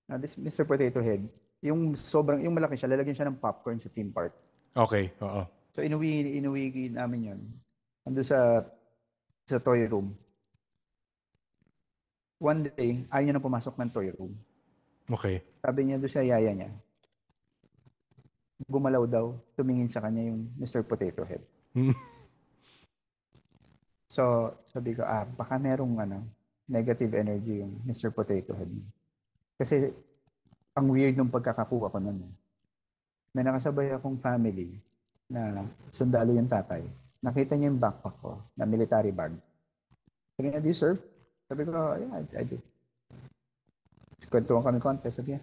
[0.09, 0.65] Now, this Mr.
[0.65, 1.29] Potato Head,
[1.61, 4.33] yung sobrang, yung malaki siya, lalagyan siya ng popcorn sa theme park.
[4.73, 5.45] Okay, oo.
[5.77, 7.41] So, inuwi, inuwi namin yun.
[8.05, 8.61] Ando sa,
[9.49, 10.13] sa toy room.
[12.37, 14.37] One day, ayaw niya na pumasok ng toy room.
[15.09, 15.41] Okay.
[15.65, 16.71] Sabi niya doon sa yaya niya,
[18.69, 20.85] gumalaw daw, tumingin sa kanya yung Mr.
[20.85, 21.43] Potato Head.
[21.77, 21.97] Mm.
[24.09, 26.25] So, sabi ko, ah, baka merong ano,
[26.69, 28.13] negative energy yung Mr.
[28.15, 28.71] Potato Head.
[29.59, 29.93] Kasi,
[30.75, 32.21] ang weird nung pagkakakuha ko nun.
[32.25, 32.33] eh.
[33.35, 34.79] May nakasabay akong family
[35.27, 36.87] na sundalo yung tatay.
[37.25, 39.33] Nakita niya yung backpack ko na military bag.
[40.37, 41.01] Sabi niya, do you serve?
[41.49, 42.61] Sabi ko, yeah, I, I do.
[44.29, 45.09] Kwentuhan kami konti.
[45.09, 45.43] Sabi niya,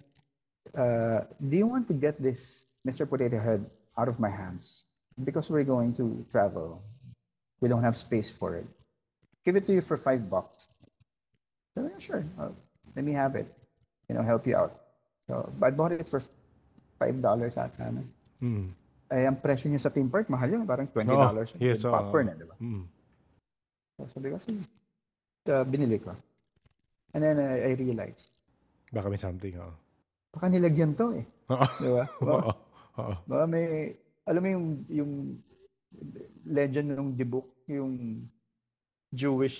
[0.77, 3.09] uh, do you want to get this Mr.
[3.09, 3.65] Potato Head
[3.97, 4.85] out of my hands?
[5.25, 6.85] Because we're going to travel.
[7.61, 8.65] We don't have space for it.
[9.41, 10.69] Give it to you for five bucks.
[11.73, 12.25] So, yeah, sure.
[12.37, 12.53] Uh,
[12.95, 13.49] let me have it.
[14.09, 14.77] You know, help you out.
[15.25, 16.21] So, I bought it for
[16.99, 17.89] five dollars ata.
[17.89, 18.03] No?
[18.43, 18.69] Mm.
[19.11, 20.63] Eh, ang presyo niya sa theme park, mahal yun.
[20.63, 21.03] Parang $20.
[21.11, 21.91] Oo, dollars yes, oo.
[21.91, 22.55] popcorn, eh, di ba?
[22.57, 22.83] Mm.
[23.99, 24.63] So, sabi ko, sige.
[25.45, 26.15] Uh, binili ko.
[27.11, 28.31] And then I, I realized,
[28.87, 29.73] Baka may something, oo.
[30.31, 31.25] baka nilagyan to eh.
[31.51, 31.67] Oo.
[31.77, 32.03] Di ba?
[32.23, 32.51] Oo.
[33.03, 33.13] Oo.
[33.27, 33.91] baka may,
[34.23, 35.11] alam mo yung, yung
[36.47, 38.23] legend ng the book, yung
[39.11, 39.59] Jewish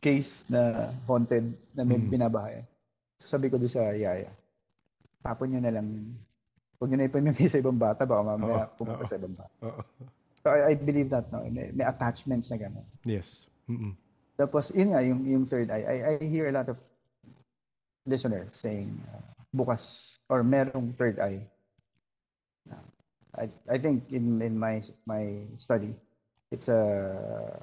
[0.00, 2.12] case na haunted na may Mm.
[2.12, 2.60] binabahay.
[3.16, 4.28] So, sabi ko doon sa yaya,
[5.20, 5.88] tapon nyo na lang.
[6.80, 9.10] Huwag nyo na ipamigay sa ibang bata, baka mamaya Oo, pumunta oo.
[9.12, 9.52] sa ibang bata.
[9.68, 9.80] Oo.
[10.40, 11.44] So, I, I believe that, no?
[11.44, 12.88] May, may attachments na gano'n.
[13.04, 13.44] Yes.
[13.68, 13.92] Mm-mm.
[14.40, 15.84] Tapos, yun nga, yung, yung third eye.
[15.84, 16.80] I, I hear a lot of
[18.08, 19.20] listeners saying, uh,
[19.52, 21.44] bukas, or merong third eye.
[22.72, 22.88] Uh,
[23.36, 25.92] I, I think in, in my, my study,
[26.48, 27.60] it's a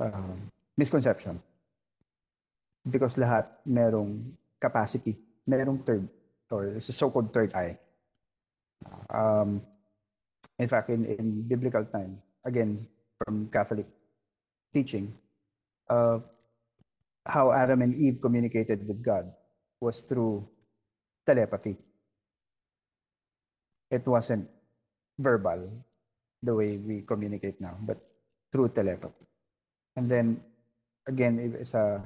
[0.00, 0.48] um,
[0.80, 1.36] misconception.
[2.88, 6.08] Because lahat merong capacity, merong third,
[6.48, 7.76] or so-called third eye.
[9.10, 9.62] Um,
[10.58, 12.86] in fact, in, in biblical time, again,
[13.24, 13.86] from Catholic
[14.72, 15.14] teaching,
[15.88, 16.18] uh,
[17.26, 19.30] how Adam and Eve communicated with God
[19.80, 20.46] was through
[21.26, 21.76] telepathy.
[23.90, 24.48] It wasn't
[25.18, 25.70] verbal
[26.42, 27.98] the way we communicate now, but
[28.52, 29.26] through telepathy.
[29.96, 30.40] And then,
[31.06, 32.00] again, sa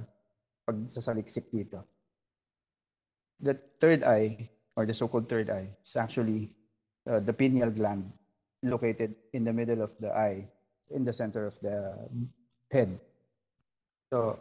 [0.68, 1.84] pagsasaliksik dito,
[3.40, 6.50] the third eye, or the so-called third eye, is actually
[7.08, 8.10] uh, the pineal gland
[8.62, 10.44] located in the middle of the eye,
[10.90, 11.94] in the center of the
[12.70, 12.98] head.
[14.12, 14.38] So,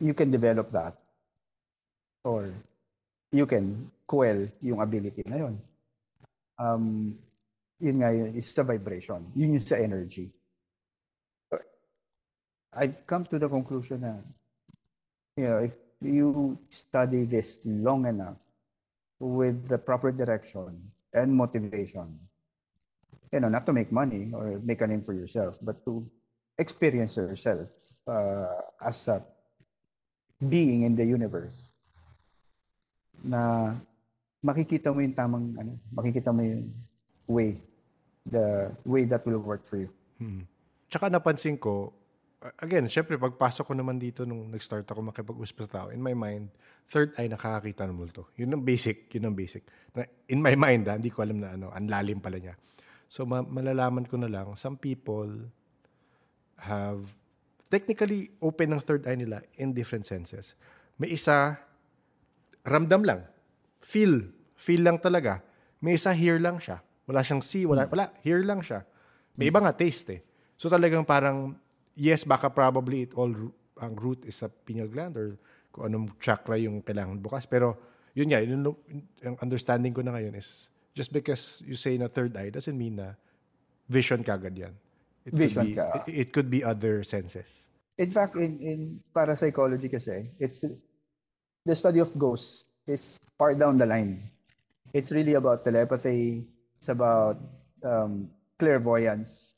[0.00, 0.94] you can develop that
[2.24, 2.52] or
[3.32, 5.60] you can quell yung ability na yun.
[6.58, 7.18] Um,
[7.80, 9.32] yun nga yun, is the vibration.
[9.34, 10.30] Yun yung sa energy.
[12.72, 14.14] I've come to the conclusion na,
[15.36, 18.38] you know, if you study this long enough
[19.20, 20.78] with the proper direction
[21.12, 22.18] and motivation,
[23.32, 26.06] you know, not to make money or make a name for yourself, but to
[26.58, 27.68] experience yourself
[28.06, 29.22] uh, as a
[30.38, 31.78] being in the universe
[33.24, 33.74] na
[34.38, 36.70] makikita mo yung tamang ano, makikita mo yung
[37.26, 37.58] way,
[38.22, 39.90] the way that will work for you.
[40.22, 40.46] Hmm.
[40.86, 41.92] Tsaka napansin ko,
[42.62, 46.50] again, syempre pagpasok ko naman dito nung nag-start ako makipag-usap sa tao, in my mind,
[46.86, 48.30] third eye nakakakita ng multo.
[48.38, 49.66] Yun ang basic, yun ang basic.
[50.30, 52.54] In my mind, ha, hindi ko alam na ano, ang lalim pala niya.
[53.10, 55.50] So ma- malalaman ko na lang, some people
[56.62, 57.02] have
[57.68, 60.54] technically open ng third eye nila in different senses.
[60.96, 61.58] May isa,
[62.64, 63.26] ramdam lang.
[63.82, 64.30] Feel.
[64.58, 65.42] Feel lang talaga.
[65.78, 66.82] May isa, hear lang siya.
[67.08, 68.84] Wala siyang see, wala, wala, hear lang siya.
[69.38, 70.20] May iba nga, taste eh.
[70.58, 71.54] So talagang parang,
[71.98, 73.34] yes, baka probably it all,
[73.82, 75.34] ang root is sa pineal gland or
[75.74, 77.50] kung anong chakra yung kailangan bukas.
[77.50, 77.74] Pero
[78.14, 78.62] yun nga, yun,
[79.22, 82.96] yung understanding ko na ngayon is just because you say na third eye doesn't mean
[82.96, 83.18] na
[83.90, 84.74] vision kagad yan.
[85.26, 85.86] It Vision could be, ka.
[86.06, 87.68] It, it could be other senses.
[87.98, 88.78] In fact, in, in
[89.12, 90.64] parapsychology kasi, it's
[91.66, 94.22] the study of ghosts is far down the line.
[94.94, 96.46] It's really about telepathy,
[96.78, 97.36] it's about
[97.84, 99.57] um, clairvoyance,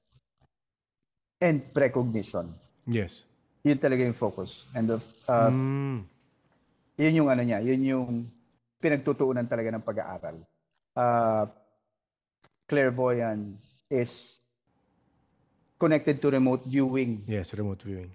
[1.40, 2.52] and precognition.
[2.84, 3.24] Yes.
[3.60, 4.64] Yun talaga yung focus.
[4.72, 6.04] And of, uh, Mm.
[6.96, 8.08] yun yung ano niya, yun yung
[8.78, 10.36] pinagtutuunan talaga ng pag-aaral.
[10.92, 11.44] Uh,
[12.66, 14.38] clairvoyance is
[15.76, 18.12] connected to remote viewing Yes, remote viewing.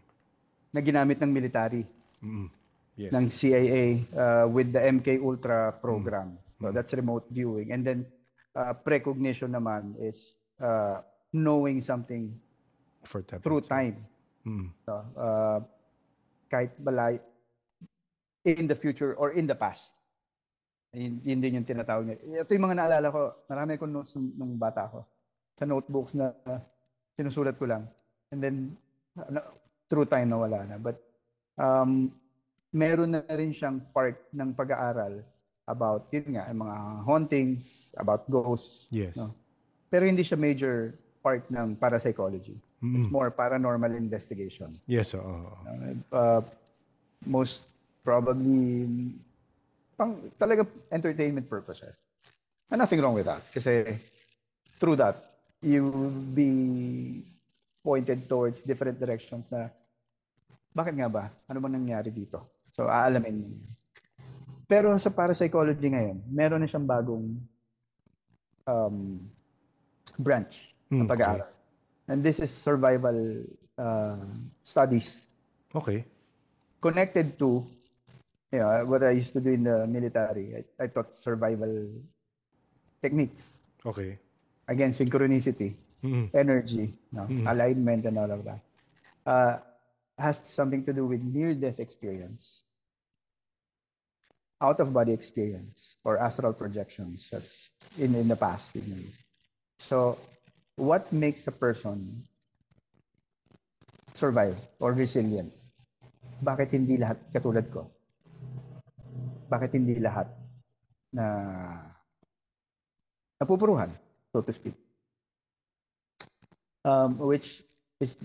[0.72, 1.86] na ginamit ng military.
[2.22, 2.50] Mm.
[2.96, 3.12] Yes.
[3.12, 6.40] ng CIA uh, with the MK Ultra program.
[6.64, 7.76] So that's remote viewing.
[7.76, 8.00] And then
[8.56, 10.16] uh, precognition naman is
[10.64, 11.04] uh,
[11.36, 12.32] knowing something
[13.06, 13.42] For time.
[13.42, 14.06] through time.
[14.46, 14.74] Mm.
[14.86, 15.60] So, uh,
[16.50, 17.22] kahit balay
[18.46, 19.94] in the future or in the past.
[20.94, 22.46] Yun, yun din yung tinatawag niya.
[22.46, 23.22] Ito yung mga naalala ko.
[23.50, 25.04] Marami akong notes nung, nung bata ko.
[25.58, 26.62] Sa notebooks na uh,
[27.18, 27.90] sinusulat ko lang.
[28.32, 28.56] And then,
[29.18, 29.50] uh, na-
[29.90, 30.78] through time nawala na.
[30.78, 31.02] But,
[31.58, 32.14] um,
[32.72, 35.26] meron na rin siyang part ng pag-aaral
[35.66, 38.88] about, yun nga, mga hauntings, about ghosts.
[38.94, 39.18] Yes.
[39.18, 39.34] No?
[39.90, 40.94] Pero hindi siya major
[41.26, 42.56] part ng parapsychology.
[42.94, 44.70] It's more paranormal investigation.
[44.86, 45.26] Yes, oo.
[45.26, 45.56] oo.
[46.14, 46.42] Uh,
[47.26, 47.66] most
[48.06, 48.86] probably,
[49.98, 51.98] pang, talaga entertainment purposes.
[52.70, 53.42] And nothing wrong with that.
[53.50, 53.98] Kasi
[54.78, 55.18] through that,
[55.66, 56.52] you will be
[57.82, 59.70] pointed towards different directions na
[60.76, 61.24] bakit nga ba?
[61.48, 62.62] Ano bang nangyari dito?
[62.76, 63.48] So, aalamin mo.
[64.68, 67.38] Pero sa parapsychology ngayon, meron na siyang bagong
[68.68, 69.22] um,
[70.20, 71.50] branch Mm, ng pag-aaral.
[72.08, 73.44] And this is survival
[73.78, 74.18] uh,
[74.62, 75.22] studies
[75.76, 76.06] Okay.
[76.82, 77.66] connected to
[78.54, 80.56] you know, what I used to do in the military.
[80.80, 81.90] I, I taught survival
[83.02, 83.60] techniques.
[83.86, 84.18] Okay.
[84.68, 85.76] Again, synchronicity,
[86.06, 86.30] Mm.
[86.36, 87.26] energy, no?
[87.50, 88.60] alignment, and all of that.
[89.26, 89.58] Uh,
[90.20, 92.62] has something to do with near-death experience,
[94.62, 98.70] out-of-body experience, or astral projections as in, in the past.
[98.76, 99.02] you know.
[99.80, 100.18] So,
[100.76, 102.24] what makes a person
[104.14, 105.52] survive or resilient?
[106.44, 107.88] Bakit hindi lahat katulad ko?
[109.48, 110.28] Bakit hindi lahat
[111.16, 111.26] na
[113.40, 113.92] napupuruhan,
[114.32, 114.76] so to speak?
[116.86, 117.64] Um, which
[118.00, 118.16] is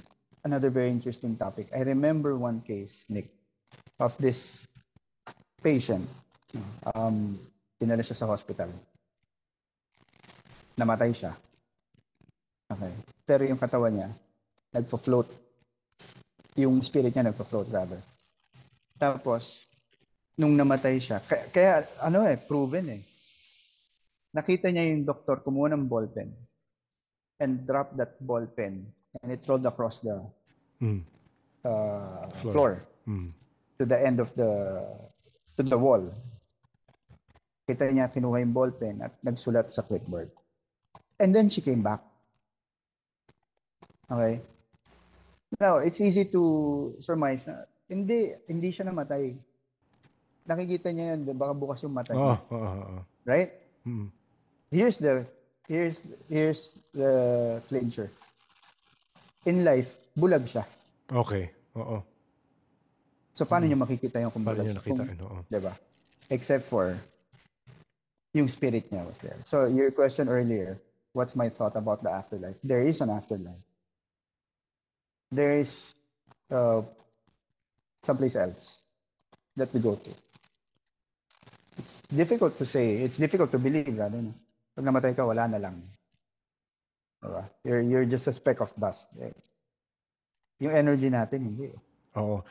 [0.44, 1.70] another very interesting topic.
[1.74, 3.30] I remember one case, Nick,
[3.98, 4.66] of this
[5.62, 6.08] patient.
[6.94, 7.38] Um,
[7.78, 8.68] dinala siya sa hospital.
[10.76, 11.32] Namatay siya.
[12.70, 12.92] Okay.
[13.26, 14.08] Pero yung katawan niya,
[14.70, 15.26] nagfo-float.
[16.54, 17.98] Yung spirit niya nagfo-float rather.
[18.94, 19.42] Tapos,
[20.34, 23.02] nung namatay siya, kaya, kaya ano eh, proven eh.
[24.30, 26.30] Nakita niya yung doktor kumuha ng ballpen
[27.42, 28.86] and drop that ballpen
[29.18, 30.22] and it rolled across the
[30.80, 31.04] Mm.
[31.60, 32.52] uh, Floor.
[32.56, 32.72] floor.
[33.04, 33.36] Mm.
[33.76, 34.48] to the end of the
[35.56, 36.00] to the wall.
[37.64, 40.28] Kita niya kinuha yung ballpen at nagsulat sa clipboard.
[41.16, 42.00] And then she came back.
[44.10, 44.34] Okay?
[45.58, 46.42] Now, it's easy to
[46.98, 49.34] surmise na hindi hindi siya namatay.
[50.46, 52.38] Nakikita niya yun, baka bukas yung mata niya.
[52.38, 53.00] oo, oo, oo.
[53.26, 53.50] Right?
[53.86, 54.08] Mm.
[54.70, 55.26] Here's the
[55.66, 57.10] here's here's the
[57.66, 58.10] clincher.
[59.46, 60.66] In life, bulag siya.
[61.10, 61.50] Okay.
[61.74, 62.02] Oo.
[63.34, 64.82] So paano niya makikita yung kung Paano bulag niyo siya?
[64.82, 65.02] nakita?
[65.02, 65.20] Kung- yun?
[65.26, 65.38] Oo.
[65.46, 65.72] Diba?
[66.30, 66.94] Except for
[68.30, 69.38] yung spirit niya was there.
[69.42, 70.78] So your question earlier,
[71.14, 72.58] what's my thought about the afterlife?
[72.62, 73.58] There is an afterlife.
[75.30, 75.70] There is
[76.50, 76.82] uh,
[78.02, 78.82] someplace else
[79.56, 80.10] that we go to.
[81.78, 83.06] It's difficult to say.
[83.06, 84.18] It's difficult to believe, rather.
[84.18, 84.34] No?
[84.74, 85.78] Pag namatay ka, wala na lang.
[87.22, 87.44] Diba?
[87.64, 89.06] You're, you're just a speck of dust.
[89.20, 89.32] Eh.
[90.60, 91.72] Yung energy natin, hindi.
[92.16, 92.42] Oo.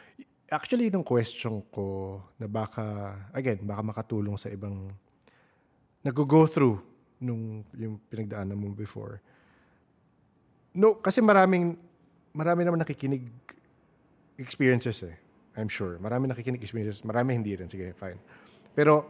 [0.50, 4.90] Actually, yung question ko na baka, again, baka makatulong sa ibang
[6.02, 6.80] nag-go through
[7.20, 9.22] nung yung pinagdaanan mo before.
[10.74, 11.78] No, kasi maraming,
[12.34, 13.26] marami naman nakikinig
[14.38, 15.18] experiences eh.
[15.58, 16.00] I'm sure.
[16.00, 17.04] Marami nakikinig experiences.
[17.04, 17.68] Marami hindi rin.
[17.68, 18.20] Sige, fine.
[18.72, 19.04] Pero,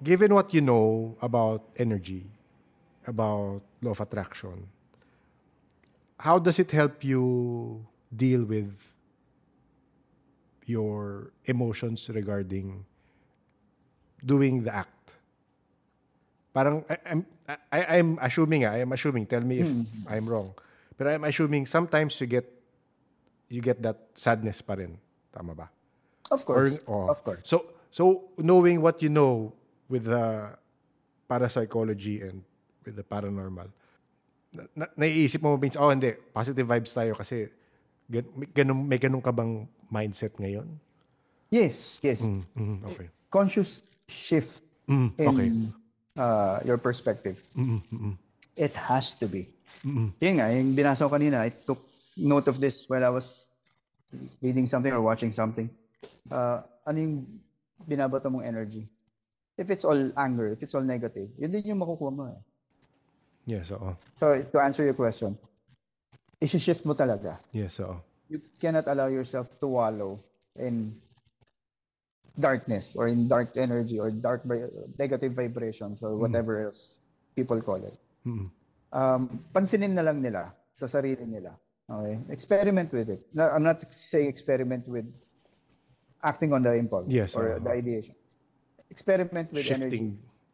[0.00, 2.24] given what you know about energy,
[3.04, 4.72] about law of attraction,
[6.18, 7.84] how does it help you
[8.14, 8.72] deal with
[10.64, 12.86] your emotions regarding
[14.24, 15.12] doing the act?
[16.56, 17.20] Parang I, I'm
[17.70, 19.68] I, I'm assuming ah, I'm assuming tell me if
[20.08, 20.56] I'm wrong.
[20.96, 22.48] Pero I'm assuming sometimes you get
[23.46, 24.96] you get that sadness pa rin.
[25.30, 25.68] Tama ba?
[26.32, 26.80] Of course.
[26.88, 27.06] oh.
[27.08, 27.44] Of course.
[27.44, 29.52] So so knowing what you know
[29.86, 30.56] with the
[31.28, 32.42] parapsychology and
[32.84, 33.68] with the paranormal,
[34.54, 37.50] na, na, naiisip mo minsan, oh hindi, positive vibes tayo kasi
[38.06, 40.66] gan, may, ganun, may ganun ka bang mindset ngayon?
[41.50, 42.22] Yes, yes.
[42.22, 43.08] Mm, mm, okay.
[43.30, 45.50] Conscious shift Mm, in okay.
[46.14, 47.42] uh, your perspective.
[47.58, 48.14] Mm, mm, mm,
[48.54, 49.50] It has to be.
[49.84, 51.82] Mm, Yun nga, yung binasa ko kanina, I took
[52.16, 53.46] note of this while I was
[54.40, 55.68] reading something or watching something.
[56.30, 57.16] Uh, ano yung
[57.84, 58.88] binabato mong energy?
[59.56, 62.28] If it's all anger, if it's all negative, yun din yung makukuha mo.
[62.28, 62.40] Eh.
[63.56, 63.96] Yes, oo.
[64.16, 65.38] So, to answer your question,
[66.40, 67.40] isi-shift mo talaga.
[67.52, 68.00] Yes, oo.
[68.28, 70.18] You cannot allow yourself to wallow
[70.58, 70.98] in
[72.38, 74.44] darkness or in dark energy or dark
[74.98, 76.98] negative vibrations or whatever else
[77.34, 77.96] people call it.
[78.26, 78.50] Mm,
[78.96, 81.52] um, pansinin na lang nila sa sarili nila.
[81.84, 82.16] Okay?
[82.32, 83.22] Experiment with it.
[83.36, 85.06] No, I'm not saying experiment with
[86.24, 87.60] acting on the impulse Yes, or oo.
[87.60, 88.16] the ideation.
[88.88, 89.76] Experiment with energy.
[89.76, 90.04] shifting,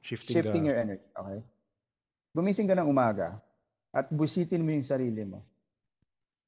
[0.03, 1.07] shifting, Shifting the, your energy.
[1.15, 1.41] Okay?
[2.35, 3.39] Gumising ka ng umaga
[3.95, 5.41] at busitin mo yung sarili mo.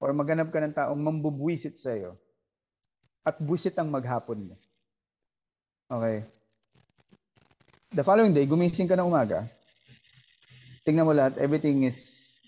[0.02, 2.18] Or maghanap ka ng taong mambubwisit sa iyo
[3.24, 4.54] at busit ang maghapon mo.
[5.88, 6.28] Okay?
[7.94, 9.48] The following day, gumising ka ng umaga,
[10.84, 11.98] tingnan mo lahat, everything is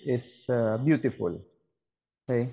[0.05, 1.35] is uh, beautiful.
[2.25, 2.53] Okay?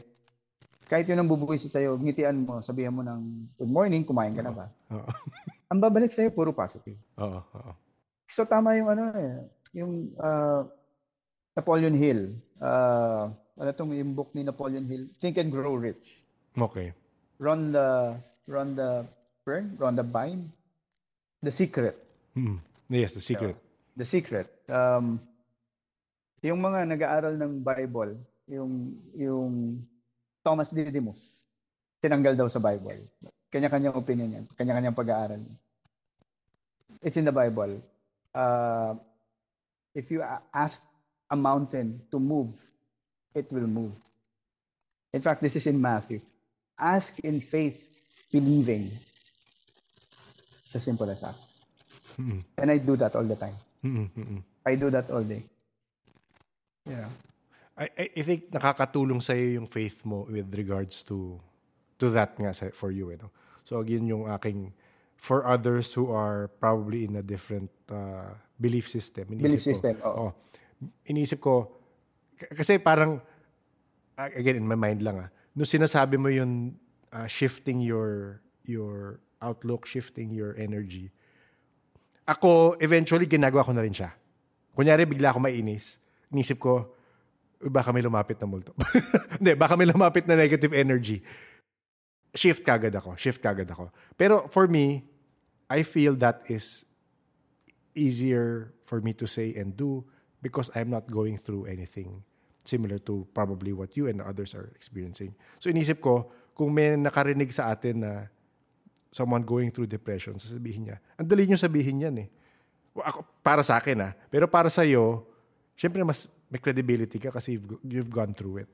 [0.87, 4.51] Kahit yun ang bubuwisit sa'yo, ngitian mo, sabihan mo ng good morning, kumain ka na
[4.51, 4.67] ba?
[4.91, 5.07] Oo.
[5.73, 6.99] Ang babalik sa'yo, puro positive.
[7.17, 7.71] Oo, oo.
[8.29, 9.41] So tama yung ano eh,
[9.73, 10.69] yung uh,
[11.57, 12.37] Napoleon Hill.
[12.61, 15.09] Uh, ano tong yung book ni Napoleon Hill?
[15.17, 16.21] Think and Grow Rich.
[16.53, 16.93] Okay.
[17.41, 19.09] Rhonda, Rhonda
[19.41, 20.49] Byrne, Rhonda Byrne.
[21.41, 21.97] The Secret.
[22.37, 22.61] Mm.
[22.89, 23.57] Yes, the secret.
[23.97, 24.47] The Secret.
[24.69, 25.19] Um,
[26.43, 28.19] yung mga nag-aaral ng Bible,
[28.51, 29.79] yung yung
[30.43, 31.39] Thomas Didymus,
[32.03, 33.07] tinanggal daw sa Bible.
[33.47, 34.45] Kanya-kanyang opinion yan.
[34.59, 35.39] Kanya-kanyang pag-aaral.
[36.99, 37.79] It's in the Bible.
[38.35, 38.95] Uh,
[39.95, 40.19] if you
[40.51, 40.83] ask
[41.29, 42.51] a mountain to move,
[43.33, 43.95] it will move.
[45.13, 46.19] In fact, this is in Matthew.
[46.75, 47.77] Ask in faith,
[48.33, 48.91] believing.
[50.65, 51.35] It's as simple as that.
[52.19, 53.55] Mm, And I do that all the time.
[53.85, 54.41] mm, mm, mm.
[54.65, 55.43] I do that all day.
[56.87, 57.09] Yeah.
[57.73, 61.41] I, I, think nakakatulong sa iyo yung faith mo with regards to
[61.97, 63.33] to that nga sa, for you, you know.
[63.65, 64.77] So again, yung aking
[65.17, 69.31] for others who are probably in a different uh, belief system.
[69.31, 70.13] Iniisip Belief ko, system, oo.
[70.27, 70.31] oh,
[71.07, 71.71] iniisip ko,
[72.53, 73.23] kasi parang,
[74.19, 76.75] uh, again, in my mind lang ah, nung sinasabi mo yung
[77.09, 81.09] uh, shifting your your outlook, shifting your energy,
[82.23, 84.15] ako, eventually, ginagawa ko na rin siya.
[84.75, 85.99] Kunyari, bigla ako mainis.
[86.33, 86.91] Inisip ko,
[87.61, 88.73] "Uy, baka may lumapit na multo.
[89.39, 91.21] Hindi, baka may lumapit na negative energy.
[92.33, 93.13] Shift kagad ako.
[93.15, 93.93] Shift kagad ako.
[94.17, 95.05] Pero for me,
[95.69, 96.83] I feel that is
[97.93, 100.03] easier for me to say and do
[100.41, 102.25] because I'm not going through anything
[102.65, 105.35] similar to probably what you and others are experiencing.
[105.59, 108.11] So inisip ko, kung may nakarinig sa atin na
[109.11, 112.27] someone going through depression, sasabihin niya, ang dali niyo sabihin yan eh.
[113.43, 114.11] Para sa akin ah.
[114.31, 115.27] Pero para sa iyo,
[115.75, 118.69] syempre mas may credibility ka kasi you've, you've gone through it.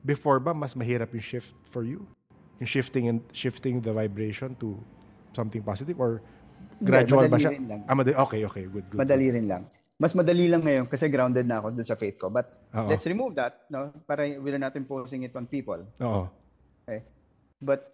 [0.00, 2.08] Before ba, mas mahirap yung shift for you?
[2.62, 4.80] Yung shifting and shifting the vibration to
[5.36, 6.24] something positive or
[6.80, 7.52] gradual ba madali siya?
[7.52, 7.80] rin lang.
[7.84, 8.14] Ah, madali.
[8.16, 8.64] Okay, okay.
[8.64, 8.98] Good, good.
[8.98, 9.62] Madali rin lang.
[9.98, 12.30] Mas madali lang ngayon kasi grounded na ako dun sa faith ko.
[12.30, 12.88] But Oo.
[12.88, 13.90] let's remove that, no?
[14.06, 15.82] Para wala natin posing it on people.
[16.00, 16.30] Oo.
[16.86, 17.02] Okay?
[17.58, 17.92] But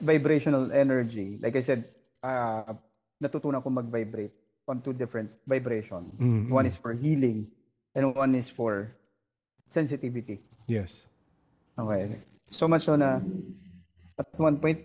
[0.00, 1.86] vibrational energy, like I said,
[2.24, 2.74] uh,
[3.22, 6.12] natutunan ko mag-vibrate on two different vibrations.
[6.20, 7.50] Mm, One is for healing
[7.94, 8.94] and one is for
[9.68, 10.40] sensitivity.
[10.66, 11.06] Yes.
[11.78, 12.20] Okay.
[12.50, 13.18] So much so na
[14.18, 14.80] at one point,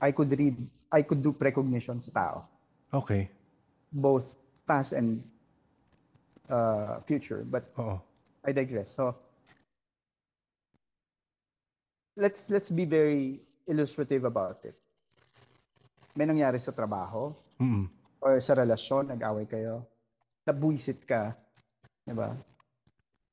[0.00, 0.56] I could read,
[0.92, 2.36] I could do precognition sa tao.
[2.92, 3.30] Okay.
[3.92, 5.24] Both past and
[6.48, 7.42] uh, future.
[7.42, 7.98] But Oo.
[8.44, 8.92] I digress.
[8.94, 9.16] So
[12.16, 14.76] let's let's be very illustrative about it.
[16.14, 17.90] May nangyari sa trabaho Mm-mm.
[18.24, 19.84] Or sa relasyon, nag-away kayo,
[20.48, 21.36] nabuisit ka,
[22.08, 22.32] di ba?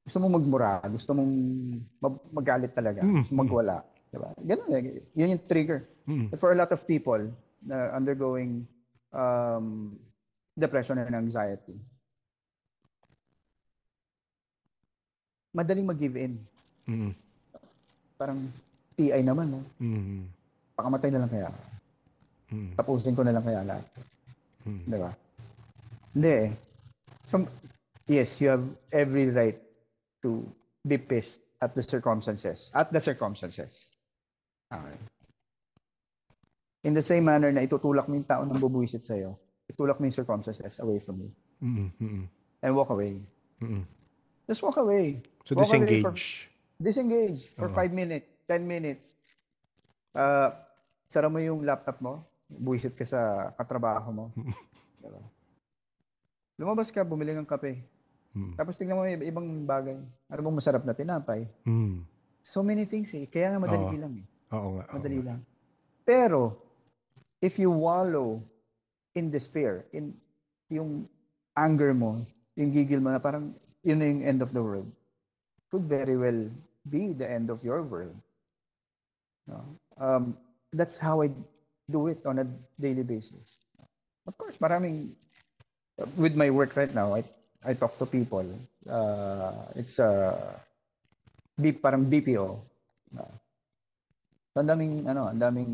[0.04, 1.34] Gusto mong magmura, gusto mong
[2.04, 4.36] mag- magalit talaga, Mm, gusto magwala, di ba?
[4.36, 5.00] Ganun eh.
[5.16, 5.80] Yun yung trigger.
[6.04, 6.36] Mm.
[6.36, 7.24] For a lot of people
[7.64, 8.68] na undergoing
[9.16, 9.96] um,
[10.60, 11.80] depression and anxiety,
[15.56, 16.36] madaling mag-give in.
[16.84, 17.16] Mm-mm.
[18.20, 18.44] Parang
[19.00, 19.64] PI naman, no?
[19.80, 20.28] Mm-mm.
[20.76, 21.50] Pakamatay na lang kaya.
[22.52, 22.76] Mm.
[22.76, 23.88] Tapusin ko na lang kaya lahat.
[24.64, 24.84] Mm.
[24.86, 25.12] Di ba?
[26.14, 26.50] Hindi eh.
[27.28, 27.48] So,
[28.06, 29.58] yes, you have every right
[30.22, 30.44] to
[30.84, 32.70] be pissed at the circumstances.
[32.74, 33.72] At the circumstances.
[34.68, 34.98] Okay.
[36.84, 39.38] In the same manner na itutulak mo yung tao ng bubuisit sa'yo,
[39.70, 41.32] itulak mo yung circumstances away from you.
[41.62, 42.26] Mm-mm,
[42.62, 43.22] And walk away.
[43.62, 43.86] mm-mm.
[44.50, 45.22] Just walk away.
[45.46, 46.50] So Walk away for- disengage.
[46.82, 47.78] disengage for Oo.
[47.78, 49.06] 5 minutes, 10 minutes.
[50.12, 50.50] Uh,
[51.06, 52.26] sara mo yung laptop mo,
[52.60, 54.26] buwisit ka sa katrabaho mo.
[55.02, 55.22] Diba?
[56.60, 57.82] Lumabas ka, bumili ng kape.
[58.32, 58.56] Mm.
[58.56, 59.98] Tapos tingnan mo yung ibang bagay.
[60.32, 61.48] Ano bang masarap na tinapay?
[61.68, 62.04] Mm.
[62.42, 63.28] So many things eh.
[63.28, 64.02] Kaya nga madali Oo.
[64.02, 64.26] lang eh.
[64.56, 64.86] Oo nga.
[64.88, 65.28] oo Madali nga.
[65.34, 65.40] lang.
[66.06, 66.42] Pero,
[67.40, 68.42] if you wallow
[69.16, 70.16] in despair, in
[70.72, 71.06] yung
[71.58, 72.24] anger mo,
[72.56, 73.52] yung gigil mo na parang
[73.84, 74.88] yun na yung end of the world,
[75.70, 76.48] could very well
[76.88, 78.16] be the end of your world.
[79.48, 79.66] No?
[80.00, 80.38] Um,
[80.72, 81.30] that's how I
[81.92, 82.46] do it on a
[82.80, 83.60] daily basis.
[84.28, 85.12] Of course, maraming,
[86.16, 87.24] with my work right now, I,
[87.66, 88.48] I talk to people.
[88.88, 90.56] Uh, it's a,
[91.60, 92.60] B, parang BPO.
[93.18, 93.36] Uh,
[94.56, 95.72] ang daming, ano, ang daming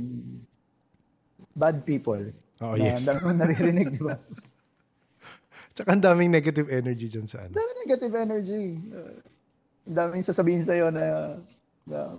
[1.55, 2.21] bad people.
[2.61, 3.05] Oo, na, yes.
[3.05, 4.17] Ang daming naririnig, di ba?
[5.77, 7.53] Tsaka ang daming negative energy dyan sa ano.
[7.53, 8.65] Daming negative energy.
[8.89, 9.15] Uh,
[9.87, 11.37] ang daming sasabihin sa'yo na,
[11.85, 12.17] na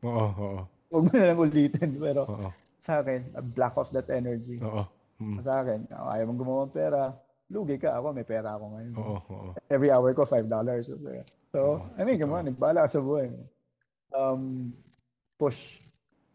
[0.00, 1.90] Oo, oo, huwag mo na lang ulitin.
[2.00, 2.48] Pero oo,
[2.80, 3.20] sa akin,
[3.52, 4.56] block off that energy.
[4.60, 4.84] oo.
[5.20, 5.36] Mm.
[5.44, 7.12] Sa akin, oh, ayaw mong gumawa ng pera,
[7.52, 7.92] lugi ka.
[7.92, 8.92] Ako, may pera ako ngayon.
[8.96, 9.48] Oo, oo.
[9.68, 10.48] Every hour ko, $5.
[10.80, 10.96] So,
[11.52, 11.60] so
[11.94, 13.28] I mean, come on, nagbahala ka sa buhay.
[14.16, 14.72] Um,
[15.36, 15.76] push.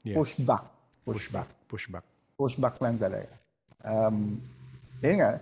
[0.05, 0.13] Yes.
[0.15, 0.63] Push back.
[1.01, 1.49] Push back.
[1.65, 2.05] Push back.
[2.35, 3.31] push back lang talaga.
[3.81, 4.37] Um,
[4.99, 5.39] yun nga,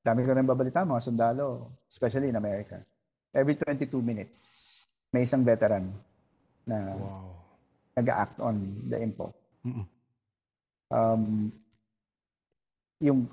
[0.00, 2.78] dami ko rin babalita mga sundalo, especially in America.
[3.34, 4.38] Every 22 minutes,
[5.10, 5.90] may isang veteran
[6.64, 7.34] na Wow.
[7.92, 8.56] nag-act on
[8.86, 9.34] the info.
[9.66, 9.84] Mm-mm.
[10.90, 11.50] Um,
[13.02, 13.26] yung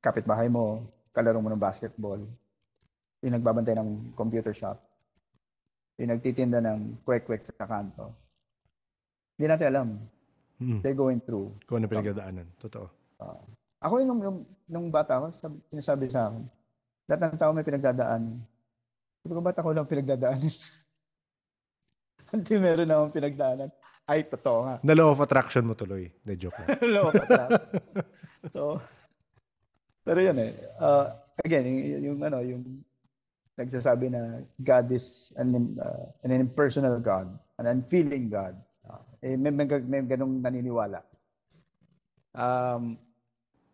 [0.00, 2.20] kapitbahay mo, kalaro mo ng basketball,
[3.22, 4.80] yung nagbabantay ng computer shop,
[5.96, 8.10] yung nagtitinda ng kwek-kwek sa kanto.
[9.38, 9.88] Hindi natin alam.
[10.58, 10.80] Mm.
[10.82, 12.46] They're going through Kung ano pinagdadaanan.
[12.62, 12.86] Totoo.
[13.84, 16.42] Ako yung nung, nung, bata ako, sab- sinasabi sa akin,
[17.04, 18.22] lahat ng tao may pinagdadaan.
[19.20, 20.54] Sabi ko, ba't ako lang pinagdadaanan?
[22.32, 23.70] Hindi meron akong pinagdaanan.
[24.04, 24.74] Ay, totoo nga.
[24.84, 26.12] Na law of attraction mo tuloy.
[26.28, 26.68] Na joke lang.
[26.94, 27.50] Loko ka lang.
[28.54, 28.76] so,
[30.04, 30.52] pero yun eh.
[30.76, 31.08] Uh,
[31.40, 32.62] again, yung, yung, ano, yung
[33.56, 38.60] nagsasabi na God is an, uh, an impersonal God, an unfeeling God.
[38.84, 41.00] Uh, eh, may, may, may ganong naniniwala.
[42.36, 43.00] Um,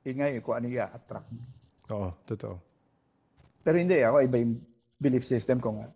[0.06, 1.30] yun nga yun, kung ano yung attract.
[1.90, 2.54] Oo, totoo.
[3.66, 4.62] Pero hindi, ako iba yung
[5.02, 5.88] belief system ko nga.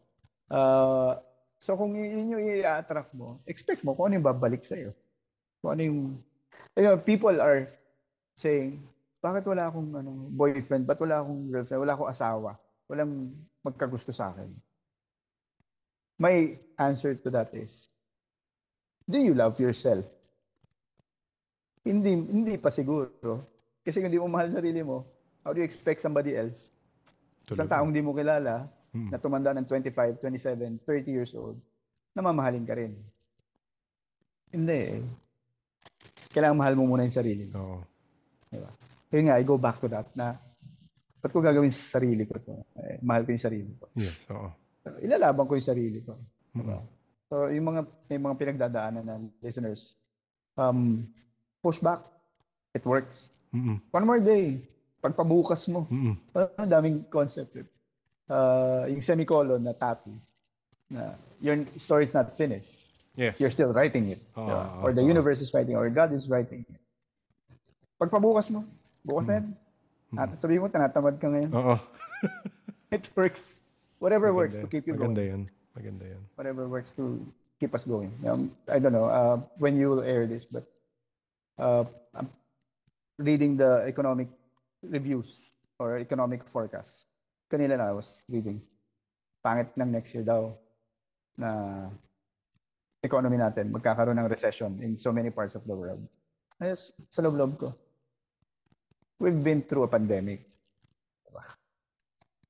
[0.50, 1.12] Uh,
[1.58, 4.92] so kung yun yung i-attract mo, expect mo kung ano yung babalik sa'yo.
[5.60, 6.00] Kung ano yung...
[6.74, 7.70] Ayun, people are
[8.38, 8.82] saying,
[9.22, 10.84] bakit wala akong ano, boyfriend?
[10.84, 11.80] Ba't wala akong girlfriend?
[11.80, 12.50] Wala akong asawa?
[12.90, 13.32] Walang
[13.64, 14.50] magkagusto sa akin.
[16.20, 17.88] My answer to that is,
[19.08, 20.04] do you love yourself?
[21.84, 23.44] Hindi, hindi pa siguro.
[23.84, 25.04] Kasi kung hindi mo mahal sarili mo,
[25.44, 26.56] how do you expect somebody else
[27.52, 28.64] Isang taong di mo kilala,
[28.94, 29.10] Mm.
[29.10, 31.58] na tumanda ng 25, 27, 30 years old,
[32.14, 32.94] na mamahalin ka rin.
[34.54, 35.02] Hindi eh.
[36.30, 37.50] Kailangan mahal mo muna yung sarili.
[37.50, 37.82] Oo.
[38.46, 38.70] Diba?
[39.10, 40.38] Kaya nga, I go back to that na
[41.18, 42.54] ba't ko gagawin sa sarili ko to?
[42.78, 43.90] Eh, mahal ko yung sarili ko.
[43.98, 44.48] Yes, oo.
[45.02, 46.14] Ilalaban ko yung sarili ko.
[46.54, 46.78] Mm.
[47.26, 49.98] So, yung mga, may mga pinagdadaanan ng listeners,
[50.54, 51.02] um,
[51.58, 52.06] push back.
[52.74, 53.34] It works.
[53.50, 53.82] Mm-mm.
[53.90, 54.62] One more day.
[55.02, 55.86] Pagpabukas mo.
[55.90, 56.14] Mm-mm.
[56.58, 57.58] Ang daming concept.
[57.58, 57.66] eh.
[58.24, 60.16] Uh, yung semicolon na tapi,
[60.88, 62.72] na your story is not finished.
[63.14, 63.38] Yes.
[63.38, 64.20] You're still writing it.
[64.34, 64.82] Oo, diba?
[64.82, 65.12] or the oo.
[65.12, 66.80] universe is writing, or God is writing it.
[68.00, 68.64] Pagpabukas mo,
[69.06, 69.46] bukas na yan.
[70.18, 71.50] At sabihin mo, tanatamad ka ngayon.
[71.54, 71.76] Oo.
[72.94, 73.60] It works.
[73.98, 74.70] Whatever works to Maganda.
[74.70, 75.30] keep you Maganda going.
[75.30, 75.42] yan.
[75.74, 76.22] Maganda yan.
[76.38, 77.22] Whatever works to
[77.58, 78.14] keep us going.
[78.26, 80.66] Um, I don't know uh, when you will air this, but
[81.58, 81.84] uh,
[82.14, 82.30] I'm
[83.18, 84.28] reading the economic
[84.82, 85.38] reviews
[85.78, 87.03] or economic forecast.
[87.54, 88.58] Kanila na I was reading.
[89.38, 90.50] Pangit ng next year daw
[91.38, 91.86] na
[92.98, 96.02] economy natin magkakaroon ng recession in so many parts of the world.
[96.58, 97.70] Ayos, sa loob-loob ko.
[99.22, 100.42] We've been through a pandemic.
[101.22, 101.44] Diba?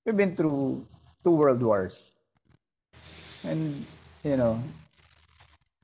[0.08, 0.88] We've been through
[1.20, 2.00] two world wars.
[3.44, 3.84] And,
[4.24, 4.56] you know,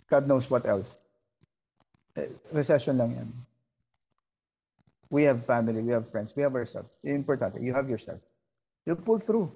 [0.09, 0.97] God knows what else.
[2.16, 3.28] Eh, Recession lang yan.
[5.10, 6.88] We have family, we have friends, we have ourselves.
[7.05, 8.22] Importante, you have yourself.
[8.86, 9.52] You'll pull through.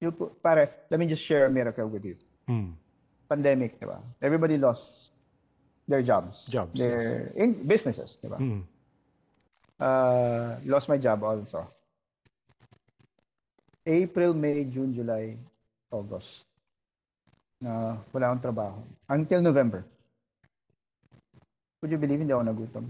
[0.00, 2.16] You'll pull, pare, let me just share a miracle with you.
[2.48, 2.72] Mm.
[3.28, 3.98] Pandemic, di ba?
[4.22, 5.10] Everybody lost
[5.88, 6.46] their jobs.
[6.46, 8.38] Jobs, Their in businesses, di ba?
[8.38, 8.62] Mm.
[9.80, 11.66] Uh, lost my job also.
[13.86, 15.36] April, May, June, July,
[15.90, 16.46] August.
[17.56, 18.78] na wala akong trabaho.
[19.08, 19.80] Until November.
[21.80, 22.84] Would you believe hindi ako nagutom?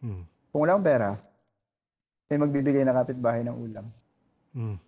[0.00, 0.22] Mm.
[0.52, 1.10] Kung wala akong pera,
[2.28, 3.86] may magbibigay na kapitbahay ng ulam.
[4.56, 4.80] Mm.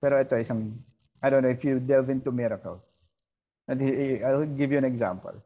[0.00, 0.72] Pero ito, isang,
[1.22, 2.80] I don't know if you delve into miracle.
[3.68, 3.78] And
[4.24, 5.36] I'll give you an example.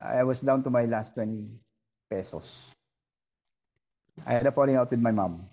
[0.00, 1.44] I was down to my last 20
[2.08, 2.72] pesos.
[4.24, 5.44] I had a falling out with my mom.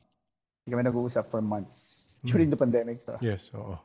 [0.63, 2.05] Hindi kami nag-uusap for months.
[2.25, 3.05] During the pandemic.
[3.05, 3.17] pa.
[3.21, 3.77] Yes, oo.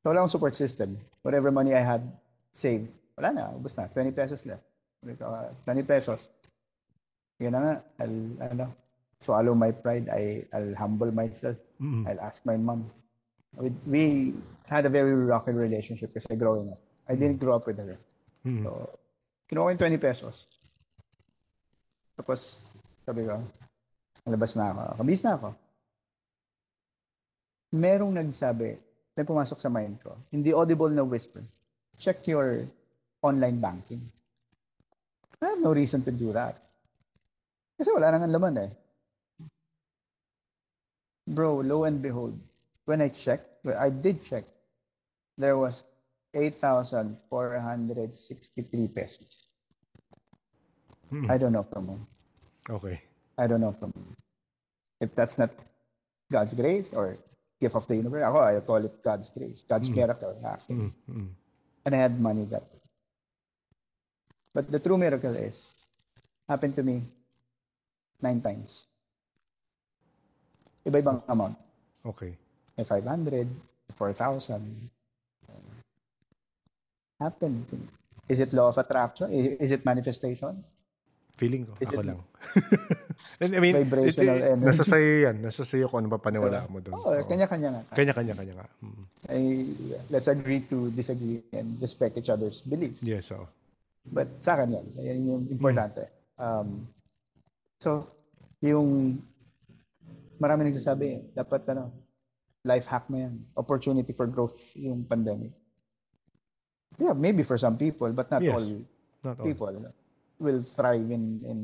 [0.00, 0.96] So wala akong support system.
[1.20, 2.04] Whatever money I had
[2.52, 3.88] saved, wala na, ubos na.
[3.88, 4.64] 20 pesos left.
[5.02, 6.32] Sabi ko, ah, 20 pesos.
[7.36, 8.18] Yun na nga, I'll,
[8.48, 8.64] ano,
[9.22, 10.08] swallow my pride.
[10.10, 11.56] I, I'll humble myself.
[11.80, 12.06] Mm.
[12.08, 12.90] I'll ask my mom.
[13.54, 14.34] We, we
[14.66, 16.80] had a very rocky relationship kasi growing up.
[17.08, 17.98] I didn't grow up with her.
[18.46, 18.64] Mm.
[18.64, 18.98] So,
[19.50, 20.34] kinuha ko yung 20 pesos.
[22.16, 22.58] Tapos,
[23.06, 23.38] sabi ko,
[24.26, 24.82] labas na ako.
[25.02, 25.48] Kabis na ako.
[27.72, 28.76] Merong nagsabi,
[29.16, 31.40] may pumasok sa mind ko, hindi audible na whisper,
[31.96, 32.68] check your
[33.24, 34.00] online banking.
[35.40, 36.60] I have no reason to do that.
[37.76, 38.70] Kasi wala nang laman eh.
[41.32, 42.38] Bro, lo and behold,
[42.84, 44.44] when I checked, I did check,
[45.38, 45.82] there was
[46.34, 49.46] 8,463 pesos.
[51.12, 51.30] Mm.
[51.30, 52.06] I don't know from whom.
[52.68, 53.00] Okay.
[53.38, 54.16] I don't know from whom.
[55.00, 55.50] If that's not
[56.30, 57.16] God's grace or
[57.60, 60.76] gift of the universe, ako, I call it God's grace, God's miracle, actually.
[60.76, 60.92] Mm.
[61.10, 61.28] Mm.
[61.84, 62.80] And I had money that way.
[64.54, 65.72] But the true miracle is,
[66.48, 67.02] happened to me
[68.20, 68.86] nine times.
[70.82, 71.56] Iba-ibang amount.
[72.02, 72.34] Okay.
[72.74, 73.46] May 500,
[73.94, 74.90] 4,000.
[77.20, 77.86] Happened to me.
[78.28, 79.30] Is it law of attraction?
[79.30, 80.64] Is it manifestation?
[81.38, 81.74] Feeling ko.
[81.78, 82.20] Is ako it- lang.
[83.42, 84.66] I mean, Vibrational it- it- energy.
[84.66, 85.36] Nasa sa'yo yan.
[85.38, 86.94] Nasa sa'yo kung ano ba paniwala mo doon.
[86.98, 87.22] Oo, Oo.
[87.30, 87.82] kanya-kanya nga.
[87.94, 88.66] Kanya-kanya, kanya nga.
[88.82, 89.04] Mm.
[89.30, 89.40] I,
[90.10, 92.98] let's agree to disagree and respect each other's beliefs.
[93.02, 93.46] Yes, oo.
[94.02, 94.86] But sa akin yan.
[94.98, 96.10] Yan yung importante.
[96.34, 96.90] Um,
[97.78, 98.10] so,
[98.58, 99.18] yung
[100.42, 101.94] marami nagsasabi, dapat ano,
[102.66, 103.38] life hack mo yan.
[103.54, 105.54] Opportunity for growth yung pandemic.
[106.98, 108.58] Yeah, maybe for some people, but not Yes.
[108.58, 108.66] all
[109.22, 109.46] Not all.
[109.46, 109.74] people
[110.42, 111.58] will thrive in, in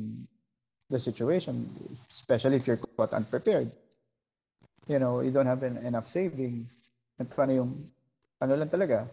[0.89, 1.67] the situation,
[2.09, 3.75] especially if you're caught unprepared.
[4.87, 6.71] You know, you don't have en- enough savings.
[7.19, 7.71] At paano yung,
[8.41, 9.11] ano lang talaga,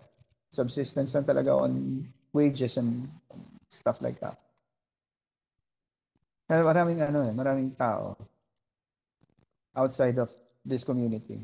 [0.54, 3.10] subsistence lang talaga on wages and
[3.68, 4.38] stuff like that.
[6.46, 8.14] Maraming ano eh, maraming tao
[9.76, 10.32] outside of
[10.66, 11.40] this community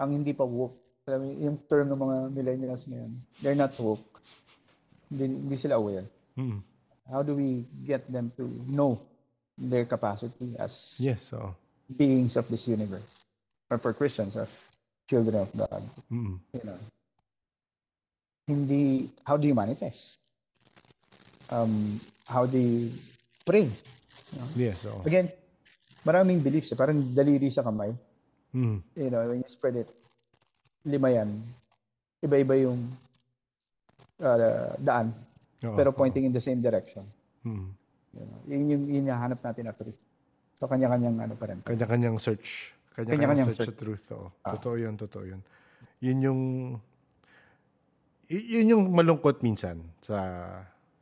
[0.00, 0.80] ang hindi pa woke.
[1.04, 3.12] Alam mo, yung term ng mga millennials ngayon,
[3.44, 4.24] they're not woke.
[5.12, 6.08] Hindi, hindi sila aware.
[6.40, 6.64] Mm.
[7.12, 8.96] How do we get them to know
[9.60, 11.52] their capacity as Yes, oo.
[11.92, 13.04] beings of this universe?
[13.68, 14.48] Or for Christians as
[15.04, 15.84] children of God.
[16.08, 16.40] Mm.
[16.56, 16.80] You know.
[18.48, 20.16] Hindi, how do you manifest?
[21.50, 22.94] Um, how do you
[23.44, 23.68] pray?
[24.54, 25.02] Yes, oo.
[25.04, 25.28] Again,
[26.04, 26.72] maraming beliefs.
[26.72, 26.78] Eh.
[26.78, 27.92] Parang daliri sa kamay.
[28.54, 28.78] Mm.
[28.96, 29.88] You know, when you spread it,
[30.84, 31.30] lima yan.
[32.20, 32.90] Iba-iba yung
[34.20, 35.14] uh, daan.
[35.60, 35.96] Oo, pero oo.
[35.96, 37.04] pointing in the same direction.
[37.44, 37.68] Mm.
[38.10, 39.96] You know, yun yung hinahanap natin na truth.
[40.58, 41.64] So, kanya-kanyang ano pa rin.
[41.64, 42.76] Kanya-kanyang search.
[42.92, 43.72] Kanya-kanyang Kanya-kanyang search, search.
[43.72, 44.04] sa truth.
[44.12, 44.28] Oo.
[44.44, 44.52] Ah.
[44.58, 45.40] Totoo yun, totoo yun.
[46.00, 46.40] Yun yung
[48.30, 50.18] yun yung malungkot minsan sa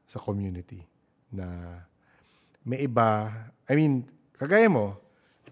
[0.09, 0.81] sa community
[1.29, 1.45] na
[2.65, 3.29] may iba,
[3.69, 4.09] I mean,
[4.39, 4.97] kagaya mo,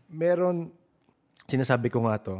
[0.07, 0.71] meron,
[1.51, 2.37] sinasabi ko nga to,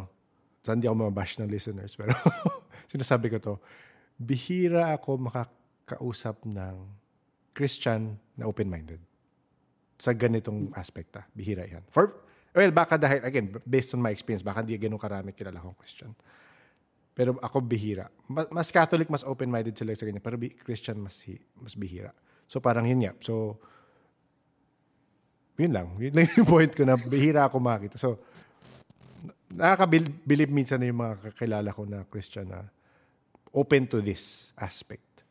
[0.63, 2.15] so hindi ako mabash ng listeners, pero
[2.93, 3.55] sinasabi ko to,
[4.17, 6.75] bihira ako makakausap ng
[7.53, 9.01] Christian na open-minded
[9.97, 11.17] sa ganitong aspect.
[11.17, 11.25] Ah.
[11.33, 11.83] Bihira yan.
[11.89, 12.13] For,
[12.53, 16.13] well, baka dahil, again, based on my experience, baka hindi ganun karami kilala kong Christian.
[17.17, 18.13] Pero ako bihira.
[18.29, 20.21] Mas, Catholic, mas open-minded sila sa ganyan.
[20.21, 21.25] Pero Christian, mas,
[21.57, 22.13] mas bihira.
[22.45, 23.17] So parang yun nga.
[23.25, 23.57] So,
[25.57, 25.89] yun lang.
[25.97, 27.97] Yun lang yung point ko na bihira ako makita.
[27.97, 28.21] So,
[29.53, 32.69] nakakabilib minsan na yung mga kakilala ko na Christian na
[33.57, 35.25] open to this aspect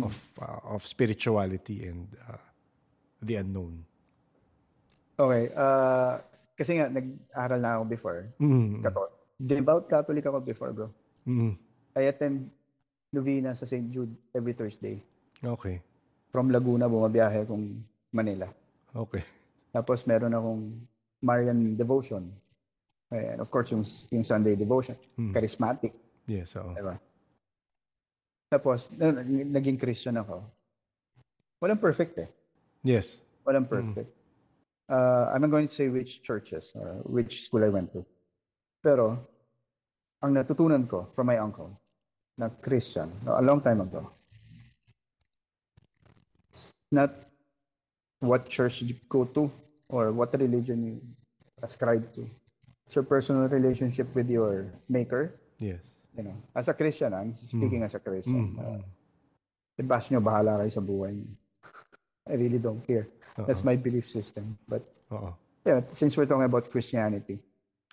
[0.00, 2.40] of uh, of spirituality and uh,
[3.20, 3.84] the unknown.
[5.20, 5.52] Okay.
[5.52, 6.16] Uh,
[6.56, 8.20] kasi nga, nag-aral na ako before.
[8.40, 8.80] Mm.
[8.80, 9.12] Catholic.
[9.42, 10.88] Devout Catholic ako before, bro.
[11.28, 11.58] Mm.
[11.98, 12.48] I attend
[13.12, 13.92] novena sa St.
[13.92, 15.02] Jude every Thursday.
[15.44, 15.84] Okay.
[16.32, 17.84] From Laguna, bumabiyahe kung
[18.14, 18.48] Manila.
[18.96, 19.20] Okay.
[19.72, 20.62] Tapos meron akong
[21.24, 22.28] Marian devotion.
[23.12, 24.96] And of course, yung, yung Sunday devotion.
[25.16, 25.32] Mm.
[25.32, 25.92] Charismatic.
[26.28, 26.76] Yes, oo.
[26.76, 27.00] Diba?
[28.52, 30.44] Tapos, naging Christian ako.
[31.56, 32.28] Walang perfect eh.
[32.84, 33.16] Yes.
[33.48, 34.12] Walang perfect.
[34.88, 38.04] Uh, I'm not going to say which churches or which school I went to.
[38.84, 39.16] Pero,
[40.20, 41.80] ang natutunan ko from my uncle,
[42.36, 44.10] na Christian, a long time ago,
[46.48, 47.12] it's not
[48.20, 49.50] what church you go to
[49.92, 50.94] or what religion you
[51.62, 52.24] ascribe to.
[52.88, 55.36] It's your personal relationship with your maker.
[55.60, 55.78] Yes.
[56.16, 58.56] You know, as a Christian, I'm speaking as a Christian.
[58.56, 58.80] Mm, Uh,
[59.78, 61.32] i-bash nyo, bahala kayo sa buhay niyo.
[62.28, 63.08] I really don't care.
[63.36, 64.58] That's my belief system.
[64.68, 65.32] But Oo.
[65.64, 67.40] yeah, since we're talking about Christianity,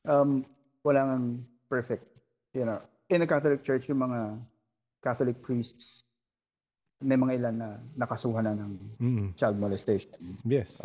[0.03, 0.43] um,
[0.83, 2.03] walang perfect.
[2.53, 4.35] You know, in the Catholic Church, yung mga
[4.99, 6.03] Catholic priests,
[6.99, 9.27] may mga ilan na nakasuhan na ng Mm.
[9.39, 10.11] child molestation,
[10.43, 10.75] Yes.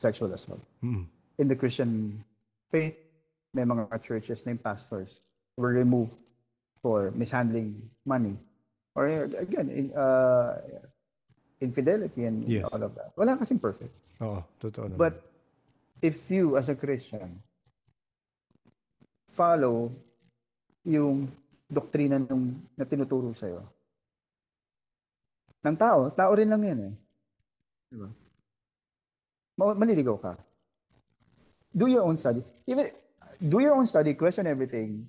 [0.00, 0.64] Sexual assault.
[0.80, 1.04] Mm.
[1.38, 2.24] In the Christian
[2.72, 2.96] faith,
[3.52, 5.20] may mga churches na pastors
[5.60, 6.16] were removed
[6.80, 7.76] for mishandling
[8.08, 8.40] money.
[8.96, 9.06] Or
[9.36, 10.56] again, in, uh,
[11.60, 12.64] infidelity and Yes.
[12.72, 13.12] all of that.
[13.14, 13.92] Wala kasing perfect.
[14.24, 14.96] Oo, totoo naman.
[14.96, 15.14] But
[16.00, 17.36] if you as a Christian
[19.36, 19.92] follow
[20.88, 21.28] yung
[21.68, 23.62] doktrina nung na tinuturo sa'yo
[25.60, 26.94] ng tao, tao rin lang yan eh.
[27.92, 28.08] Diba?
[29.58, 30.32] Ma- Maliligaw ka.
[31.70, 32.42] Do your own study.
[32.66, 32.90] Even
[33.40, 35.08] do your own study, question everything,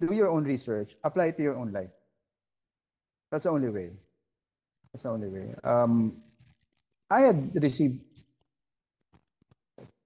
[0.00, 1.92] do your own research, apply it to your own life.
[3.30, 3.90] That's the only way.
[4.90, 5.54] That's the only way.
[5.62, 6.16] Um,
[7.10, 8.00] I had received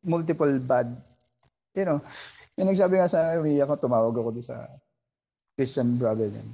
[0.02, 0.96] multiple bad,
[1.74, 2.00] you know,
[2.58, 4.68] yung nagsabi nga sa akin, ako, tumawag ako doon sa
[5.56, 6.44] Christian brother niya.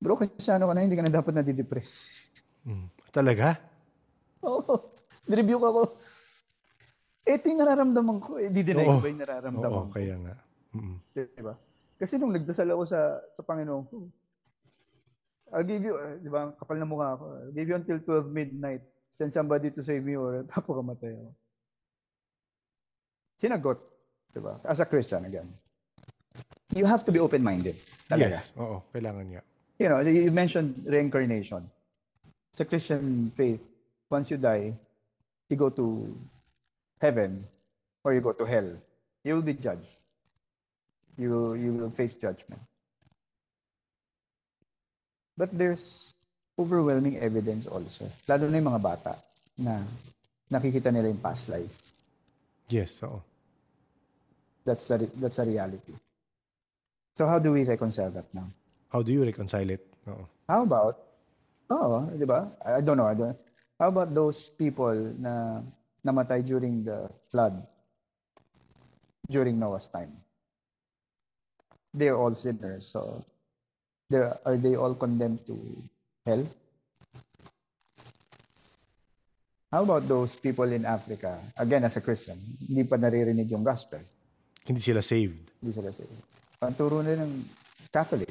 [0.00, 1.92] Bro, kristyano ka na, hindi ka na dapat nadidepress.
[2.64, 2.88] Mm.
[3.12, 3.60] Talaga?
[4.48, 4.89] Oo,
[5.30, 5.82] nirebuke ako.
[7.24, 8.30] Ito yung nararamdaman ko.
[8.42, 9.94] Eh, di deny ko ba yung nararamdaman Oo, ko?
[9.94, 10.34] kaya nga.
[10.74, 10.96] Mm.
[11.14, 11.54] Diba?
[11.94, 13.96] Kasi nung nagdasal ako sa sa Panginoon ko,
[15.50, 17.24] I'll give you, uh, di ba, kapal na mukha ako.
[17.26, 18.82] I'll give you until 12 midnight.
[19.18, 21.30] Send somebody to save me or tapo kamatay ako.
[23.40, 23.78] Sinagot.
[24.30, 24.62] Di ba?
[24.62, 25.50] As a Christian, again.
[26.70, 27.74] You have to be open-minded.
[28.06, 28.38] Talaga.
[28.38, 28.54] Yes.
[28.54, 29.42] Oo, kailangan nga.
[29.82, 31.66] You know, you mentioned reincarnation.
[32.54, 33.58] Sa Christian faith,
[34.06, 34.70] once you die,
[35.50, 36.16] you go to
[37.00, 37.44] heaven
[38.04, 38.70] or you go to hell.
[39.24, 39.90] You will be judged.
[41.18, 42.62] You, you will face judgment.
[45.36, 46.14] But there's
[46.58, 48.08] overwhelming evidence also.
[48.28, 49.16] Lalo na yung mga bata
[49.58, 49.82] na
[50.50, 51.72] nakikita nila yung past life.
[52.68, 53.20] Yes, oo.
[54.64, 55.92] That's the, that's a reality.
[57.16, 58.46] So how do we reconcile that now?
[58.88, 59.84] How do you reconcile it?
[60.08, 60.24] Oo.
[60.48, 60.96] How about,
[61.70, 62.48] oh, di ba?
[62.64, 63.08] I I don't know.
[63.08, 63.36] I don't,
[63.80, 65.64] how about those people na
[66.04, 67.56] namatay during the flood,
[69.24, 70.12] during Noah's time?
[71.96, 72.92] They're all sinners.
[72.92, 73.24] So,
[74.12, 75.56] they're, are they all condemned to
[76.28, 76.44] hell?
[79.72, 81.40] How about those people in Africa?
[81.56, 82.36] Again, as a Christian,
[82.68, 84.04] hindi pa naririnig yung gospel.
[84.66, 85.56] Hindi sila saved.
[85.62, 86.20] Hindi sila saved.
[86.60, 87.48] Ang turo nila ng
[87.88, 88.30] Catholic,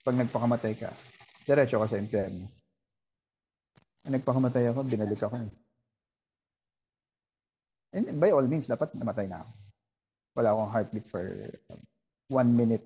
[0.00, 0.90] pag nagpakamatay ka,
[1.44, 2.57] diretso ka sa impyerno.
[4.08, 5.36] Nagpakamatay ako, binalik ako.
[5.36, 5.52] eh.
[7.92, 9.52] And by all means, dapat namatay na ako.
[10.36, 11.24] Wala akong heartbeat for
[12.28, 12.84] 1 minute,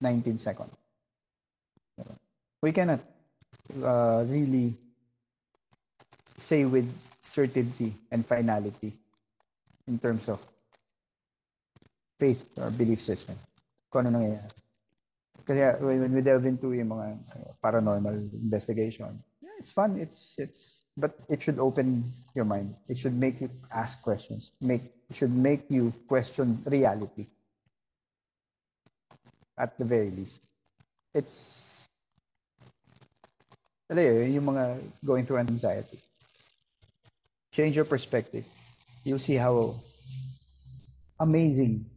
[0.00, 0.72] 19 seconds.
[2.62, 3.00] We cannot
[3.82, 4.74] uh, really
[6.38, 6.88] say with
[7.22, 8.96] certainty and finality
[9.86, 10.40] in terms of
[12.18, 13.38] faith or belief system
[13.88, 14.52] kung ano nangyayari.
[15.46, 19.16] Kasi when, we delve into yung mga uh, paranormal investigation,
[19.58, 19.98] it's fun.
[19.98, 22.74] It's it's but it should open your mind.
[22.88, 24.52] It should make you ask questions.
[24.60, 27.26] Make it should make you question reality.
[29.58, 30.46] At the very least,
[31.12, 31.74] it's
[33.90, 34.64] alam yung mga
[35.04, 35.98] going through anxiety.
[37.50, 38.44] Change your perspective.
[39.02, 39.74] You'll see how
[41.18, 41.88] amazing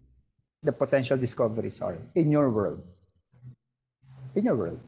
[0.64, 2.82] the potential discoveries are in your world.
[4.34, 4.80] In your world.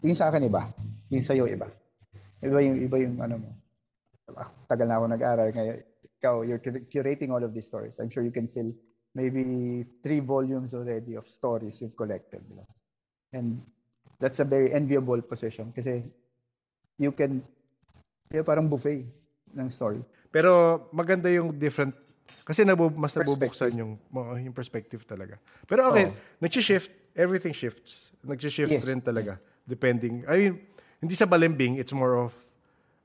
[0.00, 0.70] Yung sa akin iba.
[1.10, 1.66] Yung sa'yo iba.
[2.42, 3.50] Iba yung, iba yung ano mo.
[4.66, 5.48] Tagal na ako nag-aral.
[5.54, 5.76] Ngayon,
[6.18, 8.02] ikaw, you're cur- curating all of these stories.
[8.02, 8.74] I'm sure you can fill
[9.14, 12.42] maybe three volumes already of stories you've collected.
[12.50, 12.68] You know?
[13.32, 13.62] And
[14.18, 16.02] that's a very enviable position kasi
[16.98, 17.42] you can,
[18.32, 19.06] yung parang buffet
[19.54, 20.02] ng story.
[20.32, 21.92] Pero maganda yung different
[22.42, 23.92] kasi nabu, mas nabubuksan yung
[24.40, 25.38] yung perspective talaga.
[25.68, 26.14] Pero okay, Oo.
[26.42, 28.10] nag-shift, everything shifts.
[28.24, 28.86] Nag-shift Yes.
[28.86, 29.38] rin talaga
[29.68, 30.26] depending.
[30.26, 30.54] I mean,
[31.02, 32.30] hindi sa balimbing, it's more of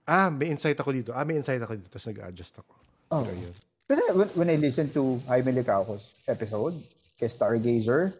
[0.07, 1.11] ah, may insight ako dito.
[1.11, 1.91] Ah, may insight ako dito.
[1.91, 2.74] Tapos nag-adjust ako.
[3.11, 3.26] Oh.
[3.26, 3.52] Pero.
[3.88, 6.76] Kasi when, when I listen to Jaime Licauco's episode,
[7.15, 8.15] kay Stargazer,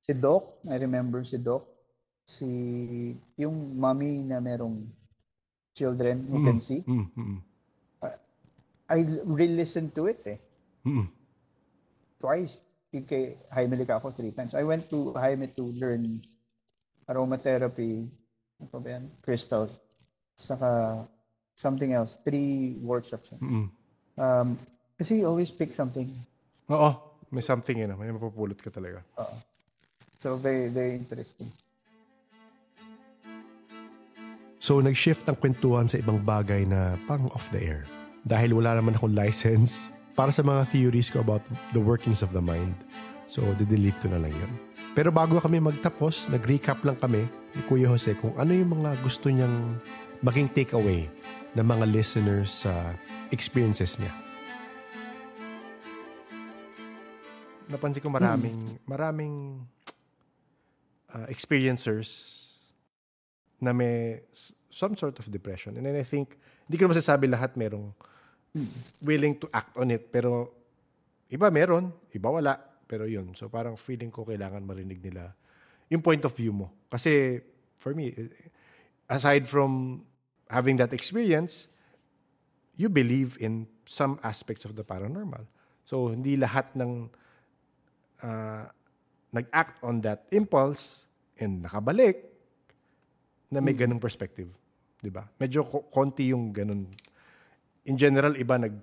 [0.00, 1.68] si Doc, I remember si Doc,
[2.24, 2.48] si
[3.36, 4.84] yung mommy na merong
[5.76, 7.38] children who can see, Mm, mm,
[8.88, 10.40] I re-listened to it eh.
[10.88, 11.06] mm,
[12.16, 12.64] Twice.
[12.88, 14.56] Kay Jaime Licauco three times.
[14.56, 16.24] I went to Jaime to learn
[17.04, 18.08] aromatherapy,
[18.58, 19.04] ano pa ba yan?
[19.22, 19.70] Crystals,
[20.34, 21.02] saka
[21.54, 22.18] something else.
[22.22, 23.30] Three workshops.
[23.34, 23.40] yan.
[23.40, 23.66] Mm.
[24.18, 24.48] Um,
[24.98, 26.10] kasi you always pick something.
[26.68, 26.90] Oo,
[27.30, 27.94] may something yun.
[27.94, 27.98] ah.
[27.98, 29.02] May mapupulot ka talaga.
[29.18, 29.36] Oo.
[30.18, 31.46] So, very, very interesting.
[34.58, 37.86] So, nag-shift ang kwentuhan sa ibang bagay na pang off the air.
[38.26, 42.42] Dahil wala naman akong license para sa mga theories ko about the workings of the
[42.42, 42.74] mind.
[43.30, 44.52] So, didelete ko na lang yun.
[44.96, 49.28] Pero bago kami magtapos, nag-recap lang kami ni Kuya Jose kung ano yung mga gusto
[49.28, 49.78] niyang
[50.20, 51.06] maging takeaway
[51.54, 52.94] ng mga listeners sa
[53.30, 54.10] experiences niya.
[57.68, 59.34] Napansin ko maraming, maraming
[61.12, 62.36] uh, experiencers
[63.60, 64.24] na may
[64.70, 65.76] some sort of depression.
[65.76, 66.36] And then I think,
[66.68, 67.92] hindi ko masasabi lahat merong
[69.00, 70.12] willing to act on it.
[70.12, 70.52] Pero
[71.32, 72.67] iba meron, iba wala.
[72.88, 73.36] Pero yun.
[73.36, 75.36] So parang feeling ko kailangan marinig nila
[75.88, 76.72] yung point of view mo.
[76.88, 77.40] Kasi
[77.80, 78.28] for me, eh,
[79.08, 80.04] aside from
[80.52, 81.68] having that experience,
[82.76, 85.48] you believe in some aspects of the paranormal.
[85.88, 87.08] So hindi lahat ng
[88.20, 88.64] uh,
[89.32, 91.08] nag-act on that impulse
[91.40, 92.28] and nakabalik
[93.48, 94.52] na may ganung perspective.
[95.00, 95.24] 'Di ba?
[95.40, 96.84] Medyo ko- konti yung ganun.
[97.88, 98.76] In general, iba nag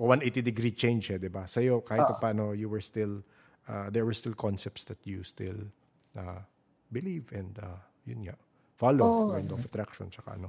[0.00, 1.44] 180 degree change eh, 'di ba?
[1.44, 3.20] Sa'yo, kahit pa paano, you were still,
[3.68, 5.68] uh, there were still concepts that you still
[6.16, 6.40] uh,
[6.88, 7.76] believe and uh,
[8.08, 8.36] yun nga,
[8.80, 9.36] follow, Oo.
[9.36, 10.48] oh, law of attraction, tsaka ano.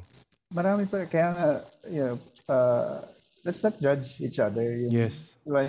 [0.56, 1.04] Marami pa.
[1.04, 1.48] Kaya nga,
[1.92, 2.16] you know,
[2.48, 3.04] uh,
[3.44, 4.64] let's not judge each other.
[4.64, 5.36] Yung, Yes.
[5.44, 5.68] Diba,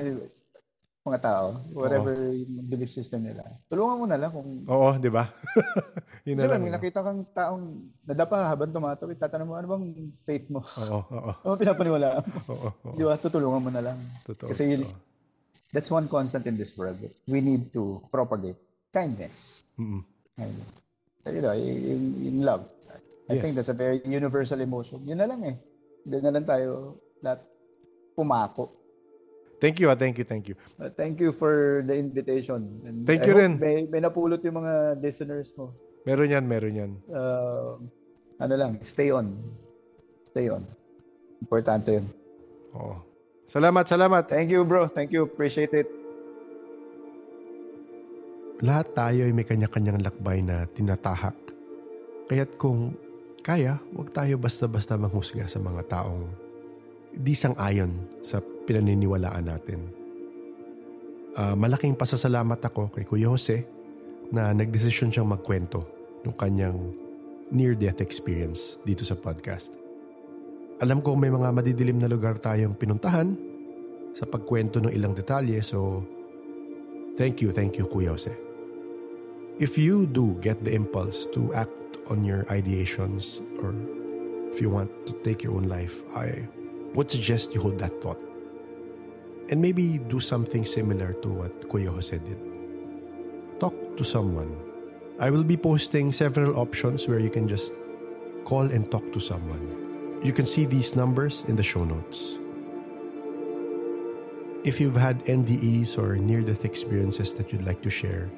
[1.02, 3.42] mga tao, whatever yung belief system nila.
[3.66, 5.26] Tulungan mo na lang kung Oo, 'di ba?
[6.22, 6.62] yun na lang.
[6.62, 7.64] may nakita kang taong
[8.02, 9.84] nadapa habang tumatawid, tatanong mo, ano bang
[10.22, 10.62] faith mo?
[10.62, 12.38] Oo, oo, Ano pinapaniwalaan mo?
[12.52, 12.94] oo, oo.
[12.94, 13.14] Di ba?
[13.16, 13.98] Tutulungan mo na lang.
[14.22, 14.98] Totoo, Kasi yun, totoo.
[15.70, 16.98] that's one constant in this world.
[17.26, 18.58] We need to propagate
[18.90, 19.66] kindness.
[19.74, 20.06] Mm-mm.
[20.34, 20.72] kindness.
[21.24, 22.66] You know, in, in love.
[23.30, 23.42] I Yes.
[23.42, 25.06] think that's a very universal emotion.
[25.06, 25.56] Yun na lang eh.
[26.02, 27.46] Doon na lang tayo lahat
[28.12, 28.74] pumako.
[29.56, 30.58] Thank you, ah, thank you, thank you.
[30.74, 32.82] Uh, thank you for the invitation.
[32.82, 33.52] And Thank I you rin.
[33.62, 35.70] May, may napulot yung mga listeners mo.
[36.02, 36.92] Meron yan, meron yan.
[37.06, 37.78] Uh,
[38.42, 39.38] ano lang, stay on.
[40.26, 40.66] Stay on.
[41.38, 42.06] Importante yun.
[42.74, 42.98] Oo.
[43.46, 44.24] Salamat, salamat.
[44.26, 44.90] Thank you, bro.
[44.90, 45.28] Thank you.
[45.28, 45.88] Appreciate it.
[48.62, 51.34] Lahat tayo ay may kanya-kanyang lakbay na tinatahak.
[52.30, 52.94] Kaya't kung
[53.42, 56.30] kaya, huwag tayo basta-basta manghusga sa mga taong
[57.10, 57.90] di sang-ayon
[58.22, 59.90] sa pinaniniwalaan natin.
[61.34, 63.66] Ah, malaking pasasalamat ako kay Kuya Jose
[64.32, 65.84] na nagdesisyon siyang magkwento
[66.24, 66.80] ng kanyang
[67.52, 69.76] near-death experience dito sa podcast.
[70.80, 73.36] Alam ko may mga madidilim na lugar tayong pinuntahan
[74.16, 76.00] sa pagkwento ng ilang detalye so
[77.20, 78.32] thank you, thank you Kuya Jose.
[79.60, 83.76] If you do get the impulse to act on your ideations or
[84.50, 86.48] if you want to take your own life, I
[86.96, 88.18] would suggest you hold that thought.
[89.52, 92.51] And maybe do something similar to what Kuya Jose did.
[93.96, 94.56] To someone.
[95.20, 97.74] I will be posting several options where you can just
[98.44, 100.20] call and talk to someone.
[100.24, 102.38] You can see these numbers in the show notes.
[104.64, 108.30] If you've had NDEs or near death experiences that you'd like to share,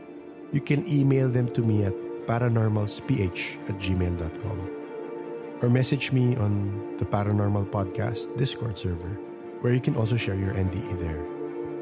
[0.52, 1.94] you can email them to me at
[2.26, 4.58] paranormalsph at gmail.com
[5.62, 9.16] or message me on the Paranormal Podcast Discord server,
[9.60, 11.24] where you can also share your NDE there.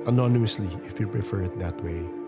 [0.06, 2.21] Anonymously, if you prefer it that way.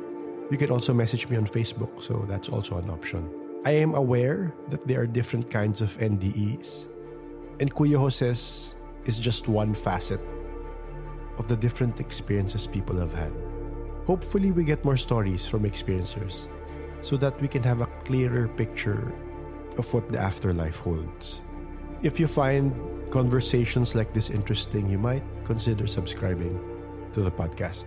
[0.51, 3.31] You can also message me on Facebook, so that's also an option.
[3.65, 6.87] I am aware that there are different kinds of NDEs,
[7.61, 8.75] and Kuya Jose's
[9.07, 10.21] is just one facet
[11.39, 13.33] of the different experiences people have had.
[14.07, 16.49] Hopefully, we get more stories from experiencers
[17.01, 19.13] so that we can have a clearer picture
[19.79, 21.41] of what the afterlife holds.
[22.03, 22.77] If you find
[23.11, 26.61] conversations like this interesting, you might consider subscribing
[27.15, 27.87] to the podcast.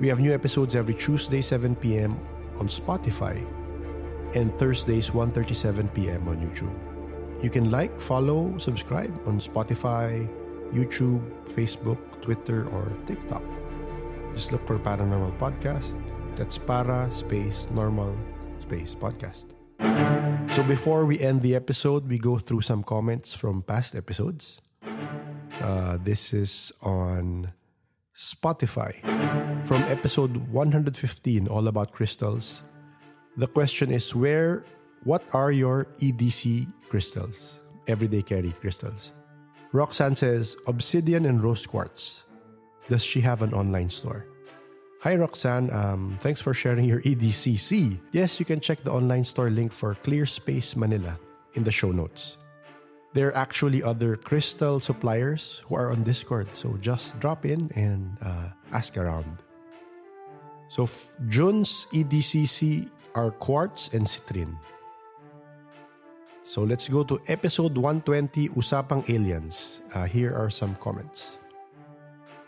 [0.00, 2.14] We have new episodes every Tuesday 7 p.m.
[2.62, 3.42] on Spotify
[4.34, 6.28] and Thursdays 1:37 p.m.
[6.28, 6.74] on YouTube.
[7.42, 10.22] You can like, follow, subscribe on Spotify,
[10.70, 11.18] YouTube,
[11.50, 13.42] Facebook, Twitter, or TikTok.
[14.34, 15.98] Just look for Paranormal Podcast.
[16.38, 18.14] That's para space normal
[18.62, 19.50] space podcast.
[20.54, 24.62] So before we end the episode, we go through some comments from past episodes.
[25.58, 27.50] Uh, this is on
[28.18, 28.98] Spotify
[29.64, 32.64] from episode 115, all about crystals.
[33.36, 34.64] The question is where,
[35.04, 37.60] what are your EDC crystals?
[37.86, 39.12] Everyday carry crystals.
[39.70, 42.24] Roxanne says obsidian and rose quartz.
[42.88, 44.26] Does she have an online store?
[45.02, 48.00] Hi Roxanne, um, thanks for sharing your EDCC.
[48.10, 51.16] Yes, you can check the online store link for Clear Space Manila
[51.54, 52.36] in the show notes.
[53.14, 58.16] There are actually other crystal suppliers who are on Discord, so just drop in and
[58.20, 59.40] uh, ask around.
[60.68, 64.58] So f- EDCC are quartz and citrine.
[66.44, 69.80] So let's go to episode 120, Usapang Aliens.
[69.92, 71.38] Uh, here are some comments.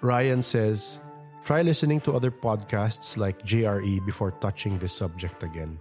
[0.00, 1.00] Ryan says,
[1.44, 5.78] try listening to other podcasts like JRE before touching this subject again.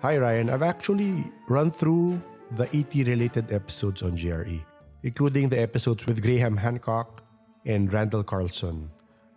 [0.00, 2.22] Hi Ryan, I've actually run through
[2.52, 4.62] the ET related episodes on JRE,
[5.02, 7.22] including the episodes with Graham Hancock
[7.64, 8.90] and Randall Carlson,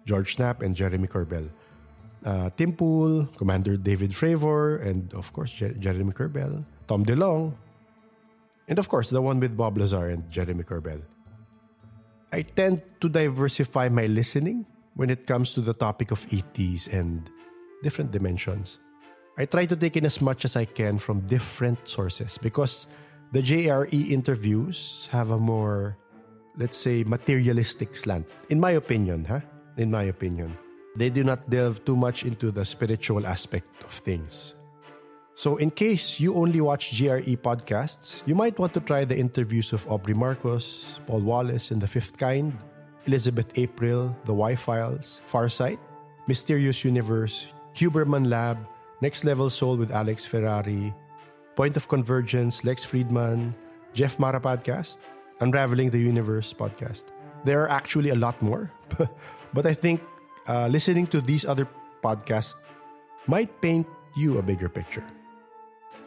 [0.06, 1.50] George Knapp and Jeremy Corbell.
[2.24, 7.54] Uh, Tim Pool, Commander David Fravor, and of course Jer- Jeremy Corbell, Tom DeLong,
[8.68, 11.02] and of course the one with Bob Lazar and Jeremy Corbell.
[12.32, 17.30] I tend to diversify my listening when it comes to the topic of ETs and
[17.84, 18.80] different dimensions.
[19.38, 22.86] I try to take in as much as I can from different sources because
[23.32, 25.98] the JRE interviews have a more,
[26.58, 28.28] let's say, materialistic slant.
[28.50, 29.40] In my opinion, huh?
[29.78, 30.58] In my opinion.
[30.96, 34.56] They do not delve too much into the spiritual aspect of things.
[35.36, 39.72] So, in case you only watch GRE podcasts, you might want to try the interviews
[39.72, 42.52] of Aubrey Marcos, Paul Wallace in The Fifth Kind,
[43.08, 45.80] Elizabeth April, The Y Files, Farsight,
[46.28, 48.60] Mysterious Universe, Huberman Lab,
[49.00, 50.94] Next Level Soul with Alex Ferrari,
[51.62, 53.54] Point of Convergence, Lex Friedman,
[53.94, 54.98] Jeff Mara podcast,
[55.42, 57.14] Unraveling the Universe podcast.
[57.46, 58.74] There are actually a lot more,
[59.54, 60.02] but I think
[60.50, 61.70] uh, listening to these other
[62.02, 62.58] podcasts
[63.28, 63.86] might paint
[64.18, 65.06] you a bigger picture.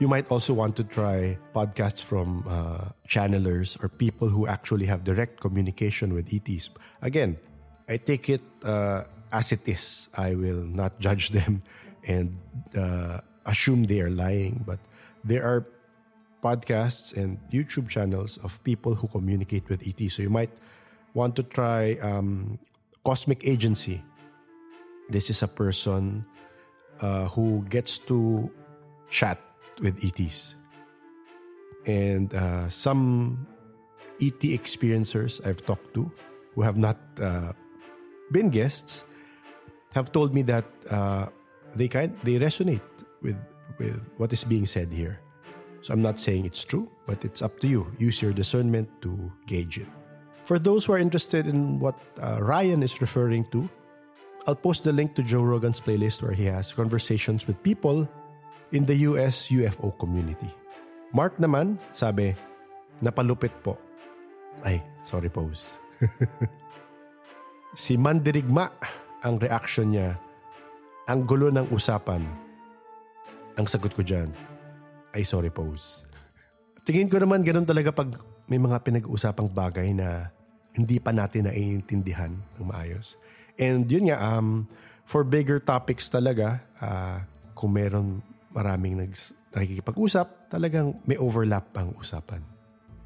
[0.00, 5.04] You might also want to try podcasts from uh, channelers or people who actually have
[5.04, 6.68] direct communication with ETs.
[7.00, 7.38] Again,
[7.88, 10.08] I take it uh, as it is.
[10.18, 11.62] I will not judge them
[12.02, 12.34] and
[12.76, 14.80] uh, assume they are lying, but
[15.24, 15.66] there are
[16.44, 20.14] podcasts and YouTube channels of people who communicate with ETs.
[20.14, 20.52] So you might
[21.14, 22.58] want to try um,
[23.04, 24.04] Cosmic Agency.
[25.08, 26.24] This is a person
[27.00, 28.52] uh, who gets to
[29.08, 29.40] chat
[29.80, 30.54] with ETs.
[31.86, 33.46] And uh, some
[34.20, 36.12] ET experiencers I've talked to
[36.54, 37.52] who have not uh,
[38.30, 39.04] been guests
[39.94, 41.26] have told me that uh,
[41.74, 42.82] they kind they resonate
[43.22, 43.36] with
[43.78, 45.20] with what is being said here.
[45.84, 47.86] So I'm not saying it's true, but it's up to you.
[47.98, 49.88] Use your discernment to gauge it.
[50.44, 53.68] For those who are interested in what uh, Ryan is referring to,
[54.46, 58.08] I'll post the link to Joe Rogan's playlist where he has conversations with people
[58.72, 60.52] in the US UFO community.
[61.16, 62.36] Mark naman, sabi,
[63.00, 63.80] napalupit po.
[64.60, 65.80] Ay, sorry pose.
[67.84, 68.68] si Mandirigma,
[69.24, 70.20] ang reaction niya,
[71.08, 72.43] ang gulo ng usapan.
[73.54, 74.34] Ang sagot ko dyan,
[75.14, 76.02] ay sorry pose.
[76.82, 78.10] Tingin ko naman ganun talaga pag
[78.50, 80.28] may mga pinag-uusapang bagay na
[80.74, 83.14] hindi pa natin naiintindihan ng maayos.
[83.54, 84.66] And yun nga, um,
[85.06, 87.22] for bigger topics talaga, uh,
[87.54, 88.20] kung meron
[88.50, 92.42] maraming nags, nakikipag-usap, talagang may overlap ang usapan.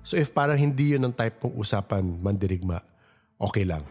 [0.00, 2.80] So if parang hindi yun ang type ng usapan, mandirigma,
[3.36, 3.84] okay lang.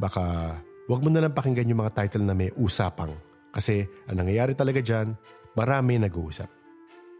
[0.00, 0.56] Baka
[0.88, 3.12] wag mo na lang pakinggan yung mga title na may usapang.
[3.52, 5.12] Kasi ang nangyayari talaga dyan,
[5.56, 6.52] marami nag-uusap.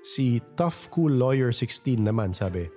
[0.05, 2.69] Si Tough Cool Lawyer 16 naman sabi,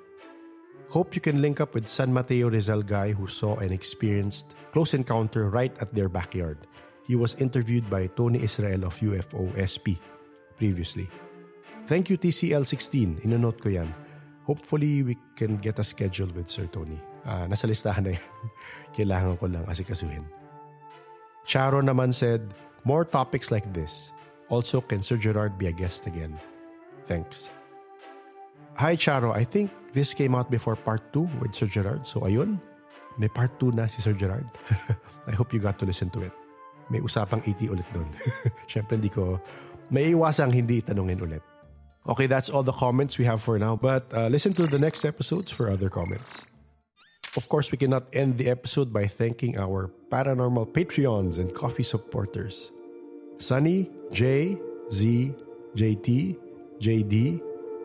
[0.89, 4.97] Hope you can link up with San Mateo Rizal guy who saw and experienced close
[4.97, 6.65] encounter right at their backyard.
[7.05, 10.01] He was interviewed by Tony Israel of UFO SP
[10.57, 11.05] previously.
[11.85, 13.93] Thank you TCL16, inanote ko yan.
[14.49, 16.97] Hopefully we can get a schedule with Sir Tony.
[17.21, 18.25] Uh, nasa listahan na yan.
[18.97, 20.25] Kailangan ko lang asikasuhin.
[21.45, 22.41] Charo naman said,
[22.81, 24.09] more topics like this.
[24.49, 26.37] Also, can Sir Gerard be a guest again?
[27.05, 27.49] Thanks.
[28.77, 32.07] Hi Charo, I think this came out before part 2 with Sir Gerard.
[32.07, 32.61] So ayun,
[33.17, 34.45] may part 2 na si Sir Gerard.
[35.29, 36.33] I hope you got to listen to it.
[36.89, 38.09] May usapang ET ulit doon.
[38.71, 39.37] Siyempre hindi ko
[39.93, 41.45] may iwasang hindi itanungin ulit.
[42.09, 43.77] Okay, that's all the comments we have for now.
[43.77, 46.49] But uh, listen to the next episodes for other comments.
[47.37, 52.73] Of course, we cannot end the episode by thanking our paranormal Patreons and coffee supporters.
[53.39, 54.59] Sunny, J,
[54.91, 55.33] Z,
[55.75, 56.35] JT,
[56.79, 57.41] JD,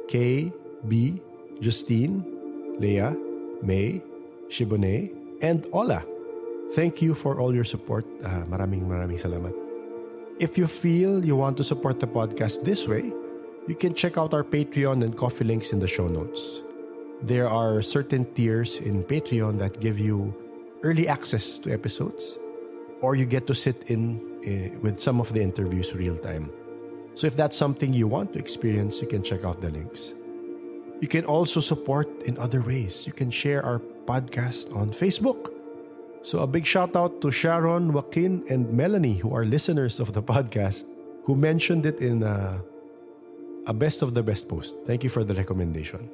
[0.08, 0.52] K,
[0.86, 1.22] B,
[1.60, 2.26] Justine,
[2.78, 3.16] Leah,
[3.62, 4.02] May,
[4.50, 6.02] Shibone, and Ola.
[6.74, 8.04] Thank you for all your support.
[8.18, 9.54] Uh, maraming maraming salamat.
[10.42, 13.14] If you feel you want to support the podcast this way,
[13.70, 16.60] you can check out our Patreon and coffee links in the show notes.
[17.22, 20.34] There are certain tiers in Patreon that give you
[20.82, 22.36] early access to episodes
[23.00, 24.20] or you get to sit in
[24.82, 26.50] with some of the interviews real time.
[27.14, 30.12] So if that's something you want to experience, you can check out the links.
[31.00, 33.06] You can also support in other ways.
[33.06, 35.50] You can share our podcast on Facebook.
[36.22, 40.22] So a big shout out to Sharon, Joaquin, and Melanie, who are listeners of the
[40.22, 40.86] podcast,
[41.24, 42.58] who mentioned it in uh,
[43.66, 44.76] a best of the best post.
[44.86, 46.08] Thank you for the recommendation.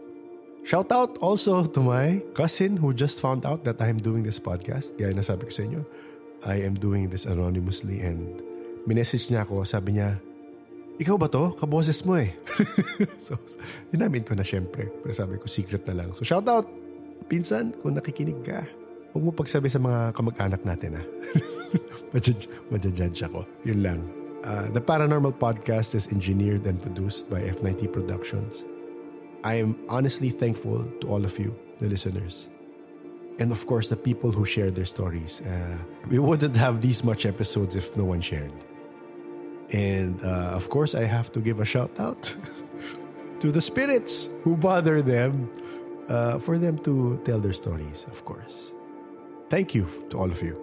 [0.64, 4.98] Shout out also to my cousin who just found out that I'm doing this podcast.
[4.98, 5.86] Gaya na sabi ko sa inyo,
[6.44, 8.40] I am doing this anonymously and
[8.88, 10.16] minessage niya ako, sabi niya,
[11.00, 11.56] ikaw ba to?
[11.56, 12.36] Kaboses mo eh.
[13.24, 13.36] so,
[13.92, 14.88] inamin ko na syempre.
[15.00, 16.12] Pero sabi ko, secret na lang.
[16.12, 16.68] So, shout out!
[17.28, 18.68] Pinsan, kung nakikinig ka,
[19.16, 21.02] huwag mo pagsabi sa mga kamag-anak natin ha.
[22.68, 23.48] Madjudge ako.
[23.64, 24.00] Yun lang.
[24.44, 28.64] Uh, the Paranormal Podcast is engineered and produced by F90 Productions.
[29.40, 32.49] I am honestly thankful to all of you, the listeners.
[33.40, 35.40] And of course, the people who share their stories.
[35.40, 35.78] Uh,
[36.10, 38.52] we wouldn't have these much episodes if no one shared.
[39.72, 42.22] And uh, of course, I have to give a shout out
[43.40, 45.50] to the spirits who bother them
[46.08, 48.74] uh, for them to tell their stories, of course.
[49.48, 50.54] Thank you to all of you.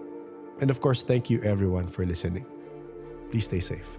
[0.62, 2.46] And of course, thank you everyone for listening.
[3.32, 3.97] Please stay safe.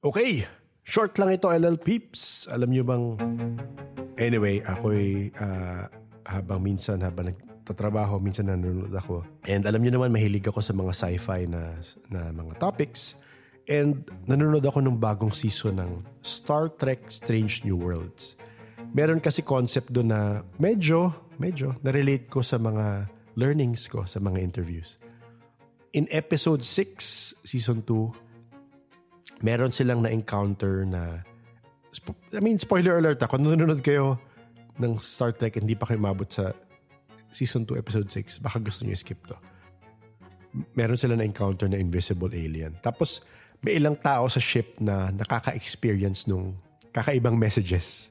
[0.00, 0.48] Okay,
[0.80, 2.48] short lang ito LL Peeps.
[2.48, 3.20] Alam niyo bang...
[4.16, 5.84] Anyway, ako'y uh,
[6.24, 9.20] habang minsan, habang nagtatrabaho, minsan nanonood ako.
[9.44, 11.76] And alam niyo naman, mahilig ako sa mga sci-fi na,
[12.08, 13.20] na mga topics.
[13.68, 18.40] And nanonood ako ng bagong season ng Star Trek Strange New Worlds.
[18.96, 20.20] Meron kasi concept doon na
[20.56, 23.04] medyo, medyo, na-relate ko sa mga
[23.36, 24.96] learnings ko sa mga interviews.
[25.92, 28.29] In episode 6, season 2,
[29.40, 31.24] meron silang na-encounter na
[32.30, 33.34] I mean, spoiler alert ako.
[33.34, 34.14] Kung nanonood kayo
[34.78, 36.54] ng Star Trek hindi pa kayo mabot sa
[37.34, 39.34] season 2 episode 6, baka gusto niyo skip to.
[40.74, 42.78] Meron sila na-encounter na invisible alien.
[42.82, 43.22] Tapos,
[43.62, 46.58] may ilang tao sa ship na nakaka-experience nung
[46.90, 48.10] kakaibang messages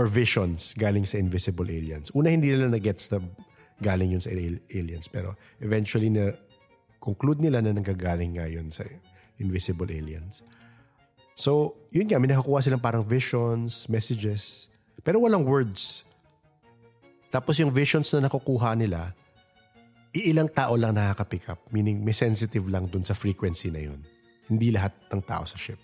[0.00, 2.08] or visions galing sa invisible aliens.
[2.16, 3.20] Una, hindi nila na-gets na
[3.80, 5.08] galing yun sa aliens.
[5.08, 6.32] Pero eventually, na
[7.00, 8.84] conclude nila na nanggagaling nga yun sa
[9.40, 10.44] invisible aliens.
[11.40, 14.68] So, yun nga, may nakakuha silang parang visions, messages,
[15.00, 16.04] pero walang words.
[17.32, 19.16] Tapos yung visions na nakukuha nila,
[20.12, 24.04] iilang tao lang nakaka-pick up, meaning may sensitive lang dun sa frequency na yun.
[24.50, 25.78] Hindi lahat ng tao sa ship.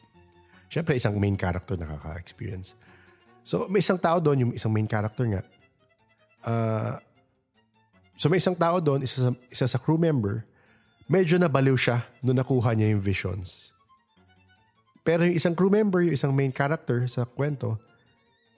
[0.66, 2.74] Siyempre, isang main character nakaka-experience.
[3.46, 5.42] So, may isang tao doon, yung isang main character nga.
[6.42, 6.94] Uh,
[8.18, 10.42] so, may isang tao doon, isa sa, isa sa crew member,
[11.06, 13.70] medyo nabaliw siya nung nakuha niya yung visions.
[15.06, 17.78] Pero yung isang crew member, yung isang main character sa kwento,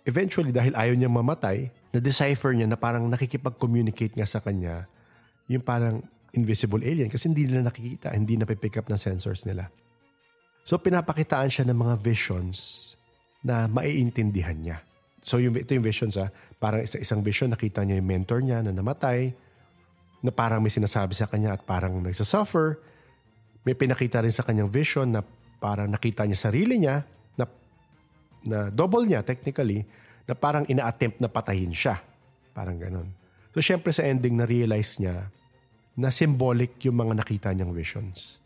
[0.08, 4.88] eventually dahil ayaw niyang mamatay, na-decipher niya na parang nakikipag-communicate nga sa kanya
[5.48, 6.04] yung parang
[6.36, 9.72] invisible alien kasi hindi nila nakikita, hindi na pick up ng sensors nila.
[10.64, 12.92] So pinapakitaan siya ng mga visions
[13.40, 14.78] na maiintindihan niya.
[15.24, 16.28] So yung, ito yung visions ha,
[16.60, 19.32] parang isa isang vision, nakita niya yung mentor niya na namatay,
[20.23, 22.78] na parang may sinasabi sa kanya at parang nagsasuffer.
[23.62, 25.23] May pinakita rin sa kanyang vision na
[25.59, 27.07] parang nakita niya sarili niya
[27.39, 27.45] na,
[28.47, 29.86] na double niya technically
[30.27, 32.03] na parang ina-attempt na patayin siya.
[32.53, 33.09] Parang ganun.
[33.55, 35.31] So syempre sa ending na-realize niya
[35.99, 38.39] na symbolic yung mga nakita niyang visions.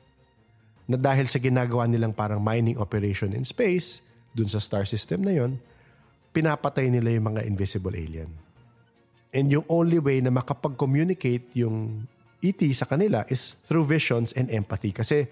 [0.88, 4.00] Na dahil sa ginagawa nilang parang mining operation in space,
[4.32, 5.60] dun sa star system na yon,
[6.32, 8.32] pinapatay nila yung mga invisible alien.
[9.32, 12.04] And yung only way na makapag-communicate yung
[12.44, 14.92] ET sa kanila is through visions and empathy.
[14.92, 15.24] Kasi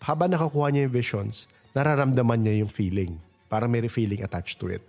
[0.00, 1.44] habang nakakuha niya yung visions,
[1.76, 3.20] nararamdaman niya yung feeling.
[3.52, 4.80] Parang may feeling attached to it.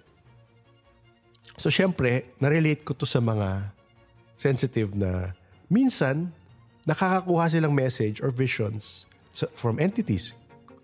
[1.60, 3.76] So syempre, narelate ko to sa mga
[4.40, 5.36] sensitive na
[5.68, 6.32] minsan
[6.88, 9.03] nakakakuha silang message or visions
[9.60, 10.32] from entities.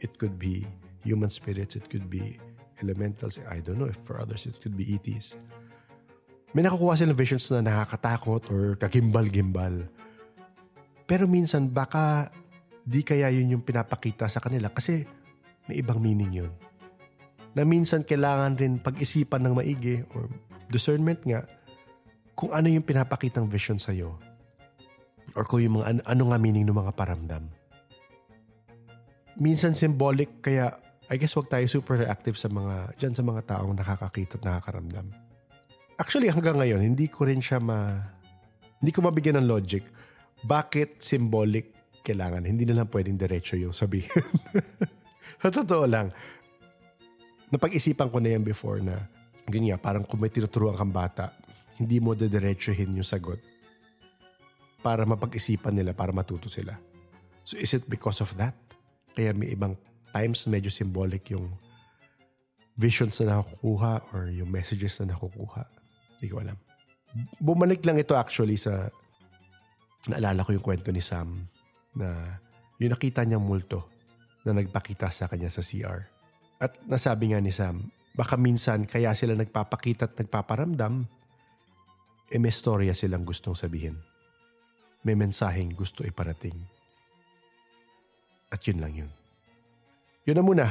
[0.04, 0.68] It could be
[1.08, 2.36] human spirits, it could be
[2.84, 5.38] elementals, I don't know if for others it could be ETs
[6.52, 9.88] may nakukuha silang visions na nakakatakot or kagimbal-gimbal.
[11.08, 12.28] Pero minsan baka
[12.84, 15.08] di kaya yun yung pinapakita sa kanila kasi
[15.72, 16.52] may ibang meaning yun.
[17.56, 20.28] Na minsan kailangan rin pag-isipan ng maigi or
[20.72, 21.48] discernment nga
[22.36, 24.16] kung ano yung pinapakitang vision sa'yo
[25.36, 27.44] or kung yung mga ano, ano nga meaning ng mga paramdam.
[29.40, 30.76] Minsan symbolic kaya
[31.12, 35.31] I guess wag tayo super reactive sa mga dyan sa mga taong nakakakita at nakakaramdam.
[36.02, 37.94] Actually hanggang ngayon hindi ko rin siya ma
[38.82, 39.86] hindi ko mabigyan ng logic
[40.42, 42.42] bakit symbolic kailangan.
[42.42, 44.10] Hindi na lang pwedeng diretso yung sabihin.
[45.42, 46.10] sa totoo lang,
[47.54, 48.98] napag-isipan ko na yan before na
[49.46, 51.30] ganyan, parang kung may tinuturuan kang bata,
[51.78, 53.38] hindi mo dediretsohin yung sagot
[54.82, 56.74] para mapag-isipan nila, para matuto sila.
[57.46, 58.58] So is it because of that?
[59.14, 59.78] Kaya may ibang
[60.10, 61.54] times medyo symbolic yung
[62.74, 65.81] visions na nakukuha or yung messages na nakukuha.
[66.22, 66.58] Hindi ko alam.
[67.42, 68.86] Bumalik lang ito actually sa
[70.06, 71.50] naalala ko yung kwento ni Sam
[71.98, 72.38] na
[72.78, 73.90] yung nakita niyang multo
[74.46, 76.06] na nagpakita sa kanya sa CR.
[76.62, 81.10] At nasabi nga ni Sam, baka minsan kaya sila nagpapakita at nagpaparamdam,
[82.30, 83.98] eh may storya silang gustong sabihin.
[85.02, 86.56] May mensaheng gusto iparating.
[88.54, 89.12] At yun lang yun.
[90.30, 90.66] Yun na muna.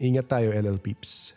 [0.00, 1.36] Ingat tayo, LL Peeps.